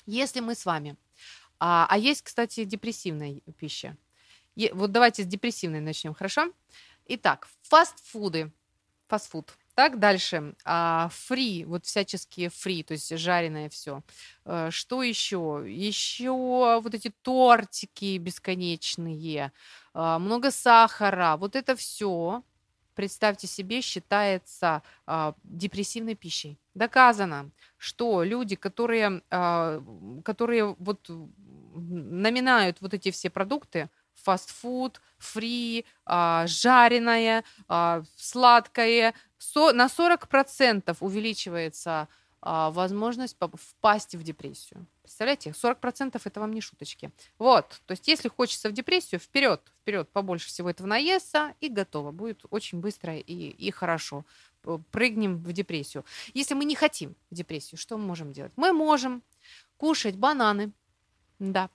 Если 0.06 0.40
мы 0.40 0.54
с 0.54 0.64
вами... 0.64 0.96
А, 1.62 1.86
а 1.90 1.98
есть, 1.98 2.22
кстати, 2.22 2.64
депрессивная 2.64 3.42
пища. 3.58 3.98
Е- 4.56 4.72
вот 4.72 4.92
давайте 4.92 5.24
с 5.24 5.26
депрессивной 5.26 5.80
начнем, 5.80 6.14
хорошо? 6.14 6.54
Итак, 7.04 7.48
фастфуды. 7.60 8.50
Фастфуд 9.08 9.58
так, 9.80 9.98
дальше. 9.98 10.52
А, 10.66 11.08
фри, 11.10 11.64
вот 11.64 11.86
всяческие 11.86 12.50
фри, 12.50 12.82
то 12.82 12.92
есть 12.92 13.16
жареное 13.16 13.70
все. 13.70 14.02
А, 14.44 14.70
что 14.70 15.02
еще? 15.02 15.64
Еще 15.66 16.32
вот 16.82 16.94
эти 16.94 17.10
тортики 17.22 18.18
бесконечные, 18.18 19.52
а, 19.94 20.18
много 20.18 20.50
сахара. 20.50 21.38
Вот 21.38 21.56
это 21.56 21.74
все, 21.76 22.42
представьте 22.94 23.46
себе, 23.46 23.80
считается 23.80 24.82
а, 25.06 25.34
депрессивной 25.44 26.14
пищей. 26.14 26.58
Доказано, 26.74 27.50
что 27.78 28.22
люди, 28.22 28.56
которые, 28.56 29.22
которые 29.30 30.76
вот 30.78 31.10
наминают 31.74 32.82
вот 32.82 32.92
эти 32.92 33.10
все 33.10 33.30
продукты, 33.30 33.88
фастфуд, 34.12 35.00
фри, 35.18 35.86
жареное, 36.06 37.44
сладкое, 38.16 39.14
на 39.72 39.86
40% 39.86 40.96
увеличивается 41.00 42.08
а, 42.42 42.70
возможность 42.70 43.36
впасть 43.54 44.14
в 44.14 44.22
депрессию. 44.22 44.86
Представляете, 45.02 45.50
40% 45.50 46.20
это 46.24 46.40
вам 46.40 46.52
не 46.52 46.60
шуточки. 46.60 47.10
Вот, 47.38 47.82
то 47.84 47.92
есть 47.92 48.08
если 48.08 48.28
хочется 48.28 48.68
в 48.68 48.72
депрессию, 48.72 49.20
вперед, 49.20 49.60
вперед, 49.82 50.08
побольше 50.10 50.48
всего 50.48 50.70
этого 50.70 50.86
наесться 50.86 51.54
и 51.60 51.68
готово. 51.68 52.12
Будет 52.12 52.44
очень 52.50 52.80
быстро 52.80 53.16
и, 53.16 53.48
и 53.50 53.70
хорошо. 53.70 54.24
Прыгнем 54.90 55.38
в 55.38 55.52
депрессию. 55.52 56.04
Если 56.32 56.54
мы 56.54 56.64
не 56.64 56.74
хотим 56.74 57.14
в 57.30 57.34
депрессию, 57.34 57.78
что 57.78 57.98
мы 57.98 58.06
можем 58.06 58.32
делать? 58.32 58.52
Мы 58.56 58.72
можем 58.72 59.22
кушать 59.76 60.16
бананы, 60.16 60.72
да, 61.38 61.70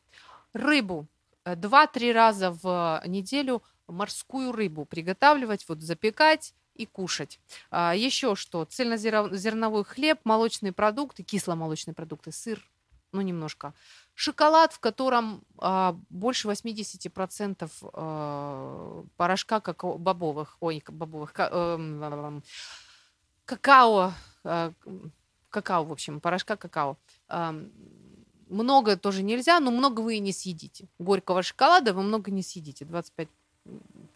рыбу, 0.53 1.07
2-3 1.45 2.11
раза 2.11 2.51
в 2.51 3.03
неделю 3.05 3.61
морскую 3.87 4.51
рыбу 4.51 4.85
приготавливать, 4.85 5.67
вот 5.67 5.81
запекать 5.81 6.53
и 6.75 6.85
кушать. 6.85 7.39
А, 7.71 7.95
еще 7.95 8.35
что? 8.35 8.65
Цельнозерновой 8.65 9.83
хлеб, 9.83 10.19
молочные 10.23 10.73
продукты, 10.73 11.23
кисломолочные 11.23 11.93
продукты, 11.93 12.31
сыр, 12.31 12.65
ну 13.11 13.21
немножко. 13.21 13.73
Шоколад, 14.13 14.73
в 14.73 14.79
котором 14.79 15.43
а, 15.57 15.97
больше 16.09 16.47
80% 16.47 17.69
а, 17.93 19.03
порошка 19.17 19.59
какао, 19.59 19.97
бобовых, 19.97 20.57
ой, 20.59 20.83
бобовых, 20.87 21.33
ка, 21.33 21.49
э, 21.51 22.41
какао, 23.45 24.13
э, 24.43 24.71
какао, 25.49 25.83
в 25.83 25.91
общем, 25.91 26.19
порошка 26.19 26.55
какао. 26.55 26.97
Э, 27.29 27.53
много 28.47 28.95
тоже 28.95 29.23
нельзя, 29.23 29.59
но 29.59 29.71
много 29.71 30.01
вы 30.01 30.17
и 30.17 30.19
не 30.19 30.31
съедите. 30.31 30.87
Горького 30.99 31.41
шоколада 31.41 31.93
вы 31.93 32.03
много 32.03 32.31
не 32.31 32.43
съедите, 32.43 32.85
25 32.85 33.27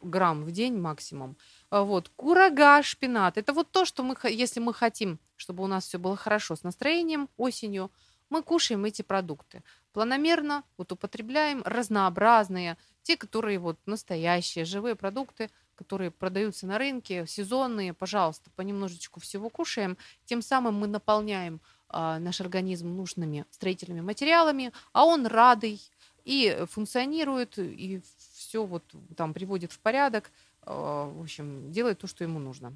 грамм 0.01 0.43
в 0.43 0.51
день 0.51 0.78
максимум. 0.78 1.36
А 1.70 1.84
вот, 1.84 2.09
курага, 2.15 2.82
шпинат. 2.82 3.38
Это 3.38 3.53
вот 3.53 3.72
то, 3.72 3.86
что 3.86 4.03
мы, 4.03 4.15
если 4.24 4.59
мы 4.59 4.74
хотим, 4.74 5.20
чтобы 5.36 5.63
у 5.63 5.67
нас 5.67 5.86
все 5.86 5.99
было 5.99 6.15
хорошо 6.15 6.55
с 6.55 6.63
настроением 6.63 7.30
осенью, 7.38 7.91
мы 8.30 8.43
кушаем 8.43 8.86
эти 8.86 9.01
продукты. 9.01 9.63
Планомерно 9.91 10.63
вот 10.78 10.91
употребляем 10.91 11.61
разнообразные, 11.65 12.78
те, 13.03 13.17
которые 13.17 13.59
вот 13.59 13.80
настоящие, 13.86 14.65
живые 14.65 14.95
продукты, 14.95 15.49
которые 15.76 16.11
продаются 16.11 16.67
на 16.67 16.78
рынке, 16.78 17.26
сезонные, 17.26 17.93
пожалуйста, 17.93 18.49
понемножечку 18.55 19.20
всего 19.20 19.49
кушаем. 19.49 19.97
Тем 20.26 20.41
самым 20.41 20.76
мы 20.76 20.88
наполняем 20.88 21.61
а, 21.88 22.20
наш 22.20 22.41
организм 22.41 22.95
нужными 22.95 23.45
строительными 23.49 24.01
материалами, 24.01 24.72
а 24.91 25.05
он 25.05 25.26
радый 25.26 25.82
и 26.26 26.65
функционирует, 26.70 27.57
и 27.57 28.01
все 28.34 28.65
вот 28.65 28.84
там 29.15 29.34
приводит 29.34 29.72
в 29.72 29.80
порядок, 29.80 30.32
в 30.66 31.22
общем, 31.22 31.72
делает 31.72 31.99
то, 31.99 32.07
что 32.07 32.24
ему 32.24 32.39
нужно. 32.39 32.76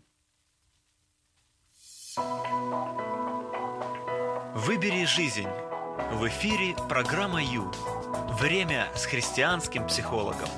Выбери 4.55 5.05
жизнь. 5.05 5.47
В 6.11 6.27
эфире 6.27 6.75
программа 6.87 7.43
Ю. 7.43 7.71
Время 8.39 8.91
с 8.95 9.05
христианским 9.05 9.87
психологом. 9.87 10.49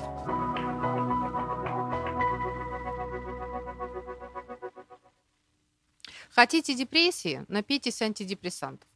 Хотите 6.30 6.74
депрессии? 6.74 7.46
Напейтесь 7.48 8.02
антидепрессантов. 8.02 8.88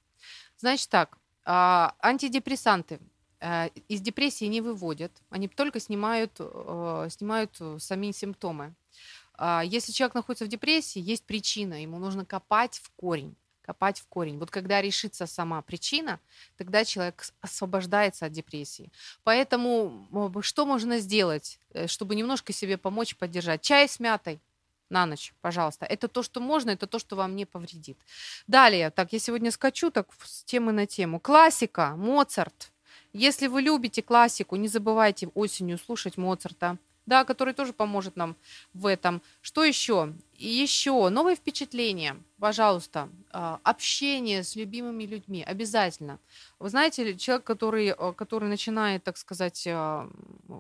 Значит 0.59 0.91
так, 0.91 1.17
а, 1.47 1.95
антидепрессанты 2.03 2.97
э, 2.97 2.99
из 3.89 4.01
депрессии 4.01 4.45
не 4.45 4.61
выводят, 4.61 5.13
они 5.31 5.49
только 5.49 5.81
снимают, 5.81 6.33
э, 6.39 7.09
снимают 7.11 7.61
сами 7.79 8.13
симптомы. 8.13 8.75
А, 9.35 9.63
если 9.65 9.93
человек 9.93 10.15
находится 10.15 10.45
в 10.45 10.49
депрессии, 10.49 11.01
есть 11.01 11.25
причина, 11.25 11.81
ему 11.83 11.99
нужно 11.99 12.25
копать 12.25 12.79
в 12.79 12.91
корень 12.97 13.35
копать 13.63 14.01
в 14.01 14.07
корень. 14.09 14.37
Вот 14.39 14.51
когда 14.51 14.83
решится 14.83 15.27
сама 15.27 15.63
причина, 15.63 16.19
тогда 16.57 16.85
человек 16.85 17.25
освобождается 17.41 18.27
от 18.27 18.33
депрессии. 18.33 18.91
Поэтому 19.23 20.09
что 20.43 20.67
можно 20.67 20.99
сделать, 20.99 21.61
э, 21.73 21.87
чтобы 21.87 22.17
немножко 22.17 22.53
себе 22.53 22.77
помочь, 22.79 23.15
поддержать? 23.15 23.63
Чай 23.63 23.89
с 23.89 24.01
мятой 24.01 24.41
на 24.89 25.07
ночь, 25.07 25.33
пожалуйста. 25.41 25.87
Это 25.87 26.09
то, 26.09 26.25
что 26.25 26.41
можно, 26.41 26.71
это 26.71 26.89
то, 26.89 26.99
что 26.99 27.15
вам 27.15 27.37
не 27.37 27.47
повредит. 27.47 27.97
Далее, 28.49 28.91
так, 28.91 29.13
я 29.13 29.21
сегодня 29.21 29.53
скачу 29.53 29.93
так 29.93 30.09
с 30.25 30.43
темы 30.43 30.73
на 30.73 30.87
тему. 30.87 31.21
Классика, 31.21 31.95
Моцарт. 31.97 32.73
Если 33.13 33.47
вы 33.47 33.63
любите 33.63 34.03
классику, 34.03 34.57
не 34.57 34.69
забывайте 34.69 35.29
осенью 35.35 35.79
слушать 35.79 36.17
Моцарта 36.17 36.79
да, 37.11 37.25
который 37.25 37.55
тоже 37.55 37.73
поможет 37.73 38.15
нам 38.15 38.37
в 38.73 38.87
этом. 38.87 39.21
Что 39.43 39.65
еще? 39.65 40.15
еще 40.37 41.09
новые 41.11 41.37
впечатления, 41.37 42.17
пожалуйста, 42.39 43.09
а, 43.31 43.61
общение 43.63 44.43
с 44.43 44.57
любимыми 44.57 45.05
людьми 45.05 45.43
обязательно. 45.43 46.19
Вы 46.59 46.71
знаете, 46.71 47.17
человек, 47.17 47.45
который, 47.45 47.89
э, 47.89 48.13
который 48.15 48.49
начинает, 48.49 49.05
так 49.05 49.19
сказать, 49.19 49.67
э, 49.67 50.09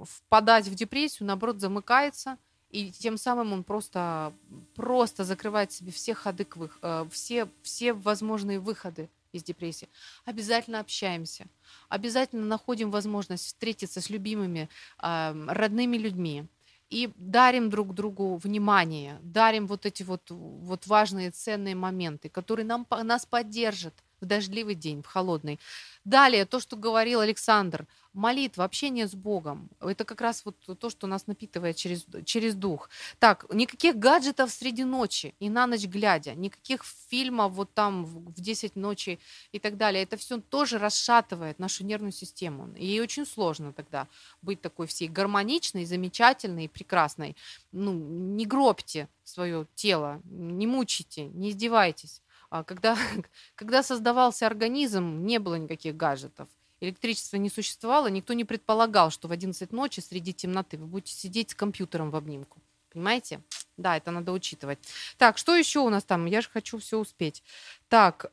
впадать 0.04 0.66
в 0.66 0.74
депрессию, 0.74 1.28
наоборот, 1.28 1.60
замыкается, 1.60 2.36
и 2.68 2.90
тем 2.90 3.16
самым 3.16 3.52
он 3.52 3.64
просто, 3.64 4.34
просто 4.74 5.24
закрывает 5.24 5.72
себе 5.72 5.92
все 5.92 6.14
ходы, 6.14 6.44
к 6.44 6.56
вы, 6.56 6.68
э, 6.82 7.06
все, 7.10 7.48
все 7.62 7.94
возможные 7.94 8.58
выходы 8.58 9.08
из 9.32 9.42
депрессии, 9.42 9.88
обязательно 10.24 10.80
общаемся, 10.80 11.46
обязательно 11.88 12.44
находим 12.46 12.90
возможность 12.90 13.46
встретиться 13.46 14.00
с 14.00 14.10
любимыми, 14.10 14.68
родными 14.98 15.96
людьми. 15.96 16.46
И 16.88 17.12
дарим 17.14 17.70
друг 17.70 17.94
другу 17.94 18.34
внимание, 18.34 19.20
дарим 19.22 19.68
вот 19.68 19.86
эти 19.86 20.02
вот, 20.02 20.22
вот 20.28 20.88
важные 20.88 21.30
ценные 21.30 21.76
моменты, 21.76 22.28
которые 22.28 22.66
нам, 22.66 22.84
нас 22.90 23.24
поддержат 23.26 23.94
в 24.20 24.26
дождливый 24.26 24.74
день, 24.74 25.02
в 25.02 25.06
холодный. 25.06 25.58
Далее, 26.04 26.44
то, 26.46 26.60
что 26.60 26.76
говорил 26.76 27.20
Александр, 27.20 27.86
молитва, 28.12 28.64
общение 28.64 29.06
с 29.06 29.14
Богом. 29.14 29.68
Это 29.80 30.04
как 30.04 30.20
раз 30.20 30.44
вот 30.44 30.56
то, 30.78 30.90
что 30.90 31.06
нас 31.06 31.26
напитывает 31.26 31.76
через, 31.76 32.06
через 32.24 32.54
дух. 32.54 32.90
Так, 33.18 33.46
никаких 33.52 33.96
гаджетов 33.96 34.50
среди 34.50 34.84
ночи 34.84 35.34
и 35.38 35.48
на 35.48 35.66
ночь 35.66 35.84
глядя, 35.84 36.34
никаких 36.34 36.84
фильмов 36.84 37.52
вот 37.52 37.72
там 37.74 38.04
в 38.04 38.40
10 38.40 38.76
ночи 38.76 39.18
и 39.52 39.58
так 39.58 39.76
далее. 39.76 40.02
Это 40.02 40.16
все 40.16 40.40
тоже 40.40 40.78
расшатывает 40.78 41.58
нашу 41.58 41.84
нервную 41.84 42.12
систему. 42.12 42.72
И 42.76 43.00
очень 43.00 43.26
сложно 43.26 43.72
тогда 43.72 44.08
быть 44.42 44.60
такой 44.60 44.86
всей 44.86 45.08
гармоничной, 45.08 45.84
замечательной 45.84 46.64
и 46.64 46.68
прекрасной. 46.68 47.36
Ну, 47.72 47.92
не 47.92 48.46
гробьте 48.46 49.08
свое 49.24 49.66
тело, 49.74 50.20
не 50.24 50.66
мучите, 50.66 51.26
не 51.26 51.50
издевайтесь. 51.50 52.22
А 52.50 52.64
когда, 52.64 52.98
когда 53.54 53.82
создавался 53.82 54.46
организм, 54.46 55.24
не 55.24 55.38
было 55.38 55.54
никаких 55.54 55.96
гаджетов. 55.96 56.48
Электричества 56.80 57.36
не 57.36 57.50
существовало, 57.50 58.08
никто 58.08 58.32
не 58.32 58.44
предполагал, 58.44 59.10
что 59.10 59.28
в 59.28 59.32
11 59.32 59.72
ночи 59.72 60.00
среди 60.00 60.32
темноты 60.32 60.78
вы 60.78 60.86
будете 60.86 61.12
сидеть 61.12 61.50
с 61.50 61.54
компьютером 61.54 62.10
в 62.10 62.16
обнимку. 62.16 62.58
Понимаете? 62.92 63.40
Да, 63.76 63.96
это 63.96 64.10
надо 64.10 64.32
учитывать. 64.32 64.78
Так, 65.16 65.38
что 65.38 65.54
еще 65.54 65.80
у 65.80 65.90
нас 65.90 66.04
там? 66.04 66.26
Я 66.26 66.40
же 66.40 66.48
хочу 66.48 66.78
все 66.78 66.98
успеть. 66.98 67.42
Так, 67.88 68.30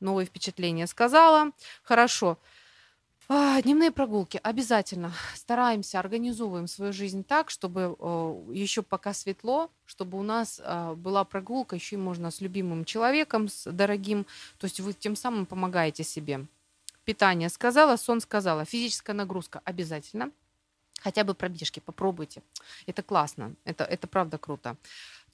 новые 0.00 0.26
впечатления 0.26 0.86
сказала. 0.86 1.52
Хорошо. 1.82 2.38
А, 3.32 3.62
дневные 3.62 3.92
прогулки 3.92 4.40
обязательно. 4.42 5.12
Стараемся, 5.36 6.00
организовываем 6.00 6.66
свою 6.66 6.92
жизнь 6.92 7.22
так, 7.22 7.48
чтобы 7.48 7.96
еще 8.52 8.82
пока 8.82 9.14
светло, 9.14 9.70
чтобы 9.86 10.18
у 10.18 10.24
нас 10.24 10.60
а, 10.64 10.96
была 10.96 11.22
прогулка 11.22 11.76
еще 11.76 11.94
и 11.94 11.98
можно 12.00 12.32
с 12.32 12.40
любимым 12.40 12.84
человеком, 12.84 13.46
с 13.46 13.70
дорогим. 13.70 14.26
То 14.58 14.64
есть 14.64 14.80
вы 14.80 14.94
тем 14.94 15.14
самым 15.14 15.46
помогаете 15.46 16.02
себе. 16.02 16.44
Питание 17.04 17.50
сказала, 17.50 17.94
сон 17.94 18.20
сказала. 18.20 18.64
Физическая 18.64 19.14
нагрузка 19.14 19.62
обязательно. 19.64 20.32
Хотя 21.00 21.22
бы 21.22 21.34
пробежки, 21.34 21.78
попробуйте. 21.78 22.42
Это 22.86 23.04
классно, 23.04 23.54
это, 23.64 23.84
это 23.84 24.08
правда 24.08 24.38
круто. 24.38 24.76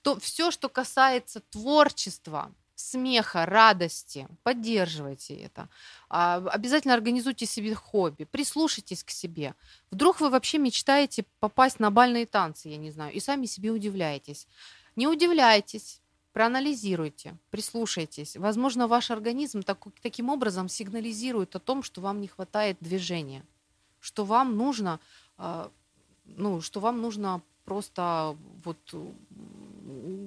То 0.03 0.21
все, 0.21 0.51
что 0.51 0.69
касается 0.69 1.41
творчества, 1.41 2.53
смеха, 2.77 3.47
радости. 3.47 4.29
Поддерживайте 4.43 5.35
это. 5.35 5.69
А, 6.09 6.37
обязательно 6.37 6.95
организуйте 6.95 7.47
себе 7.47 7.75
хобби, 7.75 8.25
прислушайтесь 8.25 9.03
к 9.03 9.11
себе. 9.11 9.55
Вдруг 9.91 10.21
вы 10.21 10.31
вообще 10.31 10.59
мечтаете 10.59 11.25
попасть 11.41 11.81
на 11.81 11.91
бальные 11.91 12.27
танцы, 12.27 12.69
я 12.69 12.77
не 12.77 12.91
знаю, 12.91 13.13
и 13.13 13.19
сами 13.19 13.47
себе 13.47 13.71
удивляетесь. 13.71 14.47
Не 14.95 15.09
удивляйтесь, 15.09 16.01
проанализируйте, 16.33 17.37
прислушайтесь. 17.51 18.37
Возможно, 18.37 18.87
ваш 18.87 19.11
организм 19.11 19.63
так, 19.63 19.79
таким 20.03 20.29
образом 20.29 20.69
сигнализирует 20.69 21.57
о 21.57 21.61
том, 21.61 21.83
что 21.83 22.03
вам 22.03 22.21
не 22.21 22.29
хватает 22.29 22.77
движения, 22.81 23.43
что 24.01 24.25
вам 24.27 24.57
нужно, 24.57 25.01
а, 25.39 25.71
ну, 26.27 26.61
что 26.61 26.81
вам 26.81 27.01
нужно 27.01 27.41
просто 27.65 28.37
вот 28.65 28.79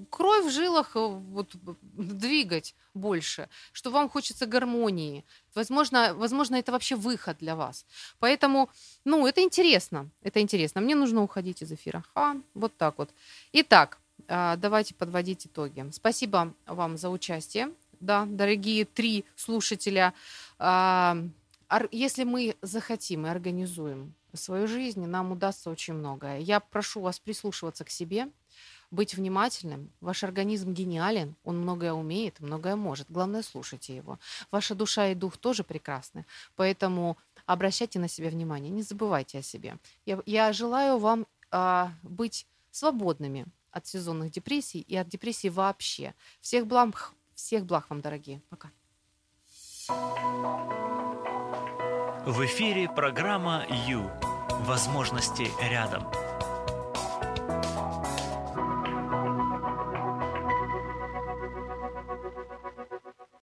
кровь 0.10 0.45
в 0.45 0.49
жилах 0.49 0.95
э, 0.95 0.99
вот, 0.99 1.55
двигать 1.93 2.76
больше, 2.93 3.49
что 3.72 3.91
вам 3.91 4.10
хочется 4.10 4.45
гармонии. 4.45 5.24
Возможно, 5.55 6.14
возможно, 6.16 6.55
это 6.55 6.72
вообще 6.72 6.95
выход 6.95 7.38
для 7.39 7.55
вас. 7.55 7.86
Поэтому, 8.20 8.70
ну, 9.05 9.28
это 9.28 9.41
интересно. 9.41 10.10
Это 10.22 10.39
интересно. 10.41 10.82
Мне 10.82 10.95
нужно 10.95 11.24
уходить 11.24 11.62
из 11.62 11.72
эфира. 11.72 12.03
А, 12.16 12.36
вот 12.53 12.76
так 12.78 12.97
вот. 12.97 13.10
Итак, 13.53 13.99
а, 14.28 14.55
давайте 14.55 14.93
подводить 14.95 15.45
итоги. 15.45 15.86
Спасибо 15.91 16.53
вам 16.66 16.97
за 16.97 17.10
участие. 17.10 17.72
Да, 17.99 18.26
дорогие 18.26 18.86
три 18.86 19.26
слушателя. 19.36 20.14
А, 20.57 21.18
если 21.91 22.24
мы 22.24 22.55
захотим 22.62 23.26
и 23.26 23.30
организуем 23.30 24.14
свою 24.34 24.68
жизнь, 24.68 25.05
нам 25.05 25.32
удастся 25.32 25.70
очень 25.70 25.93
многое. 25.93 26.39
Я 26.39 26.60
прошу 26.60 27.01
вас 27.01 27.20
прислушиваться 27.20 27.84
к 27.84 27.89
себе, 27.89 28.30
быть 28.92 29.16
внимательным. 29.16 29.92
Ваш 30.02 30.24
организм 30.24 30.74
гениален, 30.74 31.36
он 31.44 31.60
многое 31.60 31.94
умеет, 31.94 32.40
многое 32.40 32.76
может. 32.76 33.10
Главное, 33.10 33.44
слушайте 33.44 33.96
его. 33.96 34.20
Ваша 34.52 34.76
душа 34.76 35.08
и 35.08 35.16
дух 35.16 35.38
тоже 35.38 35.64
прекрасны, 35.64 36.26
поэтому 36.56 37.18
обращайте 37.46 38.00
на 38.00 38.08
себя 38.08 38.30
внимание, 38.30 38.70
не 38.70 38.82
забывайте 38.82 39.40
о 39.40 39.42
себе. 39.42 39.78
Я, 40.06 40.20
я 40.26 40.54
желаю 40.54 40.98
вам 40.98 41.28
а, 41.52 41.92
быть 42.04 42.48
свободными 42.72 43.46
от 43.72 43.88
сезонных 43.88 44.32
депрессий 44.32 44.82
и 44.82 44.96
от 44.96 45.08
депрессий 45.08 45.50
вообще. 45.50 46.14
Всех 46.42 46.66
благ, 46.68 47.14
всех 47.36 47.66
благ 47.66 47.90
вам, 47.90 48.02
дорогие. 48.02 48.42
Пока. 48.50 48.70
В 52.26 52.46
эфире 52.46 52.90
программа 52.90 53.66
«Ю». 53.88 54.12
Возможности 54.66 55.48
рядом. 55.62 56.29